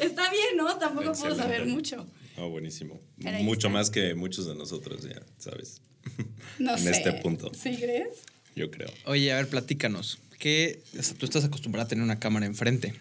Está 0.00 0.30
bien, 0.30 0.56
¿no? 0.56 0.76
Tampoco 0.78 1.12
puedo 1.12 1.34
saber 1.34 1.66
mucho. 1.66 2.06
Oh, 2.36 2.48
buenísimo. 2.50 3.00
Pero 3.22 3.38
Mucho 3.42 3.70
más 3.70 3.90
que 3.90 4.14
muchos 4.14 4.46
de 4.46 4.54
nosotros, 4.54 5.02
ya, 5.04 5.22
¿sabes? 5.38 5.80
No 6.58 6.72
en 6.76 6.82
sé. 6.82 6.90
este 6.90 7.12
punto, 7.14 7.50
¿Sí 7.52 7.76
crees? 7.76 8.22
yo 8.54 8.70
creo. 8.70 8.88
Oye, 9.06 9.32
a 9.32 9.36
ver, 9.36 9.48
platícanos. 9.48 10.18
¿Qué, 10.38 10.82
o 10.98 11.02
sea, 11.02 11.16
tú 11.16 11.26
estás 11.26 11.44
acostumbrada 11.44 11.86
a 11.86 11.88
tener 11.88 12.04
una 12.04 12.18
cámara 12.18 12.46
enfrente. 12.46 12.94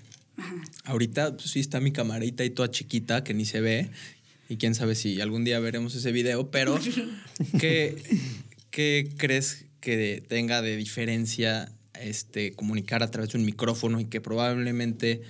Ahorita 0.83 1.35
pues, 1.37 1.51
sí 1.51 1.59
está 1.59 1.79
mi 1.79 1.91
camarita 1.91 2.43
y 2.43 2.49
toda 2.49 2.71
chiquita 2.71 3.23
que 3.23 3.33
ni 3.33 3.45
se 3.45 3.61
ve. 3.61 3.89
Y 4.49 4.57
quién 4.57 4.75
sabe 4.75 4.95
si 4.95 5.21
algún 5.21 5.43
día 5.43 5.59
veremos 5.59 5.95
ese 5.95 6.11
video, 6.11 6.51
pero 6.51 6.79
¿qué, 7.59 7.95
qué 8.71 9.09
crees 9.17 9.65
que 9.79 10.23
tenga 10.27 10.61
de 10.61 10.75
diferencia 10.77 11.71
este, 11.99 12.51
comunicar 12.53 13.03
a 13.03 13.11
través 13.11 13.31
de 13.31 13.37
un 13.37 13.45
micrófono 13.45 13.99
y 13.99 14.05
que 14.05 14.21
probablemente 14.21 15.21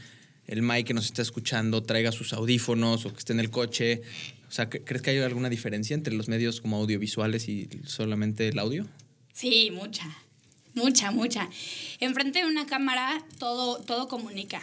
el 0.47 0.61
Mike 0.61 0.85
que 0.85 0.93
nos 0.93 1.05
está 1.05 1.21
escuchando 1.21 1.83
traiga 1.83 2.11
sus 2.11 2.33
audífonos 2.33 3.05
o 3.05 3.11
que 3.13 3.19
esté 3.19 3.33
en 3.33 3.39
el 3.39 3.49
coche? 3.49 4.01
O 4.47 4.51
sea, 4.51 4.69
¿cre- 4.69 4.81
¿crees 4.85 5.01
que 5.01 5.09
hay 5.11 5.17
alguna 5.19 5.49
diferencia 5.49 5.93
entre 5.93 6.13
los 6.13 6.27
medios 6.27 6.61
como 6.61 6.77
audiovisuales 6.77 7.47
y 7.49 7.67
solamente 7.85 8.47
el 8.47 8.59
audio? 8.59 8.85
Sí, 9.33 9.71
mucha. 9.71 10.05
Mucha, 10.75 11.11
mucha. 11.11 11.49
Enfrente 11.99 12.39
de 12.39 12.45
una 12.45 12.65
cámara 12.65 13.23
todo, 13.39 13.77
todo 13.81 14.07
comunica. 14.07 14.61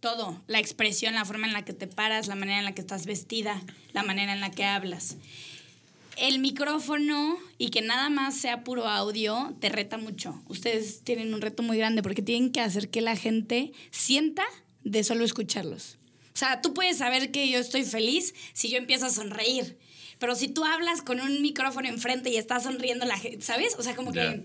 Todo. 0.00 0.42
La 0.46 0.58
expresión, 0.58 1.14
la 1.14 1.24
forma 1.24 1.46
en 1.46 1.54
la 1.54 1.64
que 1.64 1.72
te 1.72 1.86
paras, 1.86 2.26
la 2.28 2.34
manera 2.34 2.58
en 2.58 2.64
la 2.66 2.74
que 2.74 2.82
estás 2.82 3.06
vestida, 3.06 3.62
la 3.94 4.02
manera 4.02 4.34
en 4.34 4.40
la 4.40 4.50
que 4.50 4.64
hablas. 4.64 5.16
El 6.16 6.38
micrófono 6.38 7.38
y 7.58 7.70
que 7.70 7.80
nada 7.82 8.08
más 8.08 8.36
sea 8.36 8.62
puro 8.62 8.86
audio 8.86 9.56
te 9.60 9.68
reta 9.70 9.96
mucho. 9.98 10.40
Ustedes 10.46 11.00
tienen 11.02 11.34
un 11.34 11.40
reto 11.40 11.62
muy 11.62 11.76
grande 11.78 12.02
porque 12.02 12.22
tienen 12.22 12.52
que 12.52 12.60
hacer 12.60 12.88
que 12.90 13.00
la 13.00 13.16
gente 13.16 13.72
sienta 13.90 14.44
de 14.84 15.04
solo 15.04 15.24
escucharlos. 15.24 15.98
O 16.34 16.36
sea, 16.36 16.60
tú 16.60 16.74
puedes 16.74 16.98
saber 16.98 17.30
que 17.30 17.48
yo 17.48 17.58
estoy 17.58 17.84
feliz 17.84 18.34
si 18.52 18.68
yo 18.68 18.78
empiezo 18.78 19.06
a 19.06 19.10
sonreír. 19.10 19.78
Pero 20.18 20.34
si 20.34 20.48
tú 20.48 20.64
hablas 20.64 21.02
con 21.02 21.20
un 21.20 21.42
micrófono 21.42 21.88
enfrente 21.88 22.30
y 22.30 22.36
estás 22.36 22.64
sonriendo, 22.64 23.04
la 23.04 23.18
gente, 23.18 23.42
¿sabes? 23.42 23.76
O 23.78 23.82
sea, 23.82 23.94
como 23.96 24.12
que 24.12 24.42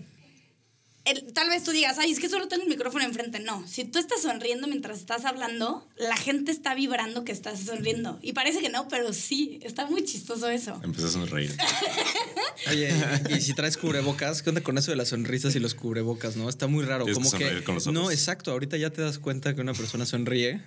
el- 1.04 1.32
tal 1.32 1.48
vez 1.48 1.64
tú 1.64 1.70
digas, 1.72 1.98
ay, 1.98 2.10
es 2.12 2.20
que 2.20 2.28
solo 2.28 2.46
tengo 2.48 2.62
un 2.64 2.68
micrófono 2.68 3.04
enfrente. 3.04 3.40
No, 3.40 3.66
si 3.66 3.84
tú 3.84 3.98
estás 3.98 4.22
sonriendo 4.22 4.66
mientras 4.68 4.98
estás 4.98 5.24
hablando, 5.24 5.88
la 5.96 6.16
gente 6.16 6.52
está 6.52 6.74
vibrando 6.74 7.24
que 7.24 7.32
estás 7.32 7.60
sonriendo. 7.60 8.18
Y 8.22 8.32
parece 8.32 8.60
que 8.60 8.68
no, 8.68 8.88
pero 8.88 9.12
sí, 9.12 9.58
está 9.62 9.86
muy 9.86 10.04
chistoso 10.04 10.48
eso. 10.48 10.80
Empecé 10.84 11.06
a 11.06 11.10
sonreír. 11.10 11.56
Oye, 12.70 12.92
y 13.30 13.40
si 13.40 13.54
traes 13.54 13.76
cubrebocas, 13.76 14.42
¿qué 14.42 14.50
onda 14.50 14.60
con 14.62 14.76
eso 14.78 14.90
de 14.90 14.96
las 14.96 15.08
sonrisas 15.08 15.54
y 15.56 15.60
los 15.60 15.74
cubrebocas, 15.74 16.36
no? 16.36 16.48
Está 16.48 16.66
muy 16.66 16.84
raro. 16.84 17.04
Tienes 17.04 17.18
que 17.18 17.22
Como 17.24 17.38
que, 17.38 17.44
sonreír 17.44 17.64
con 17.64 17.74
los 17.76 17.86
ojos. 17.86 17.94
no, 17.94 18.10
exacto. 18.10 18.50
Ahorita 18.52 18.76
ya 18.76 18.90
te 18.90 19.00
das 19.02 19.18
cuenta 19.18 19.54
que 19.54 19.60
una 19.62 19.72
persona 19.74 20.04
sonríe 20.06 20.62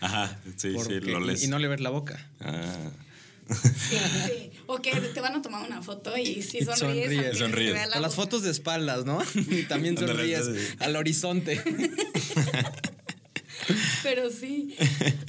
Ajá, 0.00 0.38
sí, 0.56 0.70
porque- 0.74 1.00
sí, 1.00 1.10
lo 1.10 1.20
lees. 1.20 1.42
y 1.44 1.48
no 1.48 1.58
le 1.58 1.68
ves 1.68 1.80
la 1.80 1.90
boca. 1.90 2.26
Ah, 2.40 2.64
Sí, 3.48 3.96
sí. 4.26 4.50
O 4.66 4.78
que 4.78 4.90
te 4.90 5.20
van 5.20 5.36
a 5.36 5.42
tomar 5.42 5.66
una 5.66 5.82
foto 5.82 6.16
y 6.16 6.42
si 6.42 6.58
Y 6.58 6.64
sonríes, 6.64 6.78
sonríes. 6.78 7.38
Sonríes. 7.38 7.88
la 7.90 7.98
O 7.98 8.00
las 8.00 8.14
fotos 8.14 8.42
de 8.42 8.50
espaldas, 8.50 9.04
¿no? 9.04 9.22
Y 9.50 9.64
también 9.64 9.96
sonríes 9.96 10.48
al 10.80 10.96
horizonte. 10.96 11.62
Pero 14.02 14.30
sí. 14.30 14.76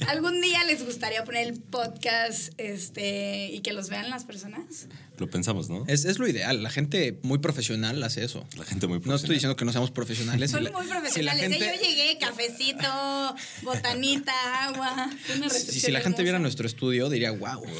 ¿Algún 0.06 0.40
día 0.40 0.64
les 0.64 0.84
gustaría 0.84 1.24
poner 1.24 1.48
el 1.48 1.60
podcast 1.60 2.52
este, 2.58 3.50
y 3.52 3.60
que 3.60 3.72
los 3.72 3.88
vean 3.88 4.10
las 4.10 4.24
personas? 4.24 4.88
Lo 5.18 5.28
pensamos, 5.30 5.68
¿no? 5.68 5.84
Es, 5.88 6.04
es 6.04 6.18
lo 6.18 6.28
ideal. 6.28 6.62
La 6.62 6.70
gente 6.70 7.18
muy 7.22 7.38
profesional 7.38 8.02
hace 8.02 8.24
eso. 8.24 8.46
La 8.56 8.64
gente 8.64 8.86
muy 8.86 8.96
No 8.98 9.02
profesional. 9.02 9.16
estoy 9.16 9.34
diciendo 9.36 9.56
que 9.56 9.64
no 9.64 9.72
seamos 9.72 9.90
profesionales. 9.90 10.50
Son 10.52 10.64
Si 10.64 10.70
muy 10.72 10.82
si 10.82 10.88
la 10.88 10.94
profesionales. 11.00 11.42
gente- 11.50 11.58
Yo 11.58 11.82
llegué, 11.88 12.18
cafecito, 12.18 13.34
botanita, 13.62 14.32
agua. 14.64 15.10
una 15.36 15.48
si, 15.50 15.80
si 15.80 15.90
la 15.90 16.00
gente 16.00 16.22
viera 16.22 16.38
nuestro 16.38 16.66
estudio, 16.66 17.08
diría, 17.08 17.30
wow. 17.32 17.62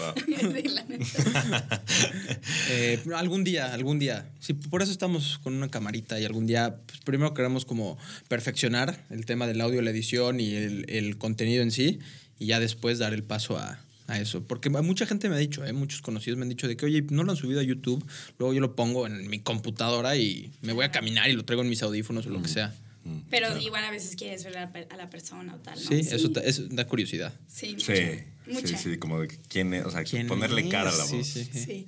Eh, 2.70 3.00
algún 3.16 3.44
día, 3.44 3.72
algún 3.72 3.98
día. 3.98 4.28
Sí, 4.40 4.54
por 4.54 4.82
eso 4.82 4.92
estamos 4.92 5.38
con 5.42 5.54
una 5.54 5.68
camarita 5.68 6.20
y 6.20 6.24
algún 6.24 6.46
día, 6.46 6.76
pues, 6.86 7.00
primero 7.00 7.34
queremos 7.34 7.64
como 7.64 7.98
perfeccionar 8.28 9.04
el 9.10 9.24
tema 9.26 9.46
del 9.46 9.60
audio, 9.60 9.80
la 9.82 9.90
edición 9.90 10.40
y 10.40 10.54
el, 10.54 10.84
el 10.88 11.18
contenido 11.18 11.62
en 11.62 11.70
sí, 11.70 11.98
y 12.38 12.46
ya 12.46 12.60
después 12.60 12.98
dar 12.98 13.14
el 13.14 13.22
paso 13.24 13.58
a, 13.58 13.80
a 14.08 14.18
eso. 14.18 14.42
Porque 14.42 14.68
mucha 14.70 15.06
gente 15.06 15.28
me 15.28 15.36
ha 15.36 15.38
dicho, 15.38 15.64
eh, 15.64 15.72
muchos 15.72 16.02
conocidos 16.02 16.36
me 16.38 16.42
han 16.42 16.48
dicho 16.48 16.66
de 16.66 16.76
que, 16.76 16.84
oye, 16.86 17.02
no 17.10 17.22
lo 17.22 17.30
han 17.30 17.36
subido 17.36 17.60
a 17.60 17.62
YouTube, 17.62 18.04
luego 18.38 18.52
yo 18.54 18.60
lo 18.60 18.74
pongo 18.74 19.06
en 19.06 19.28
mi 19.28 19.38
computadora 19.38 20.16
y 20.16 20.50
me 20.62 20.72
voy 20.72 20.84
a 20.84 20.90
caminar 20.90 21.30
y 21.30 21.34
lo 21.34 21.44
traigo 21.44 21.62
en 21.62 21.68
mis 21.68 21.82
audífonos 21.82 22.26
o 22.26 22.30
lo 22.30 22.42
que 22.42 22.48
sea. 22.48 22.74
Pero 23.30 23.56
igual 23.58 23.84
a 23.84 23.90
veces 23.90 24.16
quieres 24.16 24.44
ver 24.44 24.58
a 24.58 24.60
la, 24.66 24.72
per- 24.72 24.86
a 24.90 24.96
la 24.96 25.08
persona 25.08 25.54
o 25.54 25.58
tal, 25.58 25.78
¿no? 25.82 25.88
Sí, 25.88 25.94
eso, 26.10 26.30
eso 26.44 26.62
da 26.70 26.86
curiosidad. 26.86 27.32
Sí, 27.46 27.74
Sí, 27.78 27.92
mucha. 28.46 28.66
sí, 28.66 28.74
sí, 28.76 28.98
como 28.98 29.20
de 29.20 29.28
que 29.28 29.38
quién 29.48 29.72
es, 29.72 29.86
o 29.86 29.90
sea, 29.90 30.04
¿Quién 30.04 30.26
ponerle 30.26 30.68
cara 30.68 30.90
a 30.90 30.96
la 30.96 31.04
voz. 31.04 31.26
Sí, 31.26 31.44
sí, 31.44 31.50
sí. 31.50 31.64
Sí. 31.64 31.86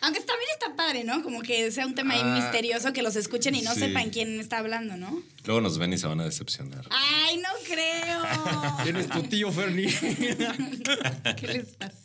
Aunque 0.00 0.20
está 0.20 0.32
padre, 0.88 1.04
¿no? 1.04 1.22
Como 1.22 1.42
que 1.42 1.70
sea 1.70 1.86
un 1.86 1.94
tema 1.94 2.14
ahí 2.14 2.20
Ah, 2.24 2.34
misterioso 2.40 2.92
que 2.94 3.02
los 3.02 3.14
escuchen 3.16 3.54
y 3.54 3.60
no 3.62 3.74
sí. 3.74 3.80
sepan 3.80 4.08
quién 4.10 4.40
está 4.40 4.58
hablando, 4.58 4.96
¿no? 4.96 5.22
Luego 5.44 5.60
nos 5.60 5.76
ven 5.78 5.92
y 5.92 5.98
se 5.98 6.06
van 6.06 6.20
a 6.20 6.24
decepcionar. 6.24 6.86
Ay, 6.90 7.36
no 7.36 7.48
creo. 7.66 8.22
¿Quién 8.84 8.96
es 8.96 9.08
tu 9.08 9.22
tío, 9.24 9.52
Fernie? 9.52 9.88
¿Qué 11.36 11.46
les 11.46 11.66
pasa? 11.76 11.92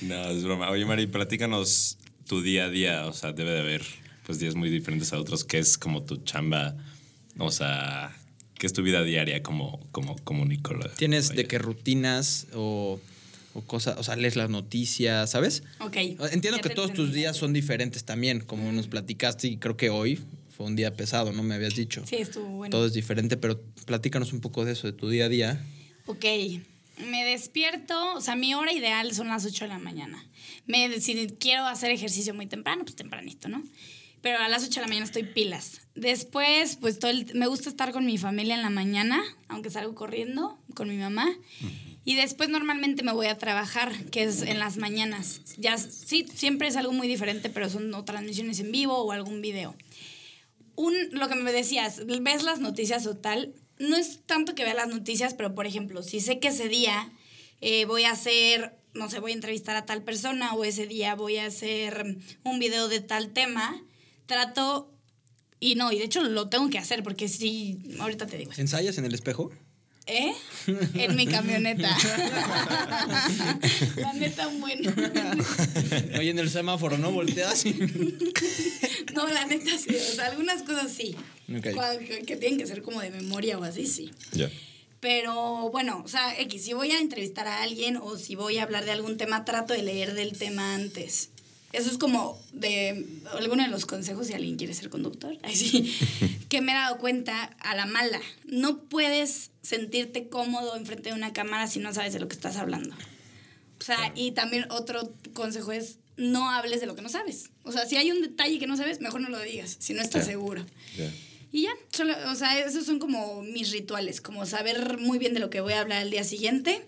No, 0.00 0.30
es 0.30 0.44
broma. 0.44 0.70
Oye, 0.70 0.84
Mari, 0.86 1.08
platícanos 1.08 1.98
tu 2.28 2.40
día 2.40 2.66
a 2.66 2.68
día. 2.70 3.06
O 3.06 3.12
sea, 3.12 3.32
debe 3.32 3.50
de 3.50 3.60
haber 3.60 3.82
pues 4.24 4.38
días 4.38 4.54
muy 4.54 4.70
diferentes 4.70 5.12
a 5.12 5.18
otros. 5.18 5.44
¿Qué 5.44 5.58
es 5.58 5.76
como 5.76 6.04
tu 6.04 6.18
chamba? 6.18 6.76
O 7.36 7.50
sea, 7.50 8.16
¿qué 8.54 8.66
es 8.68 8.72
tu 8.72 8.82
vida 8.82 9.02
diaria 9.02 9.42
como, 9.42 9.80
como 9.90 10.16
comunicóloga? 10.22 10.94
¿Tienes 10.94 11.30
Vaya. 11.30 11.42
de 11.42 11.48
qué 11.48 11.58
rutinas 11.58 12.46
o, 12.54 13.00
o 13.54 13.62
cosas, 13.62 13.96
o 13.98 14.02
sea, 14.02 14.16
lees 14.16 14.36
las 14.36 14.50
noticias, 14.50 15.30
¿sabes? 15.30 15.62
Ok. 15.80 15.96
Entiendo 15.96 16.56
ya 16.56 16.62
que 16.62 16.70
todos 16.70 16.92
tus 16.92 17.12
días 17.12 17.36
son 17.36 17.52
diferentes 17.52 18.04
también, 18.04 18.40
como 18.40 18.70
nos 18.72 18.86
platicaste 18.88 19.48
y 19.48 19.56
creo 19.56 19.76
que 19.76 19.90
hoy 19.90 20.20
fue 20.56 20.66
un 20.66 20.76
día 20.76 20.94
pesado, 20.94 21.32
¿no? 21.32 21.42
Me 21.42 21.54
habías 21.54 21.74
dicho. 21.74 22.04
Sí, 22.06 22.16
estuvo 22.16 22.46
bueno. 22.48 22.70
Todo 22.76 22.86
es 22.86 22.92
diferente, 22.92 23.36
pero 23.36 23.60
platícanos 23.86 24.32
un 24.32 24.40
poco 24.40 24.64
de 24.64 24.72
eso, 24.72 24.86
de 24.86 24.92
tu 24.92 25.08
día 25.08 25.26
a 25.26 25.28
día. 25.28 25.64
Ok, 26.06 26.24
me 27.08 27.24
despierto, 27.24 28.14
o 28.14 28.20
sea, 28.20 28.34
mi 28.36 28.54
hora 28.54 28.72
ideal 28.72 29.12
son 29.14 29.28
las 29.28 29.44
8 29.44 29.64
de 29.64 29.68
la 29.68 29.78
mañana. 29.78 30.24
Me, 30.66 31.00
si 31.00 31.28
quiero 31.38 31.64
hacer 31.66 31.90
ejercicio 31.90 32.34
muy 32.34 32.46
temprano, 32.46 32.82
pues 32.84 32.96
tempranito, 32.96 33.48
¿no? 33.48 33.62
Pero 34.20 34.38
a 34.40 34.48
las 34.48 34.64
8 34.64 34.74
de 34.76 34.80
la 34.80 34.88
mañana 34.88 35.06
estoy 35.06 35.22
pilas. 35.22 35.82
Después, 35.94 36.76
pues 36.80 36.98
todo 36.98 37.12
el- 37.12 37.32
me 37.34 37.46
gusta 37.46 37.68
estar 37.68 37.92
con 37.92 38.04
mi 38.04 38.18
familia 38.18 38.56
en 38.56 38.62
la 38.62 38.70
mañana, 38.70 39.22
aunque 39.46 39.70
salgo 39.70 39.94
corriendo 39.94 40.58
con 40.74 40.88
mi 40.88 40.96
mamá. 40.96 41.28
Y 42.08 42.14
después 42.14 42.48
normalmente 42.48 43.02
me 43.02 43.12
voy 43.12 43.26
a 43.26 43.36
trabajar, 43.36 43.92
que 44.06 44.22
es 44.22 44.40
en 44.40 44.58
las 44.58 44.78
mañanas. 44.78 45.42
Ya 45.58 45.76
sí, 45.76 46.26
siempre 46.34 46.68
es 46.68 46.76
algo 46.76 46.92
muy 46.92 47.06
diferente, 47.06 47.50
pero 47.50 47.68
son 47.68 47.92
o 47.92 48.04
transmisiones 48.04 48.60
en 48.60 48.72
vivo 48.72 48.96
o 48.96 49.12
algún 49.12 49.42
video 49.42 49.74
un, 50.78 50.94
lo 51.10 51.28
que 51.28 51.34
me 51.34 51.52
decías, 51.52 52.02
ves 52.06 52.44
las 52.44 52.60
noticias 52.60 53.06
o 53.08 53.16
tal, 53.16 53.52
no 53.80 53.96
es 53.96 54.20
tanto 54.26 54.54
que 54.54 54.62
vea 54.62 54.74
las 54.74 54.88
noticias, 54.88 55.34
pero 55.34 55.54
por 55.54 55.66
ejemplo, 55.66 56.04
si 56.04 56.20
sé 56.20 56.38
que 56.38 56.48
ese 56.48 56.68
día 56.68 57.10
eh, 57.60 57.84
voy 57.84 58.04
a 58.04 58.12
hacer, 58.12 58.76
no 58.94 59.10
sé, 59.10 59.18
voy 59.18 59.32
a 59.32 59.34
entrevistar 59.34 59.74
a 59.74 59.86
tal 59.86 60.04
persona 60.04 60.54
o 60.54 60.64
ese 60.64 60.86
día 60.86 61.16
voy 61.16 61.38
a 61.38 61.46
hacer 61.46 62.16
un 62.44 62.58
video 62.60 62.86
de 62.86 63.00
tal 63.00 63.30
tema, 63.30 63.82
trato, 64.26 64.94
y 65.58 65.74
no, 65.74 65.90
y 65.90 65.98
de 65.98 66.04
hecho 66.04 66.22
lo 66.22 66.48
tengo 66.48 66.70
que 66.70 66.78
hacer 66.78 67.02
porque 67.02 67.26
sí, 67.28 67.80
ahorita 67.98 68.28
te 68.28 68.38
digo, 68.38 68.52
¿Ensayas 68.56 68.98
en 68.98 69.04
el 69.04 69.14
espejo? 69.14 69.50
¿Eh? 70.08 70.32
En 70.94 71.16
mi 71.16 71.26
camioneta. 71.26 71.96
La 73.96 74.12
neta, 74.14 74.48
bueno. 74.48 74.92
Oye, 76.18 76.30
en 76.30 76.38
el 76.38 76.50
semáforo, 76.50 76.98
¿no? 76.98 77.12
Volteas 77.12 77.64
y... 77.66 77.74
No, 79.14 79.26
la 79.28 79.46
neta 79.46 79.76
sí, 79.78 79.94
o 79.94 80.14
sea, 80.14 80.26
algunas 80.26 80.62
cosas 80.62 80.92
sí. 80.92 81.16
Que, 81.46 82.24
que 82.26 82.36
tienen 82.36 82.58
que 82.58 82.66
ser 82.66 82.82
como 82.82 83.00
de 83.00 83.10
memoria 83.10 83.58
o 83.58 83.64
así, 83.64 83.86
sí. 83.86 84.10
Ya. 84.32 84.50
Pero 85.00 85.70
bueno, 85.70 86.02
o 86.04 86.08
sea, 86.08 86.38
X, 86.40 86.64
si 86.64 86.72
voy 86.72 86.90
a 86.90 86.98
entrevistar 86.98 87.46
a 87.46 87.62
alguien 87.62 87.96
o 87.96 88.16
si 88.16 88.34
voy 88.34 88.58
a 88.58 88.64
hablar 88.64 88.84
de 88.84 88.90
algún 88.90 89.16
tema, 89.16 89.44
trato 89.44 89.72
de 89.72 89.82
leer 89.82 90.14
del 90.14 90.36
tema 90.36 90.74
antes. 90.74 91.30
Eso 91.72 91.90
es 91.90 91.98
como 91.98 92.40
de 92.52 93.06
alguno 93.38 93.62
de 93.62 93.68
los 93.68 93.84
consejos 93.84 94.26
si 94.26 94.32
alguien 94.32 94.56
quiere 94.56 94.72
ser 94.74 94.88
conductor. 94.88 95.36
Ay, 95.42 95.54
sí. 95.54 95.94
que 96.48 96.60
me 96.60 96.72
he 96.72 96.74
dado 96.74 96.98
cuenta 96.98 97.44
a 97.60 97.74
la 97.74 97.86
mala. 97.86 98.20
No 98.46 98.84
puedes 98.84 99.50
sentirte 99.62 100.28
cómodo 100.28 100.76
enfrente 100.76 101.10
de 101.10 101.14
una 101.14 101.32
cámara 101.32 101.66
si 101.66 101.78
no 101.78 101.92
sabes 101.92 102.12
de 102.12 102.20
lo 102.20 102.28
que 102.28 102.34
estás 102.34 102.56
hablando. 102.56 102.94
O 103.80 103.84
sea, 103.84 104.12
y 104.14 104.32
también 104.32 104.66
otro 104.70 105.14
consejo 105.34 105.72
es 105.72 105.98
no 106.16 106.50
hables 106.50 106.80
de 106.80 106.86
lo 106.86 106.96
que 106.96 107.02
no 107.02 107.08
sabes. 107.08 107.50
O 107.62 107.70
sea, 107.70 107.86
si 107.86 107.96
hay 107.96 108.10
un 108.10 108.20
detalle 108.20 108.58
que 108.58 108.66
no 108.66 108.76
sabes, 108.76 109.00
mejor 109.00 109.20
no 109.20 109.28
lo 109.28 109.40
digas, 109.40 109.76
si 109.78 109.94
no 109.94 110.02
estás 110.02 110.26
seguro. 110.26 110.64
Ya. 110.96 111.10
Y 111.52 111.62
ya, 111.62 111.70
solo, 111.90 112.14
o 112.30 112.34
sea, 112.34 112.58
esos 112.58 112.84
son 112.84 112.98
como 112.98 113.42
mis 113.42 113.70
rituales, 113.70 114.20
como 114.20 114.44
saber 114.44 114.98
muy 114.98 115.18
bien 115.18 115.32
de 115.32 115.40
lo 115.40 115.48
que 115.48 115.60
voy 115.60 115.72
a 115.74 115.80
hablar 115.80 116.02
el 116.02 116.10
día 116.10 116.24
siguiente. 116.24 116.86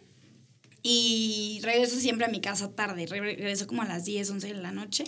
Y 0.82 1.60
regreso 1.62 1.98
siempre 2.00 2.26
a 2.26 2.30
mi 2.30 2.40
casa 2.40 2.70
tarde, 2.72 3.06
re- 3.06 3.20
regreso 3.20 3.66
como 3.66 3.82
a 3.82 3.86
las 3.86 4.04
10, 4.04 4.30
11 4.30 4.46
de 4.48 4.54
la 4.54 4.72
noche, 4.72 5.04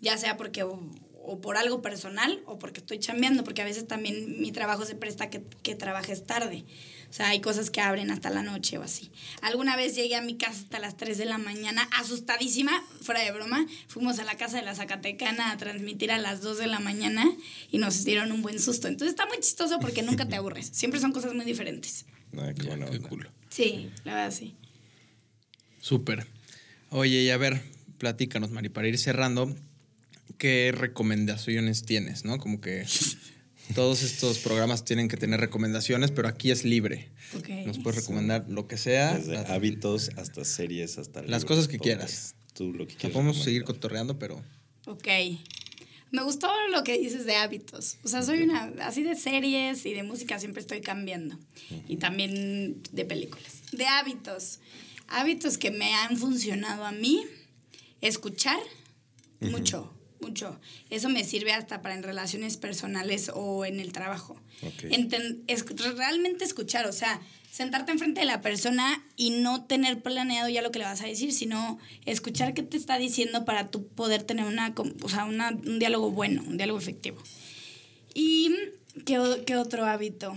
ya 0.00 0.16
sea 0.16 0.36
porque 0.36 0.62
o, 0.62 0.80
o 1.22 1.40
por 1.40 1.56
algo 1.58 1.82
personal 1.82 2.42
o 2.46 2.58
porque 2.58 2.80
estoy 2.80 2.98
chambeando, 2.98 3.44
porque 3.44 3.60
a 3.62 3.66
veces 3.66 3.86
también 3.86 4.40
mi 4.40 4.50
trabajo 4.52 4.86
se 4.86 4.94
presta 4.94 5.28
que, 5.28 5.42
que 5.62 5.74
trabajes 5.74 6.24
tarde. 6.24 6.64
O 7.10 7.12
sea, 7.12 7.28
hay 7.30 7.40
cosas 7.40 7.70
que 7.70 7.80
abren 7.80 8.10
hasta 8.12 8.30
la 8.30 8.42
noche 8.44 8.78
o 8.78 8.82
así. 8.82 9.10
Alguna 9.42 9.74
vez 9.76 9.96
llegué 9.96 10.14
a 10.14 10.22
mi 10.22 10.36
casa 10.38 10.60
hasta 10.62 10.78
las 10.78 10.96
3 10.96 11.18
de 11.18 11.24
la 11.24 11.38
mañana, 11.38 11.88
asustadísima, 11.98 12.72
fuera 13.02 13.20
de 13.20 13.32
broma. 13.32 13.66
Fuimos 13.88 14.20
a 14.20 14.24
la 14.24 14.36
casa 14.36 14.58
de 14.58 14.62
la 14.62 14.76
Zacatecana 14.76 15.50
a 15.50 15.56
transmitir 15.56 16.12
a 16.12 16.18
las 16.18 16.40
2 16.40 16.58
de 16.58 16.68
la 16.68 16.78
mañana 16.78 17.26
y 17.70 17.78
nos 17.78 18.04
dieron 18.04 18.30
un 18.30 18.42
buen 18.42 18.60
susto. 18.60 18.86
Entonces 18.86 19.10
está 19.14 19.26
muy 19.26 19.38
chistoso 19.40 19.80
porque 19.80 20.02
nunca 20.02 20.26
te 20.28 20.36
aburres. 20.36 20.70
Siempre 20.72 21.00
son 21.00 21.10
cosas 21.12 21.34
muy 21.34 21.44
diferentes. 21.44 22.06
Ah, 22.38 22.52
qué 22.56 22.62
buena 22.68 22.86
Qué 22.88 23.00
cool. 23.00 23.28
Sí, 23.48 23.90
la 24.04 24.14
verdad 24.14 24.30
sí. 24.30 24.54
Súper. 25.80 26.26
Oye, 26.90 27.22
y 27.22 27.30
a 27.30 27.36
ver, 27.36 27.60
platícanos, 27.98 28.50
Mari, 28.50 28.68
para 28.68 28.88
ir 28.88 28.98
cerrando, 28.98 29.54
¿qué 30.38 30.72
recomendaciones 30.76 31.84
tienes, 31.84 32.24
no? 32.24 32.38
Como 32.38 32.60
que 32.60 32.84
todos 33.74 34.02
estos 34.02 34.38
programas 34.38 34.84
tienen 34.84 35.08
que 35.08 35.16
tener 35.16 35.40
recomendaciones, 35.40 36.10
pero 36.10 36.28
aquí 36.28 36.50
es 36.50 36.64
libre. 36.64 37.08
Ok. 37.36 37.48
Nos 37.66 37.78
puedes 37.78 38.00
recomendar 38.00 38.46
lo 38.48 38.66
que 38.66 38.76
sea. 38.76 39.16
Desde 39.16 39.34
La- 39.34 39.42
hábitos 39.54 40.10
hasta 40.16 40.44
series, 40.44 40.98
hasta 40.98 41.20
Las 41.22 41.28
libros, 41.42 41.44
cosas 41.44 41.68
que 41.68 41.78
quieras. 41.78 42.34
Tú 42.54 42.72
lo 42.72 42.86
que 42.86 42.94
quieras. 42.96 43.12
podemos 43.12 43.42
seguir 43.42 43.64
cotorreando, 43.64 44.18
pero 44.18 44.42
Ok. 44.86 45.06
Me 46.12 46.24
gustó 46.24 46.48
lo 46.72 46.82
que 46.82 46.98
dices 46.98 47.24
de 47.24 47.36
hábitos. 47.36 47.98
O 48.02 48.08
sea, 48.08 48.22
soy 48.24 48.42
una, 48.42 48.72
así 48.82 49.04
de 49.04 49.14
series 49.14 49.86
y 49.86 49.94
de 49.94 50.02
música 50.02 50.40
siempre 50.40 50.60
estoy 50.60 50.80
cambiando. 50.80 51.38
Y 51.86 51.98
también 51.98 52.82
de 52.90 53.04
películas. 53.04 53.62
De 53.70 53.86
hábitos. 53.86 54.58
Hábitos 55.10 55.58
que 55.58 55.70
me 55.70 55.92
han 55.94 56.16
funcionado 56.16 56.84
a 56.84 56.92
mí. 56.92 57.22
Escuchar 58.00 58.58
mucho, 59.40 59.92
mucho. 60.20 60.58
Eso 60.90 61.08
me 61.08 61.24
sirve 61.24 61.52
hasta 61.52 61.82
para 61.82 61.94
en 61.94 62.02
relaciones 62.02 62.56
personales 62.56 63.30
o 63.34 63.64
en 63.64 63.80
el 63.80 63.92
trabajo. 63.92 64.40
Ok. 64.62 64.84
Enten- 64.90 65.42
es- 65.46 65.64
realmente 65.96 66.44
escuchar, 66.44 66.86
o 66.86 66.92
sea, 66.92 67.20
sentarte 67.50 67.90
enfrente 67.92 68.20
de 68.20 68.26
la 68.26 68.40
persona 68.42 69.04
y 69.16 69.30
no 69.30 69.64
tener 69.64 70.00
planeado 70.02 70.48
ya 70.48 70.62
lo 70.62 70.70
que 70.70 70.78
le 70.78 70.84
vas 70.84 71.02
a 71.02 71.06
decir, 71.06 71.32
sino 71.32 71.78
escuchar 72.06 72.54
qué 72.54 72.62
te 72.62 72.76
está 72.76 72.96
diciendo 72.98 73.44
para 73.44 73.70
tú 73.70 73.86
poder 73.88 74.22
tener 74.22 74.44
una, 74.46 74.74
com- 74.74 74.94
o 75.02 75.08
sea, 75.08 75.24
una- 75.24 75.50
un 75.50 75.78
diálogo 75.78 76.10
bueno, 76.10 76.42
un 76.46 76.56
diálogo 76.56 76.78
efectivo. 76.78 77.20
¿Y 78.14 78.54
qué, 79.04 79.42
qué 79.46 79.56
otro 79.56 79.84
hábito? 79.86 80.34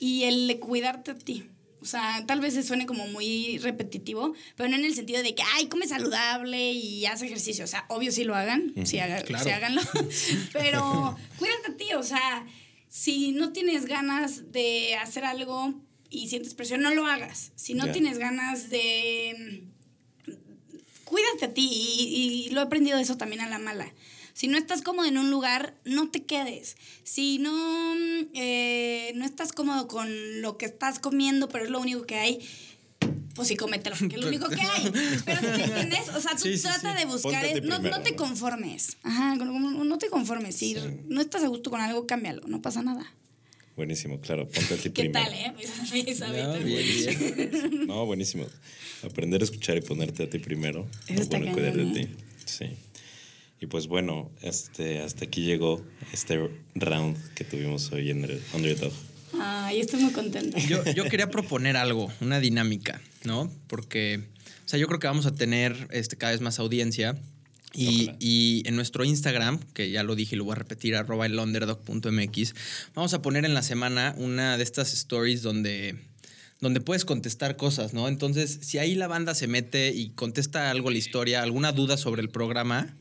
Y 0.00 0.24
el 0.24 0.46
de 0.48 0.58
cuidarte 0.58 1.12
a 1.12 1.18
ti. 1.18 1.44
O 1.80 1.84
sea, 1.84 2.24
tal 2.26 2.40
vez 2.40 2.54
se 2.54 2.62
suene 2.62 2.86
como 2.86 3.06
muy 3.06 3.58
repetitivo, 3.58 4.34
pero 4.56 4.68
no 4.68 4.76
en 4.76 4.84
el 4.84 4.94
sentido 4.94 5.22
de 5.22 5.34
que, 5.34 5.42
ay, 5.54 5.68
come 5.68 5.86
saludable 5.86 6.72
y 6.72 7.06
haz 7.06 7.22
ejercicio. 7.22 7.64
O 7.64 7.68
sea, 7.68 7.84
obvio 7.88 8.10
sí 8.12 8.24
lo 8.24 8.34
hagan, 8.34 8.72
sí, 8.84 8.98
haga- 8.98 9.22
Claro. 9.22 9.44
sí 9.44 9.50
háganlo. 9.50 9.80
pero 10.52 11.16
cuídate 11.38 11.72
a 11.72 11.76
ti, 11.76 11.92
o 11.94 12.02
sea, 12.02 12.46
si 12.88 13.32
no 13.32 13.52
tienes 13.52 13.86
ganas 13.86 14.50
de 14.50 14.96
hacer 14.96 15.24
algo 15.24 15.74
y 16.10 16.28
sientes 16.28 16.54
presión, 16.54 16.80
no 16.80 16.92
lo 16.94 17.06
hagas. 17.06 17.52
Si 17.54 17.74
no 17.74 17.90
tienes 17.92 18.18
ganas 18.18 18.70
de 18.70 19.62
cuídate 21.04 21.46
a 21.46 21.54
ti 21.54 21.68
y, 21.70 22.46
y 22.46 22.50
lo 22.50 22.60
he 22.60 22.64
aprendido 22.64 22.98
eso 22.98 23.16
también 23.16 23.40
a 23.40 23.48
la 23.48 23.58
mala. 23.58 23.92
Si 24.34 24.46
no 24.46 24.56
estás 24.56 24.82
cómodo 24.82 25.06
en 25.08 25.18
un 25.18 25.30
lugar, 25.32 25.74
no 25.84 26.10
te 26.10 26.24
quedes. 26.24 26.76
Si 27.02 27.38
no, 27.38 27.50
mm, 27.96 28.36
no 29.14 29.24
estás 29.24 29.52
cómodo 29.52 29.88
con 29.88 30.08
lo 30.42 30.56
que 30.58 30.66
estás 30.66 30.98
comiendo, 30.98 31.48
pero 31.48 31.64
es 31.64 31.70
lo 31.70 31.80
único 31.80 32.04
que 32.06 32.16
hay, 32.16 32.38
pues 33.34 33.48
sí, 33.48 33.56
cómetelo, 33.56 33.96
porque 33.98 34.16
es 34.16 34.22
lo 34.22 34.28
único 34.28 34.48
que 34.48 34.60
hay. 34.60 34.90
Pero 35.24 35.40
¿sí 35.40 35.46
me 35.46 35.64
entiendes? 35.64 36.08
O 36.16 36.20
sea, 36.20 36.32
tú 36.32 36.42
Sí, 36.44 36.56
sí, 36.56 36.62
trata 36.62 36.92
sí. 36.92 36.98
de 36.98 37.04
buscar, 37.04 37.44
es- 37.44 37.62
no, 37.62 37.76
primero, 37.76 37.96
no 37.98 38.02
te 38.02 38.14
conformes. 38.16 38.96
Ajá, 39.02 39.36
no 39.36 39.98
te 39.98 40.08
conformes. 40.08 40.56
Si 40.56 40.74
Sí. 40.74 40.80
no 41.06 41.20
estás 41.20 41.42
a 41.44 41.48
gusto 41.48 41.70
con 41.70 41.80
algo, 41.80 42.06
cámbialo, 42.06 42.42
no 42.48 42.60
pasa 42.62 42.82
nada. 42.82 43.12
Buenísimo, 43.76 44.20
claro. 44.20 44.48
Ponte 44.48 44.74
a 44.74 44.76
ti 44.76 44.82
¿Qué 44.90 45.02
primero. 45.10 45.24
tal, 45.24 45.32
eh? 45.34 45.52
Mis- 45.56 45.92
mis 45.92 46.20
No, 46.20 46.32
bien, 46.32 46.64
bien. 46.64 47.86
No, 47.86 48.06
buenísimo. 48.06 48.44
Aprender 49.04 49.40
a 49.40 49.44
escuchar 49.44 49.76
y 49.76 49.82
ponerte 49.82 50.24
a 50.24 50.30
ti 50.30 50.40
primero. 50.40 50.88
Eso 51.06 51.14
es 51.14 51.20
está 51.20 51.38
bueno 51.38 51.52
cuidar 51.52 51.76
de 51.76 51.84
ti. 51.92 52.00
¿eh? 52.00 52.16
Sí. 52.44 52.66
Y 53.60 53.66
pues 53.66 53.88
bueno, 53.88 54.30
este, 54.42 55.00
hasta 55.00 55.24
aquí 55.24 55.42
llegó 55.42 55.84
este 56.12 56.48
round 56.74 57.16
que 57.34 57.44
tuvimos 57.44 57.90
hoy 57.92 58.10
en 58.10 58.24
el 58.24 58.40
Underdog. 58.54 58.92
Ay, 59.40 59.80
estoy 59.80 60.00
muy 60.00 60.12
contenta. 60.12 60.58
Yo, 60.58 60.84
yo 60.94 61.04
quería 61.04 61.30
proponer 61.30 61.76
algo, 61.76 62.12
una 62.20 62.40
dinámica, 62.40 63.00
¿no? 63.24 63.50
Porque, 63.66 64.22
o 64.64 64.68
sea, 64.68 64.78
yo 64.78 64.86
creo 64.86 65.00
que 65.00 65.08
vamos 65.08 65.26
a 65.26 65.34
tener 65.34 65.88
este, 65.90 66.16
cada 66.16 66.32
vez 66.32 66.40
más 66.40 66.58
audiencia. 66.58 67.16
Y, 67.74 68.12
y 68.18 68.62
en 68.66 68.76
nuestro 68.76 69.04
Instagram, 69.04 69.60
que 69.74 69.90
ya 69.90 70.02
lo 70.02 70.14
dije 70.14 70.34
y 70.34 70.38
lo 70.38 70.44
voy 70.44 70.52
a 70.52 70.56
repetir, 70.56 70.96
arroba 70.96 71.26
elunderdog.mx, 71.26 72.54
vamos 72.94 73.12
a 73.12 73.20
poner 73.20 73.44
en 73.44 73.52
la 73.52 73.62
semana 73.62 74.14
una 74.16 74.56
de 74.56 74.64
estas 74.64 74.94
stories 74.94 75.42
donde, 75.42 75.96
donde 76.60 76.80
puedes 76.80 77.04
contestar 77.04 77.56
cosas, 77.56 77.92
¿no? 77.92 78.08
Entonces, 78.08 78.58
si 78.62 78.78
ahí 78.78 78.94
la 78.94 79.06
banda 79.06 79.34
se 79.34 79.48
mete 79.48 79.90
y 79.90 80.08
contesta 80.10 80.70
algo 80.70 80.90
la 80.90 80.96
historia, 80.96 81.42
alguna 81.42 81.72
duda 81.72 81.98
sobre 81.98 82.22
el 82.22 82.30
programa, 82.30 82.96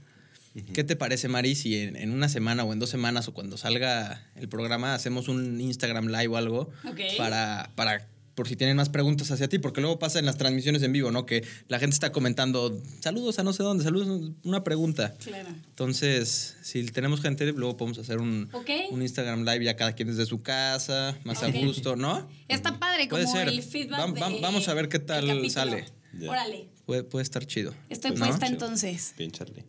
¿qué 0.64 0.84
te 0.84 0.96
parece, 0.96 1.28
Mari, 1.28 1.56
si 1.56 1.78
en, 1.78 1.96
en 1.96 2.12
una 2.12 2.30
semana 2.30 2.64
o 2.64 2.74
en 2.74 2.80
dos 2.80 2.90
semanas 2.90 3.28
o 3.28 3.34
cuando 3.34 3.58
salga 3.58 4.26
el 4.36 4.48
programa 4.50 4.94
hacemos 4.94 5.28
un 5.28 5.60
Instagram 5.62 6.08
live 6.08 6.28
o 6.28 6.38
algo 6.38 6.70
Ok. 6.88 7.00
para, 7.18 7.72
para 7.76 8.08
por 8.36 8.48
si 8.48 8.56
tienen 8.56 8.78
más 8.78 8.90
preguntas 8.90 9.32
hacia 9.32 9.48
ti, 9.50 9.58
porque 9.58 9.82
luego 9.82 9.98
pasa 9.98 10.20
en 10.20 10.26
las 10.28 10.38
transmisiones 10.38 10.84
en 10.84 10.92
vivo, 10.94 11.10
¿no? 11.10 11.26
Que 11.26 11.44
la 11.70 11.80
gente 11.80 11.96
está 11.96 12.12
comentando, 12.12 12.80
saludos 13.00 13.40
a 13.40 13.44
no 13.44 13.52
sé 13.52 13.64
dónde, 13.64 13.84
saludos, 13.84 14.32
una 14.44 14.64
pregunta. 14.64 15.16
Claro. 15.18 15.50
Entonces, 15.68 16.56
si 16.62 16.84
tenemos 16.86 17.22
gente, 17.22 17.52
luego 17.54 17.78
podemos 17.78 17.98
hacer 17.98 18.20
un, 18.20 18.48
un 18.92 19.02
Instagram 19.02 19.44
live 19.44 19.66
ya 19.66 19.76
cada 19.76 19.94
quien 19.94 20.10
desde 20.10 20.28
su 20.28 20.44
casa, 20.44 21.18
más 21.24 21.42
a 21.42 21.50
gusto, 21.50 21.96
¿no? 21.96 22.30
Está 22.48 22.78
padre 22.78 23.08
como 23.08 23.24
Puede 23.24 23.36
ser. 23.36 23.48
el 23.48 23.64
feedback. 23.64 24.00
Va- 24.00 24.06
va- 24.22 24.30
de- 24.30 24.40
vamos 24.40 24.68
a 24.68 24.74
ver 24.76 24.88
qué 24.88 25.00
tal 25.00 25.50
sale. 25.50 25.86
Ya. 26.20 26.30
Órale. 26.30 26.68
Puede, 26.86 27.04
puede 27.04 27.24
estar 27.24 27.44
chido. 27.46 27.74
Estoy 27.90 28.12
¿no? 28.12 28.26
puesta 28.26 28.46
entonces. 28.46 29.16
Bien, 29.18 29.32
Charlie. 29.32 29.64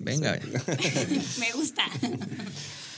Venga. 0.00 0.40
Me 1.40 1.52
gusta. 1.52 1.82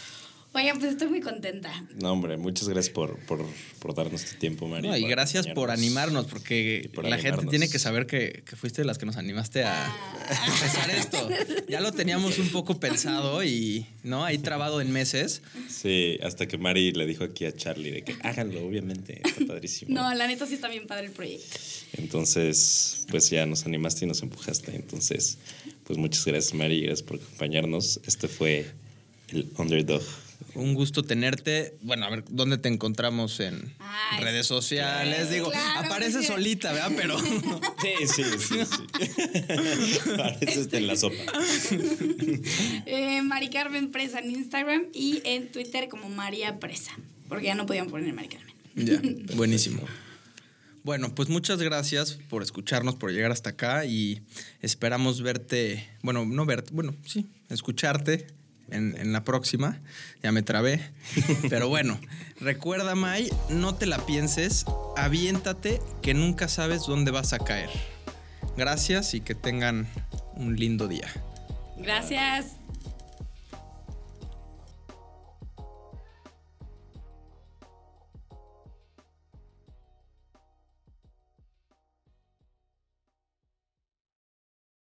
Oigan, 0.55 0.79
pues 0.79 0.93
estoy 0.93 1.09
muy 1.09 1.21
contenta. 1.21 1.73
No, 1.95 2.13
hombre, 2.13 2.37
muchas 2.37 2.69
gracias 2.69 2.93
por, 2.93 3.19
por, 3.21 3.47
por 3.79 3.95
darnos 3.95 4.23
tu 4.25 4.37
tiempo, 4.37 4.69
Mari. 4.69 4.87
No, 4.87 4.95
y 4.97 5.03
por 5.03 5.11
gracias 5.11 5.47
por 5.47 5.71
animarnos, 5.71 6.27
porque 6.27 6.91
por 6.95 7.09
la 7.09 7.17
gente 7.17 7.47
tiene 7.47 7.71
que 7.71 7.79
saber 7.79 8.07
que, 8.07 8.43
que 8.45 8.57
fuiste 8.57 8.83
de 8.83 8.87
las 8.87 8.99
que 8.99 9.07
nos 9.07 9.17
animaste 9.17 9.65
a, 9.65 9.87
a 9.87 10.47
empezar 10.47 10.91
esto. 10.91 11.29
Ya 11.69 11.81
lo 11.81 11.93
teníamos 11.93 12.39
un 12.39 12.51
poco 12.51 12.79
pensado 12.79 13.43
y, 13.43 13.87
¿no? 14.03 14.27
Ahí 14.27 14.37
trabado 14.39 14.83
en 14.83 14.93
meses. 14.93 15.41
Sí, 15.71 16.19
hasta 16.23 16.47
que 16.47 16.59
Mari 16.59 16.93
le 16.93 17.07
dijo 17.07 17.25
aquí 17.25 17.47
a 17.47 17.57
Charlie 17.57 17.91
de 17.91 18.05
que 18.05 18.15
háganlo, 18.23 18.67
obviamente, 18.67 19.23
está 19.25 19.47
padrísimo. 19.47 19.95
No, 19.95 20.13
la 20.15 20.27
neta 20.27 20.47
sí 20.47 20.55
está 20.55 20.69
bien 20.69 20.87
padre 20.87 21.07
el 21.07 21.13
proyecto. 21.13 21.59
Entonces, 21.95 23.07
pues 23.11 23.31
ya 23.31 23.47
nos 23.47 23.65
animaste 23.65 24.05
y 24.05 24.09
nos 24.09 24.23
empujaste. 24.23 24.77
Entonces, 24.77 25.39
pues 25.85 25.99
muchas 25.99 26.27
gracias, 26.27 26.53
Mari, 26.53 26.83
gracias 26.83 27.03
por 27.03 27.17
acompañarnos. 27.17 28.01
Este 28.07 28.29
fue 28.29 28.67
el 29.29 29.49
Underdog. 29.57 30.03
Un 30.55 30.75
gusto 30.75 31.03
tenerte. 31.03 31.77
Bueno, 31.83 32.07
a 32.07 32.11
ver, 32.11 32.25
¿dónde 32.29 32.59
te 32.59 32.69
encontramos 32.69 33.41
en 33.41 33.75
Ay, 33.79 34.23
redes 34.23 34.47
sociales? 34.47 35.31
Digo, 35.31 35.51
claro, 35.51 35.81
aparece 35.87 36.23
solita, 36.23 36.73
¿verdad? 36.73 36.93
Pero 36.97 37.19
Sí, 37.83 38.07
sí, 38.07 38.23
sí, 38.39 38.59
sí. 38.65 40.11
Parece 40.17 40.61
está 40.61 40.79
en 40.79 40.87
la 40.87 40.97
sopa. 40.97 41.17
Eh, 42.87 43.23
Mari 43.23 43.49
Carmen 43.51 43.91
Presa 43.91 44.19
en 44.21 44.31
Instagram 44.31 44.85
y 44.93 45.21
en 45.25 45.51
Twitter 45.51 45.89
como 45.89 46.09
María 46.09 46.59
Presa. 46.59 46.93
Porque 47.29 47.47
ya 47.47 47.55
no 47.55 47.67
podían 47.67 47.89
poner 47.89 48.13
Mari 48.13 48.29
Carmen. 48.29 48.55
ya, 48.75 49.01
buenísimo. 49.37 49.83
Bueno, 50.85 51.15
pues 51.15 51.29
muchas 51.29 51.63
gracias 51.63 52.19
por 52.29 52.43
escucharnos, 52.43 52.97
por 52.97 53.13
llegar 53.13 53.31
hasta 53.31 53.51
acá 53.51 53.85
y 53.85 54.21
esperamos 54.61 55.23
verte, 55.23 55.89
bueno, 56.03 56.27
no 56.27 56.45
verte, 56.45 56.71
bueno, 56.75 56.97
sí, 57.07 57.29
escucharte 57.49 58.27
en, 58.73 58.97
en 58.97 59.13
la 59.13 59.25
próxima. 59.25 59.81
Ya 60.23 60.33
me 60.33 60.43
trabé. 60.43 60.81
Pero 61.49 61.69
bueno, 61.69 61.99
recuerda, 62.41 62.95
May, 62.95 63.31
no 63.51 63.75
te 63.75 63.87
la 63.87 64.05
pienses, 64.05 64.65
aviéntate 64.97 65.81
que 66.03 66.15
nunca 66.15 66.49
sabes 66.49 66.83
dónde 66.87 67.11
vas 67.11 67.33
a 67.33 67.39
caer. 67.39 67.71
Gracias 68.57 69.15
y 69.15 69.21
que 69.21 69.35
tengan 69.35 69.89
un 70.35 70.57
lindo 70.57 70.89
día. 70.89 71.09
Gracias. 71.79 72.62